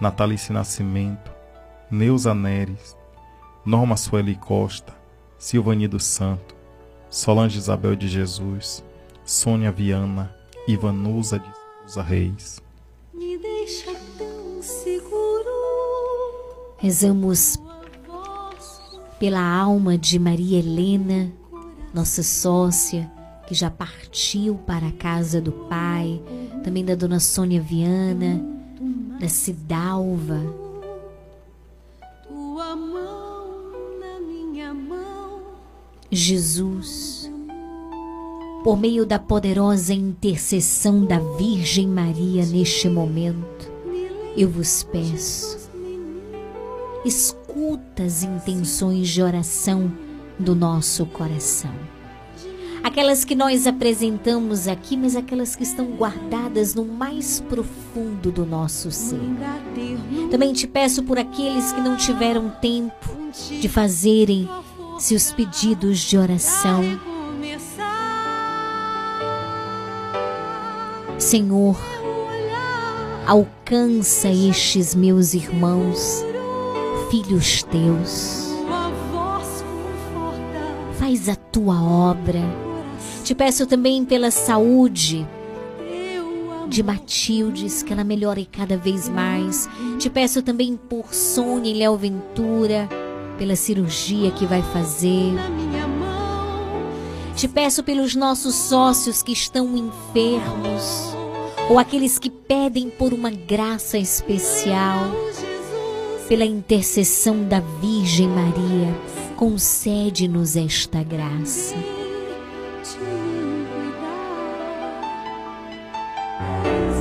Natalice 0.00 0.52
Nascimento, 0.52 1.30
Neuza 1.88 2.34
Neres, 2.34 2.96
Norma 3.64 3.96
Sueli 3.96 4.34
Costa, 4.34 4.92
Silvani 5.38 5.86
do 5.86 6.00
Santo, 6.00 6.56
Solange 7.08 7.56
Isabel 7.56 7.94
de 7.94 8.08
Jesus, 8.08 8.84
Sônia 9.24 9.70
Viana, 9.70 10.34
Ivanusa 10.66 11.38
de 11.38 11.50
Souza 11.82 12.02
Reis. 12.02 12.60
Me 13.14 13.38
deixa. 13.38 13.99
Rezamos 16.80 17.58
pela 19.18 19.40
alma 19.40 19.98
de 19.98 20.18
Maria 20.18 20.58
Helena, 20.58 21.30
nossa 21.92 22.22
sócia, 22.22 23.10
que 23.46 23.54
já 23.54 23.70
partiu 23.70 24.54
para 24.66 24.86
a 24.86 24.92
casa 24.92 25.42
do 25.42 25.52
Pai, 25.52 26.22
também 26.64 26.82
da 26.82 26.94
dona 26.94 27.20
Sônia 27.20 27.60
Viana, 27.60 28.42
da 29.20 29.28
Cidalva. 29.28 30.40
Jesus, 36.10 37.30
por 38.64 38.78
meio 38.78 39.04
da 39.04 39.18
poderosa 39.18 39.92
intercessão 39.92 41.04
da 41.04 41.18
Virgem 41.36 41.86
Maria 41.86 42.44
neste 42.46 42.88
momento, 42.88 43.70
eu 44.34 44.48
vos 44.48 44.82
peço, 44.82 45.69
escuta 47.04 48.02
as 48.02 48.22
intenções 48.22 49.08
de 49.08 49.22
oração 49.22 49.92
do 50.38 50.54
nosso 50.54 51.06
coração. 51.06 51.72
Aquelas 52.82 53.24
que 53.24 53.34
nós 53.34 53.66
apresentamos 53.66 54.66
aqui, 54.66 54.96
mas 54.96 55.14
aquelas 55.14 55.54
que 55.54 55.62
estão 55.62 55.86
guardadas 55.96 56.74
no 56.74 56.84
mais 56.84 57.40
profundo 57.40 58.32
do 58.32 58.46
nosso 58.46 58.90
ser. 58.90 59.20
Também 60.30 60.52
te 60.54 60.66
peço 60.66 61.02
por 61.02 61.18
aqueles 61.18 61.72
que 61.72 61.80
não 61.80 61.96
tiveram 61.96 62.48
tempo 62.60 63.08
de 63.60 63.68
fazerem 63.68 64.48
seus 64.98 65.30
pedidos 65.30 65.98
de 65.98 66.16
oração. 66.16 66.82
Senhor, 71.18 71.78
alcança 73.26 74.28
estes 74.28 74.94
meus 74.94 75.34
irmãos, 75.34 76.24
filhos 77.10 77.64
teus. 77.64 78.48
Faz 80.98 81.28
a 81.28 81.34
tua 81.34 81.82
obra. 81.82 82.40
Te 83.24 83.34
peço 83.34 83.66
também 83.66 84.04
pela 84.04 84.30
saúde 84.30 85.26
de 86.68 86.84
Matildes, 86.84 87.82
que 87.82 87.92
ela 87.92 88.04
melhore 88.04 88.46
cada 88.46 88.76
vez 88.76 89.08
mais. 89.08 89.68
Te 89.98 90.08
peço 90.08 90.40
também 90.40 90.76
por 90.76 91.12
Sônia 91.12 91.72
e 91.72 91.74
Léo 91.74 91.96
Ventura, 91.96 92.88
pela 93.36 93.56
cirurgia 93.56 94.30
que 94.30 94.46
vai 94.46 94.62
fazer. 94.62 95.32
Te 97.34 97.48
peço 97.48 97.82
pelos 97.82 98.14
nossos 98.14 98.54
sócios 98.54 99.20
que 99.20 99.32
estão 99.32 99.76
enfermos, 99.76 101.12
ou 101.68 101.78
aqueles 101.78 102.18
que 102.18 102.30
pedem 102.30 102.88
por 102.88 103.12
uma 103.12 103.30
graça 103.30 103.98
especial, 103.98 105.00
pela 106.30 106.44
intercessão 106.44 107.42
da 107.42 107.58
Virgem 107.58 108.28
Maria, 108.28 108.96
concede-nos 109.36 110.54
esta 110.54 111.02
graça. 111.02 111.74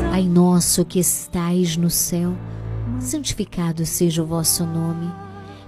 Pai 0.10 0.24
nosso 0.24 0.84
que 0.84 0.98
estais 0.98 1.78
no 1.78 1.92
céu, 1.92 2.34
santificado 3.00 3.86
seja 3.86 4.24
o 4.24 4.26
vosso 4.26 4.66
nome. 4.66 5.12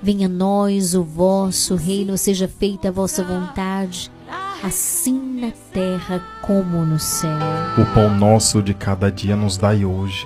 Venha 0.01 0.25
a 0.25 0.29
nós 0.29 0.95
o 0.95 1.03
vosso 1.03 1.75
reino, 1.75 2.17
seja 2.17 2.47
feita 2.47 2.87
a 2.87 2.91
vossa 2.91 3.23
vontade, 3.23 4.11
assim 4.63 5.39
na 5.39 5.51
terra 5.71 6.19
como 6.41 6.83
no 6.83 6.97
céu. 6.97 7.37
O 7.77 7.85
pão 7.93 8.09
nosso 8.17 8.59
de 8.63 8.73
cada 8.73 9.11
dia 9.11 9.35
nos 9.35 9.55
dai 9.55 9.85
hoje. 9.85 10.25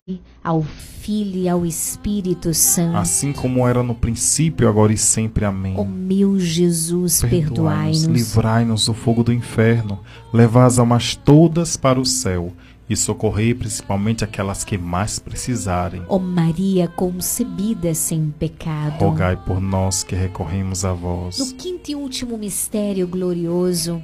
Ao 0.43 0.63
Filho 0.63 1.37
e 1.37 1.49
ao 1.49 1.65
Espírito 1.65 2.53
Santo. 2.53 2.97
Assim 2.97 3.33
como 3.33 3.67
era 3.67 3.81
no 3.81 3.95
princípio, 3.95 4.67
agora 4.67 4.93
e 4.93 4.97
sempre. 4.97 5.45
Amém. 5.45 5.75
Ó 5.77 5.83
meu 5.83 6.39
Jesus, 6.39 7.21
perdoai-nos. 7.21 8.03
livrai-nos 8.03 8.85
do 8.85 8.93
fogo 8.93 9.23
do 9.23 9.33
inferno, 9.33 9.99
levai 10.33 10.65
as 10.65 10.77
almas 10.79 11.15
todas 11.15 11.75
para 11.75 11.99
o 11.99 12.05
céu 12.05 12.53
e 12.89 12.95
socorrei 12.95 13.53
principalmente 13.53 14.23
aquelas 14.23 14.63
que 14.63 14.77
mais 14.77 15.17
precisarem. 15.17 16.03
Ó 16.09 16.19
Maria 16.19 16.87
concebida 16.89 17.93
sem 17.93 18.33
pecado, 18.37 18.99
rogai 18.99 19.37
por 19.37 19.61
nós 19.61 20.03
que 20.03 20.13
recorremos 20.13 20.83
a 20.83 20.91
vós. 20.91 21.39
No 21.39 21.53
quinto 21.55 21.89
e 21.89 21.95
último 21.95 22.37
mistério 22.37 23.07
glorioso, 23.07 24.01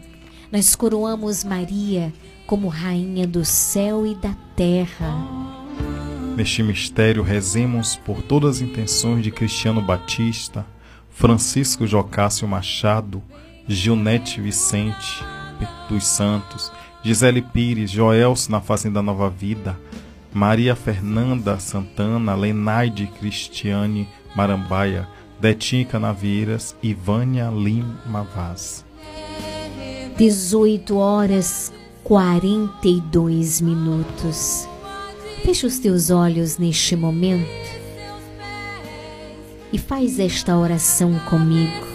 nós 0.52 0.74
coroamos 0.76 1.44
Maria 1.44 2.14
como 2.46 2.70
rainha 2.70 3.28
do 3.28 3.44
céu 3.44 4.08
e 4.08 4.16
da 4.16 4.34
terra. 4.56 5.57
Neste 6.36 6.62
mistério, 6.62 7.24
rezemos 7.24 7.95
por 7.95 8.22
todas 8.22 8.58
as 8.58 8.62
intenções 8.62 9.24
de 9.24 9.32
Cristiano 9.32 9.82
Batista, 9.82 10.66
Francisco 11.10 11.88
Jocássio 11.88 12.48
Machado, 12.48 13.24
Gilnete 13.68 14.40
Vicente 14.40 15.26
dos 15.90 16.06
Santos, 16.06 16.72
Gisele 17.04 17.41
Pires, 17.41 17.90
Joelso 17.90 18.52
na 18.52 18.62
Fazenda 18.62 19.02
Nova 19.02 19.30
Vida, 19.30 19.80
Maria 20.34 20.76
Fernanda 20.76 21.60
Santana, 21.60 22.36
Lenaide 22.36 23.08
Cristiane 23.08 24.08
Marambaia, 24.36 25.08
Detinha 25.40 25.86
Canaveiras 25.86 26.76
e 26.84 26.94
Vânia 26.94 27.49
Lima 27.49 28.24
Vaz. 28.36 28.86
18 30.16 30.98
horas 30.98 31.74
42 32.04 33.62
minutos. 33.62 34.68
Feche 35.48 35.65
os 35.65 35.80
teus 35.80 36.10
olhos 36.10 36.57
neste 36.57 36.94
momento 36.94 37.48
e 39.72 39.78
faz 39.78 40.19
esta 40.19 40.57
oração 40.57 41.18
comigo. 41.19 41.88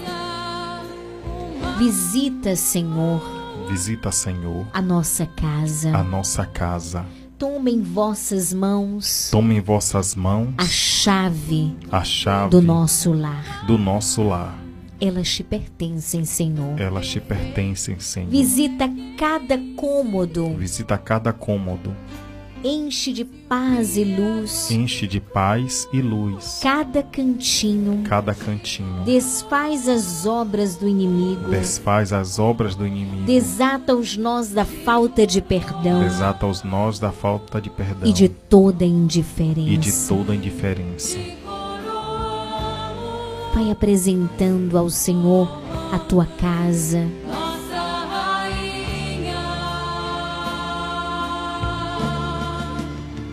Visita, 1.78 2.56
Senhor, 2.56 3.20
Visita, 3.68 4.10
Senhor, 4.10 4.66
a 4.72 4.80
nossa 4.80 5.26
casa. 5.26 5.94
a 5.94 6.02
nossa 6.02 6.46
casa. 6.46 7.04
Toma 7.36 7.68
em 7.68 7.82
vossas 7.82 8.54
mãos 8.54 9.28
Tome 9.30 9.56
em 9.56 9.60
vossas 9.60 10.14
mãos 10.14 10.54
a 10.56 10.64
chave 10.64 11.76
a 11.90 12.02
chave 12.02 12.48
do 12.48 12.62
nosso 12.62 13.12
lar. 13.12 13.66
do 13.66 13.76
nosso 13.76 14.22
lar. 14.22 14.58
Elas 14.98 15.28
te 15.28 15.44
pertencem, 15.44 16.24
Senhor. 16.24 16.80
Elas 16.80 17.06
te 17.06 17.20
pertencem, 17.20 18.00
Senhor. 18.00 18.30
Visita 18.30 18.88
cada 19.18 19.58
cômodo, 19.76 20.54
Visita 20.56 20.96
cada 20.96 21.34
cômodo, 21.34 21.94
enche 22.64 23.12
de 23.12 23.24
paz 23.24 23.96
e 23.96 24.04
luz 24.04 24.70
enche 24.70 25.06
de 25.06 25.20
paz 25.20 25.88
e 25.92 26.00
luz 26.00 26.60
cada 26.62 27.02
cantinho, 27.02 28.02
cada 28.04 28.34
cantinho. 28.34 29.02
desfaz 29.04 29.88
as 29.88 30.26
obras 30.26 30.76
do 30.76 30.86
inimigo, 30.86 31.50
Desfaz 31.50 32.12
as 32.12 32.38
obras 32.38 32.74
do 32.74 32.86
inimigo. 32.86 33.24
desata 33.24 33.94
os 33.94 34.16
nós 34.16 34.50
da 34.50 34.64
falta 34.64 35.26
de 35.26 35.40
perdão 35.42 36.00
Desata 36.00 36.46
os 36.46 36.62
nós 36.62 36.98
da 36.98 37.10
falta 37.10 37.60
de 37.60 37.68
perdão 37.70 38.08
e 38.08 38.12
de 38.12 38.28
toda 38.28 38.84
e 38.84 38.88
de 38.88 38.94
indiferença. 38.94 40.14
toda 40.14 40.34
indiferença. 40.34 41.18
Vai 43.54 43.70
apresentando 43.70 44.78
ao 44.78 44.88
Senhor 44.88 45.46
a 45.92 45.98
tua 45.98 46.24
casa, 46.24 47.06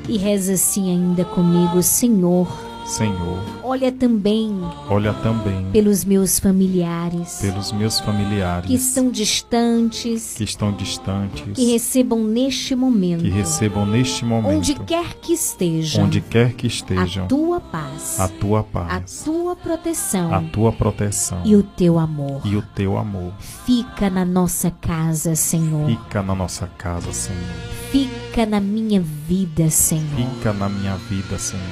e 0.10 0.18
reza 0.18 0.54
assim 0.54 0.90
ainda 0.92 1.24
comigo, 1.24 1.82
Senhor. 1.84 2.48
Senhor, 2.86 3.38
Olha 3.64 3.92
também 3.92 4.52
olha 4.90 5.14
também 5.14 5.70
pelos 5.72 6.04
meus 6.04 6.40
familiares 6.40 7.38
pelos 7.40 7.72
meus 7.72 8.00
familiares 8.00 8.66
que 8.66 8.74
estão 8.74 9.12
distantes, 9.12 10.34
que 10.36 10.44
estão 10.44 10.72
distantes, 10.72 11.54
que 11.54 11.72
recebam 11.72 12.24
neste 12.24 12.76
momento, 12.76 13.22
que 13.22 13.30
recebam 13.30 13.86
neste 13.86 14.26
momento, 14.26 14.58
onde 14.58 14.74
quer 14.74 15.14
que 15.22 15.34
estejam, 15.34 16.06
onde 16.06 16.20
quer 16.20 16.54
que 16.54 16.66
estejam, 16.66 17.26
a 17.26 17.28
tua 17.28 17.60
paz, 17.60 18.20
a 18.20 18.28
tua 18.28 18.62
a 18.62 18.64
paz, 18.64 19.22
tua 19.24 19.56
proteção 19.56 20.34
a 20.34 20.42
tua 20.42 20.72
proteção 20.72 21.44
e 21.46 21.56
o 21.56 21.62
teu 21.62 22.00
amor. 22.00 22.42
e 22.44 22.56
o 22.56 22.64
teu 22.74 22.98
amor. 22.98 23.34
Fica 23.68 24.10
na 24.10 24.26
nossa 24.26 24.72
casa, 24.72 25.36
Senhor. 25.36 25.86
Fica 25.86 26.24
na 26.24 26.34
nossa 26.34 26.66
casa, 26.66 27.14
Senhor. 27.14 27.79
Fica 27.92 28.46
na 28.46 28.60
minha 28.60 29.02
vida, 29.02 29.70
Senhor. 29.70 30.32
Fica 30.36 30.54
na 30.54 30.70
minha 30.70 30.96
vida, 30.96 31.40
Senhor. 31.40 31.64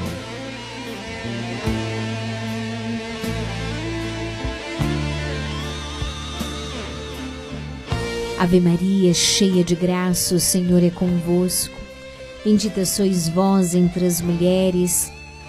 Ave 8.40 8.60
Maria, 8.60 9.14
cheia 9.14 9.64
de 9.64 9.76
graça, 9.76 10.36
o 10.36 10.40
Senhor 10.40 10.84
é 10.84 10.90
convosco. 10.90 11.76
Bendita 12.44 12.86
sois 12.86 13.28
vós 13.30 13.76
entre 13.76 14.06
as 14.06 14.20
mulheres, 14.20 15.12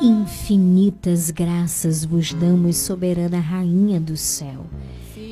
Infinitas 0.00 1.30
graças 1.30 2.04
vos 2.04 2.32
damos, 2.32 2.76
soberana 2.76 3.40
Rainha 3.40 4.00
do 4.00 4.16
céu, 4.16 4.66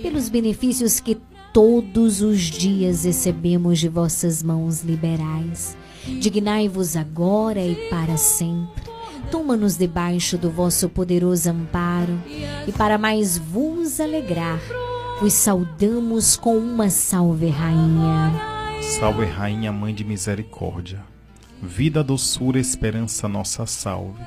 pelos 0.03 0.29
benefícios 0.29 1.01
que 1.01 1.17
todos 1.53 2.21
os 2.21 2.41
dias 2.41 3.05
recebemos 3.05 3.79
de 3.79 3.89
vossas 3.89 4.43
mãos 4.43 4.83
liberais. 4.83 5.77
Dignai-vos 6.21 6.97
agora 6.97 7.61
e 7.65 7.75
para 7.89 8.17
sempre 8.17 8.97
Toma-nos 9.31 9.77
debaixo 9.77 10.39
do 10.39 10.51
vosso 10.51 10.89
poderoso 10.89 11.51
amparo 11.51 12.19
e 12.67 12.73
para 12.73 12.97
mais 12.97 13.37
vos 13.37 13.99
alegrar, 14.01 14.61
vos 15.21 15.33
saudamos 15.33 16.37
com 16.37 16.57
uma 16.57 16.89
salve, 16.91 17.49
Rainha. 17.49 18.33
Salve, 18.99 19.25
Rainha, 19.25 19.73
Mãe 19.73 19.93
de 19.93 20.05
Misericórdia. 20.05 21.03
Vida, 21.61 22.05
doçura, 22.05 22.61
esperança, 22.61 23.27
nossa 23.27 23.67
salve. 23.67 24.23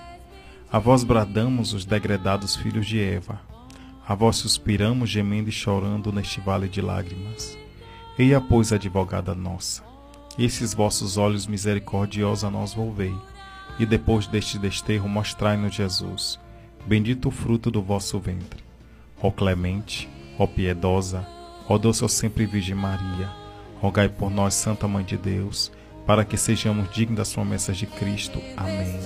A 0.71 0.77
vós 0.77 1.03
bradamos 1.03 1.73
os 1.73 1.83
degredados 1.83 2.55
filhos 2.55 2.85
de 2.85 3.01
Eva. 3.01 3.41
A 4.07 4.13
vós 4.13 4.35
suspiramos, 4.35 5.09
gemendo 5.09 5.49
e 5.49 5.51
chorando 5.51 6.11
neste 6.11 6.39
vale 6.39 6.69
de 6.69 6.79
lágrimas. 6.79 7.57
Eia, 8.19 8.39
pois, 8.39 8.71
advogada 8.71 9.33
nossa, 9.33 9.83
esses 10.37 10.75
vossos 10.75 11.17
olhos 11.17 11.47
misericordiosos 11.47 12.43
a 12.43 12.51
nós 12.51 12.71
volvei, 12.71 13.15
e 13.79 13.85
depois 13.85 14.27
deste 14.27 14.59
desterro 14.59 15.09
mostrai-nos 15.09 15.73
Jesus, 15.73 16.39
bendito 16.85 17.29
o 17.29 17.31
fruto 17.31 17.71
do 17.71 17.81
vosso 17.81 18.19
ventre. 18.19 18.63
Ó 19.19 19.31
clemente, 19.31 20.07
ó 20.37 20.45
piedosa, 20.45 21.27
ó 21.67 21.79
doce 21.79 22.07
sempre 22.09 22.45
Virgem 22.45 22.75
Maria, 22.75 23.31
rogai 23.81 24.07
por 24.07 24.29
nós, 24.29 24.53
Santa 24.53 24.87
Mãe 24.87 25.03
de 25.03 25.17
Deus, 25.17 25.71
para 26.09 26.25
que 26.25 26.37
sejamos 26.37 26.89
dignos 26.91 27.17
das 27.17 27.31
promessas 27.31 27.77
de 27.77 27.85
Cristo. 27.85 28.41
Amém. 28.57 28.99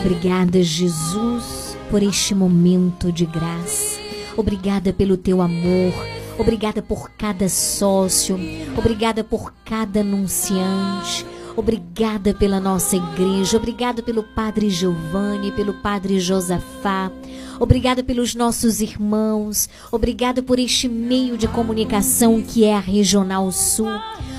Obrigada, 0.00 0.60
Jesus, 0.60 1.78
por 1.88 2.02
este 2.02 2.34
momento 2.34 3.12
de 3.12 3.24
graça. 3.24 4.00
Obrigada 4.36 4.92
pelo 4.92 5.16
teu 5.16 5.40
amor. 5.40 5.94
Obrigada 6.36 6.82
por 6.82 7.12
cada 7.12 7.48
sócio. 7.48 8.36
Obrigada 8.76 9.22
por 9.22 9.54
cada 9.64 10.00
anunciante. 10.00 11.24
Obrigada 11.56 12.34
pela 12.34 12.58
nossa 12.58 12.96
igreja. 12.96 13.56
Obrigada 13.56 14.02
pelo 14.02 14.24
Padre 14.24 14.70
Giovanni, 14.70 15.52
pelo 15.52 15.74
Padre 15.74 16.18
Josafá. 16.18 17.12
Obrigada 17.60 18.02
pelos 18.02 18.34
nossos 18.34 18.80
irmãos. 18.80 19.68
Obrigada 19.92 20.42
por 20.42 20.58
este 20.58 20.88
meio 20.88 21.38
de 21.38 21.46
comunicação 21.46 22.42
que 22.42 22.64
é 22.64 22.74
a 22.74 22.80
Regional 22.80 23.52
Sul. 23.52 23.86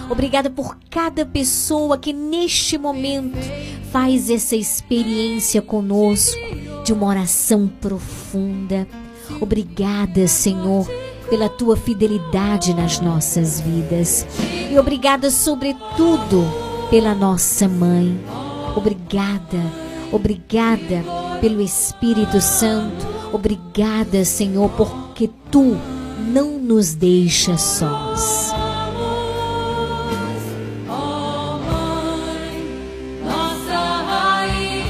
Obrigada 0.09 0.49
por 0.49 0.77
cada 0.89 1.25
pessoa 1.25 1.97
que 1.97 2.13
neste 2.13 2.77
momento 2.77 3.37
faz 3.91 4.29
essa 4.29 4.55
experiência 4.55 5.61
conosco 5.61 6.39
de 6.83 6.93
uma 6.93 7.07
oração 7.07 7.67
profunda. 7.81 8.87
Obrigada, 9.39 10.27
Senhor, 10.27 10.87
pela 11.29 11.49
tua 11.49 11.77
fidelidade 11.77 12.73
nas 12.73 12.99
nossas 12.99 13.61
vidas. 13.61 14.25
E 14.71 14.77
obrigada, 14.77 15.31
sobretudo, 15.31 16.43
pela 16.89 17.15
nossa 17.15 17.67
mãe. 17.67 18.19
Obrigada, 18.75 19.61
obrigada 20.11 21.03
pelo 21.39 21.61
Espírito 21.61 22.41
Santo. 22.41 23.05
Obrigada, 23.31 24.23
Senhor, 24.25 24.69
porque 24.71 25.29
tu 25.49 25.77
não 26.31 26.59
nos 26.59 26.93
deixas 26.93 27.61
sós. 27.61 28.62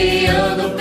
Que 0.00 0.79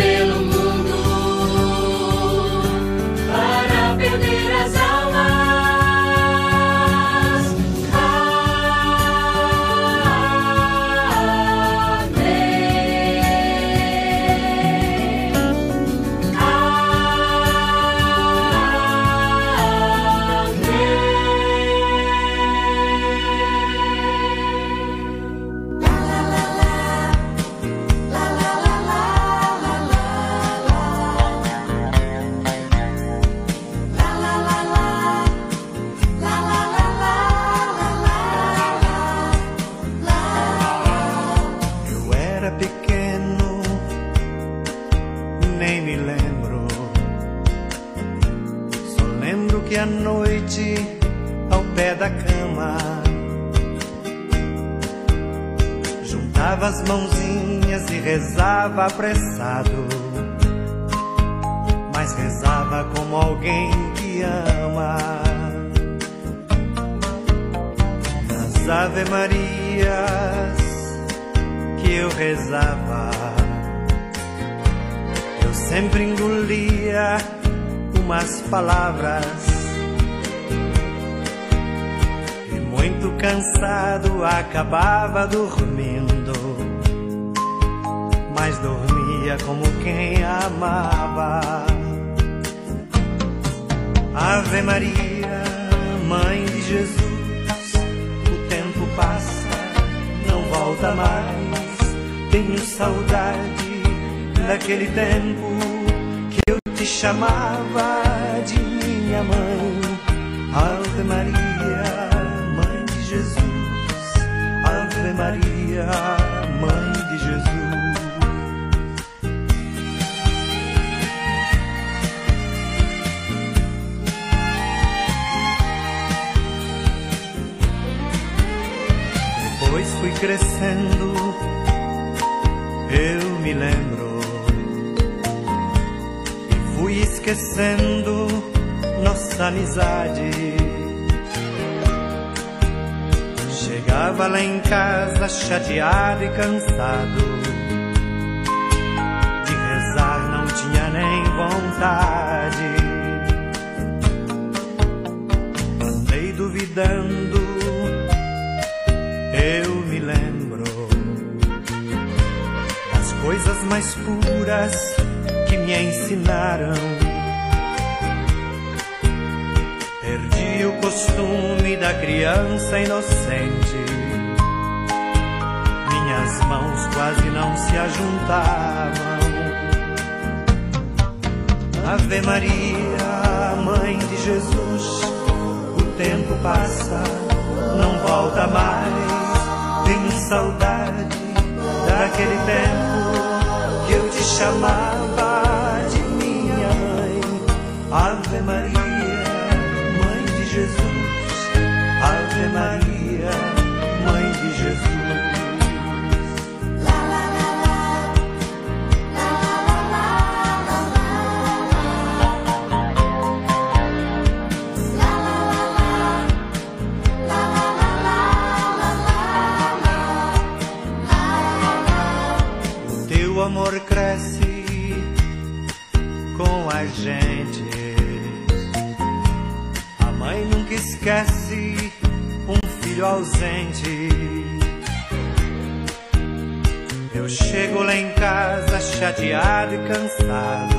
Eu 237.14 237.28
chego 237.28 237.82
lá 237.82 237.96
em 237.96 238.12
casa 238.14 238.80
chateado 238.80 239.74
e 239.74 239.78
cansado. 239.88 240.76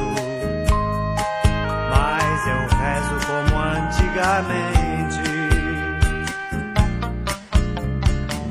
Mas 1.91 2.47
eu 2.47 2.61
rezo 2.79 3.27
como 3.27 3.61
antigamente. 3.61 5.31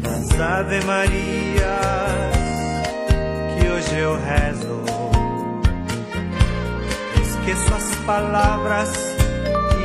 Nas 0.04 0.40
Ave 0.40 0.84
Maria 0.84 1.80
que 3.56 3.68
hoje 3.70 3.98
eu 3.98 4.20
rezo. 4.20 4.84
Esqueço 7.22 7.74
as 7.74 7.96
palavras 8.06 8.92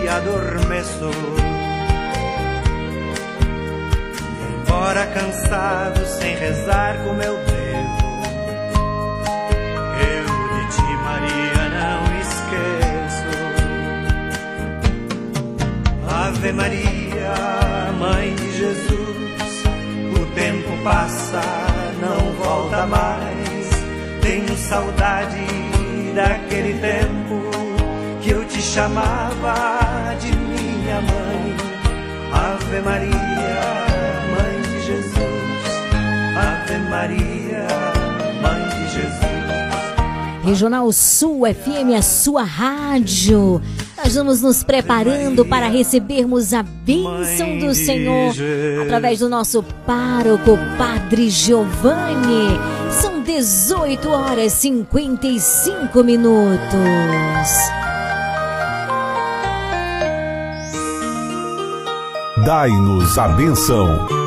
e 0.03 0.09
adormeço. 0.09 1.11
Embora 4.67 5.07
cansado, 5.07 6.05
sem 6.05 6.35
rezar 6.35 6.97
como 7.05 7.23
eu 7.23 7.37
devo, 7.37 7.54
Maria, 11.15 11.63
não 11.79 12.01
esqueço. 12.21 13.31
Ave 16.09 16.53
Maria, 16.53 17.35
Mãe 17.99 18.35
de 18.35 18.59
Jesus, 18.59 19.65
o 20.21 20.27
tempo 20.35 20.71
passa, 20.83 21.41
não 22.01 22.33
volta 22.45 22.87
mais. 22.87 23.69
Tenho 24.21 24.57
saudade 24.57 25.47
daquele 26.15 26.81
tempo 26.81 27.51
que 28.21 28.31
eu 28.31 28.45
te 28.47 28.61
chamava 28.61 30.17
de 30.21 30.37
minha 30.37 31.01
mãe. 31.01 31.57
Ave 32.33 32.81
Maria, 32.81 33.15
Mãe 34.35 34.63
de 34.63 34.87
Jesus. 34.87 35.25
Ave 36.37 36.79
Maria. 36.91 37.94
Regional 40.45 40.93
Sul 40.93 41.41
FM, 41.47 41.97
a 41.97 42.03
sua 42.03 42.43
rádio. 42.43 43.63
Nós 43.97 44.15
vamos 44.15 44.43
nos 44.43 44.63
preparando 44.63 45.43
para 45.47 45.69
recebermos 45.69 46.53
a 46.53 46.63
bênção 46.63 47.59
do 47.59 47.75
Senhor 47.75 48.35
através 48.83 49.21
do 49.21 49.29
nosso 49.31 49.63
pároco, 49.87 50.59
Padre 50.77 51.31
Giovanni. 51.31 52.61
São 52.91 53.23
18 53.23 54.07
horas 54.11 54.53
e 54.53 54.69
55 54.69 56.05
minutos. 56.05 56.61
Dai-nos 62.45 63.17
a 63.17 63.29
benção. 63.29 64.24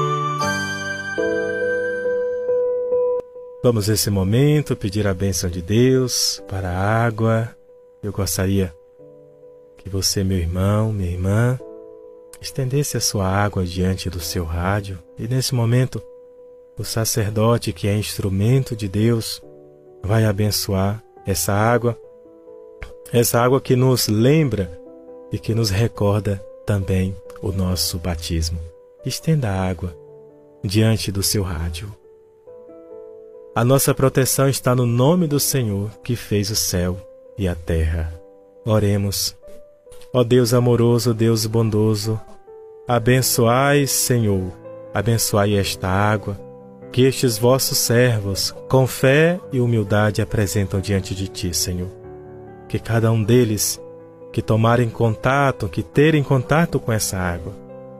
Vamos 3.67 3.89
nesse 3.89 4.09
momento 4.09 4.77
pedir 4.77 5.05
a 5.07 5.13
bênção 5.13 5.49
de 5.49 5.61
Deus 5.61 6.41
para 6.47 6.69
a 6.69 7.05
água. 7.05 7.53
Eu 8.01 8.13
gostaria 8.13 8.73
que 9.75 9.89
você, 9.89 10.23
meu 10.23 10.37
irmão, 10.37 10.93
minha 10.93 11.11
irmã, 11.11 11.59
estendesse 12.39 12.95
a 12.95 13.01
sua 13.01 13.27
água 13.27 13.65
diante 13.65 14.09
do 14.09 14.21
seu 14.21 14.45
rádio 14.45 14.97
e 15.19 15.27
nesse 15.27 15.53
momento 15.53 16.01
o 16.77 16.85
sacerdote, 16.85 17.73
que 17.73 17.89
é 17.89 17.97
instrumento 17.97 18.73
de 18.73 18.87
Deus, 18.87 19.41
vai 20.01 20.23
abençoar 20.23 21.03
essa 21.25 21.51
água, 21.51 21.99
essa 23.11 23.41
água 23.41 23.59
que 23.59 23.75
nos 23.75 24.07
lembra 24.07 24.79
e 25.29 25.37
que 25.37 25.53
nos 25.53 25.71
recorda 25.71 26.41
também 26.65 27.13
o 27.41 27.51
nosso 27.51 27.99
batismo. 27.99 28.61
Estenda 29.05 29.49
a 29.49 29.69
água 29.69 29.93
diante 30.63 31.11
do 31.11 31.21
seu 31.21 31.43
rádio. 31.43 31.93
A 33.57 33.65
nossa 33.65 33.91
proteção 33.91 34.47
está 34.47 34.75
no 34.75 34.85
nome 34.85 35.25
do 35.25 35.39
Senhor 35.39 35.89
que 36.03 36.15
fez 36.15 36.51
o 36.51 36.55
céu 36.55 36.95
e 37.35 37.47
a 37.47 37.55
terra. 37.55 38.13
Oremos. 38.63 39.35
Ó 40.13 40.23
Deus 40.23 40.53
amoroso, 40.53 41.11
Deus 41.11 41.47
bondoso, 41.47 42.21
abençoai, 42.87 43.87
Senhor, 43.87 44.53
abençoai 44.93 45.55
esta 45.55 45.87
água 45.87 46.39
que 46.91 47.01
estes 47.01 47.39
vossos 47.39 47.79
servos, 47.79 48.53
com 48.69 48.85
fé 48.85 49.39
e 49.51 49.59
humildade, 49.59 50.21
apresentam 50.21 50.79
diante 50.79 51.15
de 51.15 51.27
ti, 51.27 51.51
Senhor. 51.51 51.89
Que 52.69 52.77
cada 52.77 53.11
um 53.11 53.23
deles 53.23 53.81
que 54.31 54.43
tomarem 54.43 54.87
contato, 54.87 55.67
que 55.67 55.81
terem 55.81 56.21
contato 56.21 56.79
com 56.79 56.93
essa 56.93 57.17
água, 57.17 57.55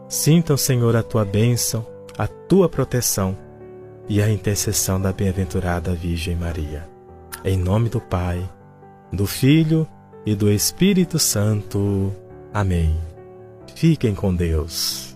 sintam, 0.08 0.56
Senhor, 0.56 0.96
a 0.96 1.02
tua 1.02 1.26
bênção, 1.26 1.84
a 2.16 2.28
tua 2.28 2.70
proteção 2.70 3.47
e 4.10 4.22
a 4.22 4.30
intercessão 4.30 5.00
da 5.00 5.12
bem-aventurada 5.12 5.94
Virgem 5.94 6.36
Maria. 6.36 6.88
Em 7.44 7.58
nome 7.58 7.90
do 7.90 8.00
Pai, 8.00 8.50
do 9.12 9.28
Filho 9.28 9.88
e 10.26 10.36
do 10.36 10.52
Espírito 10.52 11.20
Santo. 11.20 12.14
Amém. 12.54 12.98
Fiquem 13.76 14.16
com 14.16 14.34
Deus. 14.34 15.16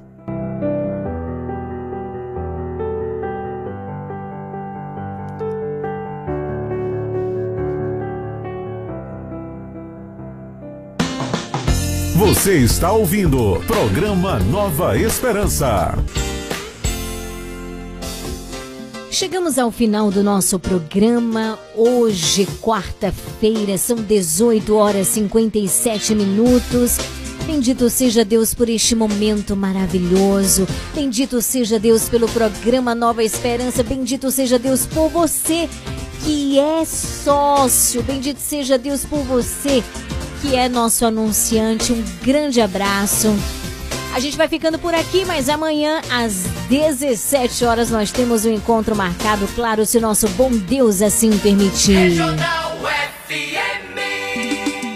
Você 12.16 12.58
está 12.60 12.92
ouvindo 12.92 13.60
programa 13.68 14.40
Nova 14.40 14.98
Esperança. 14.98 15.94
Chegamos 19.12 19.60
ao 19.60 19.70
final 19.72 20.10
do 20.10 20.24
nosso 20.24 20.58
programa. 20.58 21.60
Hoje, 21.76 22.48
quarta-feira, 22.62 23.78
são 23.78 23.98
18 23.98 24.74
horas 24.74 25.10
e 25.10 25.14
57 25.16 26.16
minutos. 26.16 26.98
Bendito 27.46 27.90
seja 27.90 28.24
Deus 28.24 28.54
por 28.54 28.70
este 28.70 28.96
momento 28.96 29.54
maravilhoso. 29.54 30.66
Bendito 30.96 31.42
seja 31.42 31.78
Deus 31.78 32.08
pelo 32.08 32.30
programa 32.30 32.96
Nova 32.96 33.22
Esperança. 33.22 33.84
Bendito 33.84 34.32
seja 34.32 34.58
Deus 34.58 34.86
por 34.86 35.10
você 35.10 35.68
que 36.24 36.58
é 36.58 36.86
sócio. 36.86 38.02
Bendito 38.04 38.40
seja 38.40 38.78
Deus 38.78 39.04
por 39.04 39.20
você 39.24 39.84
que 40.42 40.56
é 40.56 40.70
nosso 40.70 41.06
anunciante. 41.06 41.92
Um 41.92 42.02
grande 42.24 42.62
abraço. 42.62 43.28
A 44.14 44.20
gente 44.20 44.38
vai 44.38 44.48
ficando 44.48 44.78
por 44.78 44.94
aqui, 44.94 45.24
mas 45.24 45.48
amanhã 45.48 46.02
às 46.12 46.44
17 46.70 47.64
horas 47.64 47.90
nós 47.90 48.12
temos 48.12 48.44
um 48.46 48.52
encontro 48.52 48.94
marcado, 48.96 49.48
claro, 49.56 49.86
se 49.86 50.00
nosso 50.02 50.28
bom 50.30 50.52
Deus 50.52 51.02
assim 51.02 51.38
permitir. 51.38 52.18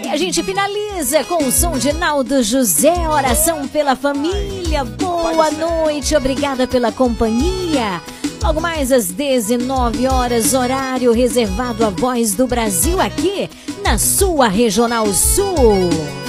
E 0.04 0.08
a 0.08 0.16
gente 0.18 0.42
finaliza 0.42 1.24
com 1.24 1.44
o 1.44 1.50
som 1.50 1.78
de 1.78 1.94
Naldo 1.94 2.42
José, 2.42 3.08
oração 3.08 3.66
pela 3.66 3.96
família. 3.96 4.84
Boa 4.84 5.50
noite, 5.50 6.14
obrigada 6.14 6.66
pela 6.66 6.92
companhia. 6.92 8.02
Logo 8.42 8.60
mais 8.60 8.92
às 8.92 9.06
19 9.06 10.06
horas, 10.06 10.52
horário 10.52 11.10
reservado 11.12 11.84
à 11.84 11.90
voz 11.90 12.34
do 12.34 12.46
Brasil 12.46 13.00
aqui 13.00 13.48
na 13.82 13.98
sua 13.98 14.46
Regional 14.46 15.06
Sul. 15.12 16.25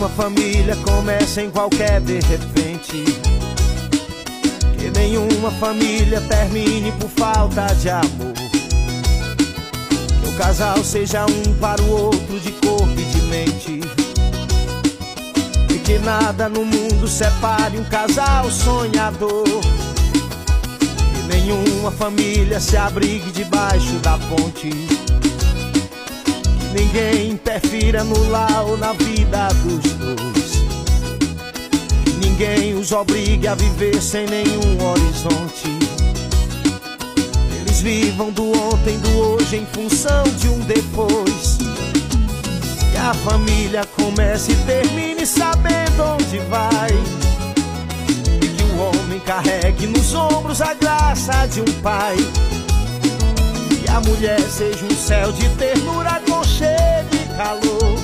Nenhuma 0.00 0.16
família 0.16 0.76
comece 0.76 1.42
em 1.42 1.50
qualquer 1.50 2.00
de 2.00 2.20
repente. 2.20 3.04
Que 4.78 4.90
nenhuma 4.98 5.50
família 5.50 6.22
termine 6.22 6.90
por 6.92 7.10
falta 7.10 7.66
de 7.74 7.90
amor. 7.90 8.32
Que 10.22 10.26
o 10.26 10.38
casal 10.38 10.82
seja 10.82 11.26
um 11.26 11.52
para 11.60 11.82
o 11.82 11.90
outro 11.90 12.40
de 12.40 12.50
corpo 12.50 12.94
e 12.96 13.04
de 13.04 13.22
mente. 13.24 13.80
E 15.68 15.78
que 15.80 15.98
nada 15.98 16.48
no 16.48 16.64
mundo 16.64 17.06
separe 17.06 17.76
um 17.76 17.84
casal 17.84 18.50
sonhador. 18.50 19.44
Que 21.12 21.36
nenhuma 21.36 21.90
família 21.90 22.58
se 22.58 22.74
abrigue 22.74 23.30
debaixo 23.32 23.92
da 23.98 24.16
ponte. 24.16 24.99
Ninguém 26.72 27.32
interfira 27.32 28.04
no 28.04 28.30
lar 28.30 28.64
ou 28.64 28.76
na 28.76 28.92
vida 28.92 29.48
dos 29.64 29.92
dois. 29.94 30.40
Ninguém 32.22 32.74
os 32.74 32.92
obrigue 32.92 33.48
a 33.48 33.54
viver 33.54 34.00
sem 34.00 34.26
nenhum 34.26 34.82
horizonte. 34.82 35.78
Eles 37.60 37.80
vivam 37.80 38.30
do 38.30 38.50
ontem, 38.50 38.98
do 38.98 39.18
hoje 39.18 39.56
em 39.56 39.66
função 39.66 40.22
de 40.38 40.48
um 40.48 40.60
depois. 40.60 41.58
Que 42.90 42.96
a 42.96 43.14
família 43.14 43.84
comece 43.96 44.52
e 44.52 44.56
termine 44.64 45.26
sabendo 45.26 46.02
onde 46.02 46.38
vai. 46.48 46.90
E 48.42 48.48
que 48.48 48.62
o 48.62 48.78
homem 48.78 49.18
carregue 49.20 49.86
nos 49.86 50.14
ombros 50.14 50.60
a 50.60 50.72
graça 50.74 51.46
de 51.46 51.60
um 51.60 51.80
pai. 51.82 52.16
A 53.94 54.00
mulher 54.00 54.40
seja 54.40 54.84
um 54.84 54.96
céu 54.96 55.32
de 55.32 55.48
ternura, 55.50 56.10
aconchego 56.10 57.08
e 57.12 57.36
calor. 57.36 57.98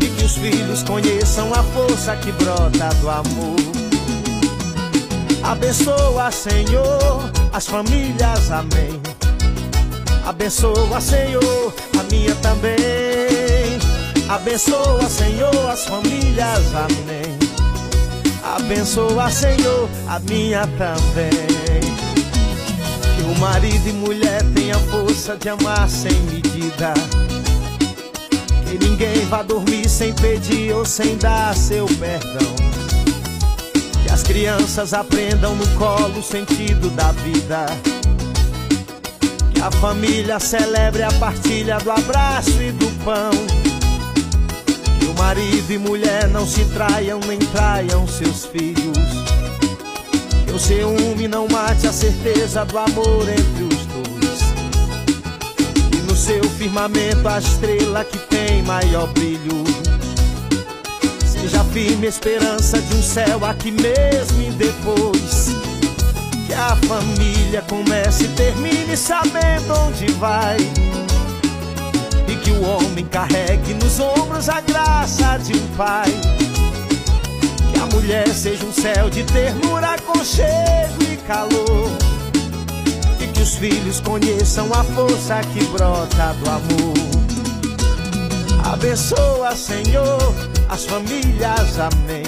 E 0.00 0.06
que 0.06 0.24
os 0.24 0.36
filhos 0.36 0.82
conheçam 0.82 1.52
a 1.54 1.62
força 1.62 2.16
que 2.16 2.32
brota 2.32 2.88
do 3.00 3.08
amor. 3.08 3.56
Abençoa, 5.42 6.30
Senhor, 6.30 7.30
as 7.52 7.66
famílias, 7.66 8.50
amém. 8.50 9.00
Abençoa, 10.26 11.00
Senhor, 11.00 11.72
a 11.98 12.02
minha 12.12 12.34
também. 12.36 13.78
Abençoa, 14.28 15.08
Senhor, 15.08 15.70
as 15.70 15.86
famílias, 15.86 16.74
amém. 16.74 17.38
Abençoa, 18.56 19.30
Senhor, 19.30 19.88
a 20.06 20.18
minha 20.18 20.66
também. 20.76 21.67
Marido 23.38 23.88
e 23.88 23.92
mulher 23.92 24.42
tenham 24.52 24.80
força 24.88 25.36
de 25.36 25.48
amar 25.48 25.88
sem 25.88 26.12
medida. 26.22 26.92
Que 28.66 28.84
ninguém 28.84 29.24
vá 29.26 29.42
dormir 29.42 29.88
sem 29.88 30.12
pedir 30.12 30.74
ou 30.74 30.84
sem 30.84 31.16
dar 31.16 31.54
seu 31.54 31.86
perdão. 31.86 32.54
Que 34.02 34.10
as 34.12 34.24
crianças 34.24 34.92
aprendam 34.92 35.54
no 35.54 35.66
colo 35.78 36.18
o 36.18 36.22
sentido 36.22 36.90
da 36.90 37.12
vida. 37.12 37.66
Que 39.54 39.60
a 39.60 39.70
família 39.70 40.40
celebre 40.40 41.04
a 41.04 41.12
partilha 41.12 41.78
do 41.78 41.92
abraço 41.92 42.60
e 42.60 42.72
do 42.72 42.88
pão. 43.04 43.30
Que 44.98 45.06
o 45.06 45.14
marido 45.14 45.72
e 45.72 45.78
mulher 45.78 46.26
não 46.26 46.44
se 46.44 46.64
traiam 46.66 47.20
nem 47.20 47.38
traiam 47.38 48.04
seus 48.08 48.46
filhos. 48.46 49.27
O 50.58 50.60
ciúme 50.60 51.28
não 51.28 51.46
mate 51.46 51.86
a 51.86 51.92
certeza 51.92 52.64
do 52.64 52.76
amor 52.76 53.28
entre 53.28 53.62
os 53.62 53.86
dois. 53.86 54.40
E 55.92 55.96
no 55.98 56.16
seu 56.16 56.42
firmamento 56.42 57.28
a 57.28 57.38
estrela 57.38 58.04
que 58.04 58.18
tem 58.26 58.64
maior 58.64 59.06
brilho. 59.12 59.62
Seja 61.24 61.62
firme 61.62 62.06
a 62.06 62.08
esperança 62.08 62.80
de 62.80 62.96
um 62.96 63.00
céu 63.00 63.44
aqui 63.44 63.70
mesmo 63.70 64.42
e 64.42 64.50
depois. 64.50 65.50
Que 66.48 66.52
a 66.54 66.74
família 66.88 67.62
comece 67.68 68.24
e 68.24 68.28
termine 68.30 68.96
sabendo 68.96 69.72
onde 69.86 70.10
vai. 70.14 70.56
E 72.26 72.34
que 72.34 72.50
o 72.50 72.62
homem 72.62 73.04
carregue 73.04 73.74
nos 73.74 74.00
ombros 74.00 74.48
a 74.48 74.60
graça 74.60 75.36
de 75.38 75.52
um 75.52 75.66
pai. 75.76 76.10
A 77.80 77.86
mulher 77.94 78.28
seja 78.28 78.64
um 78.64 78.72
céu 78.72 79.08
de 79.08 79.24
ternura, 79.24 79.94
aconchego 79.94 81.02
e 81.02 81.16
calor. 81.18 81.90
E 83.20 83.26
que 83.26 83.42
os 83.42 83.56
filhos 83.56 84.00
conheçam 84.00 84.66
a 84.72 84.84
força 84.84 85.40
que 85.52 85.64
brota 85.66 86.34
do 86.34 86.50
amor. 86.50 87.08
Abençoa, 88.64 89.54
Senhor, 89.56 90.34
as 90.68 90.84
famílias, 90.84 91.78
amém. 91.78 92.24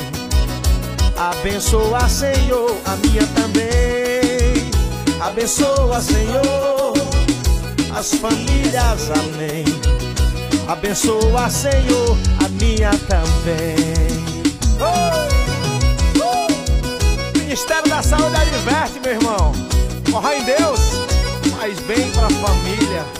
Abençoa, 1.16 2.08
Senhor, 2.08 2.76
a 2.86 2.96
minha 2.96 3.26
também. 3.34 4.70
Abençoa, 5.20 6.00
Senhor, 6.00 6.94
as 7.94 8.14
famílias, 8.14 9.10
amém. 9.10 9.64
Abençoa, 10.66 11.50
Senhor, 11.50 12.16
a 12.42 12.48
minha 12.48 12.90
também. 13.06 13.89
Ministério 17.50 17.90
da 17.90 18.00
Saúde 18.00 18.36
adverte, 18.36 19.00
meu 19.00 19.12
irmão. 19.12 19.52
Corra 20.12 20.36
em 20.36 20.44
Deus, 20.44 20.80
faz 21.58 21.80
bem 21.80 22.08
pra 22.12 22.30
família. 22.30 23.19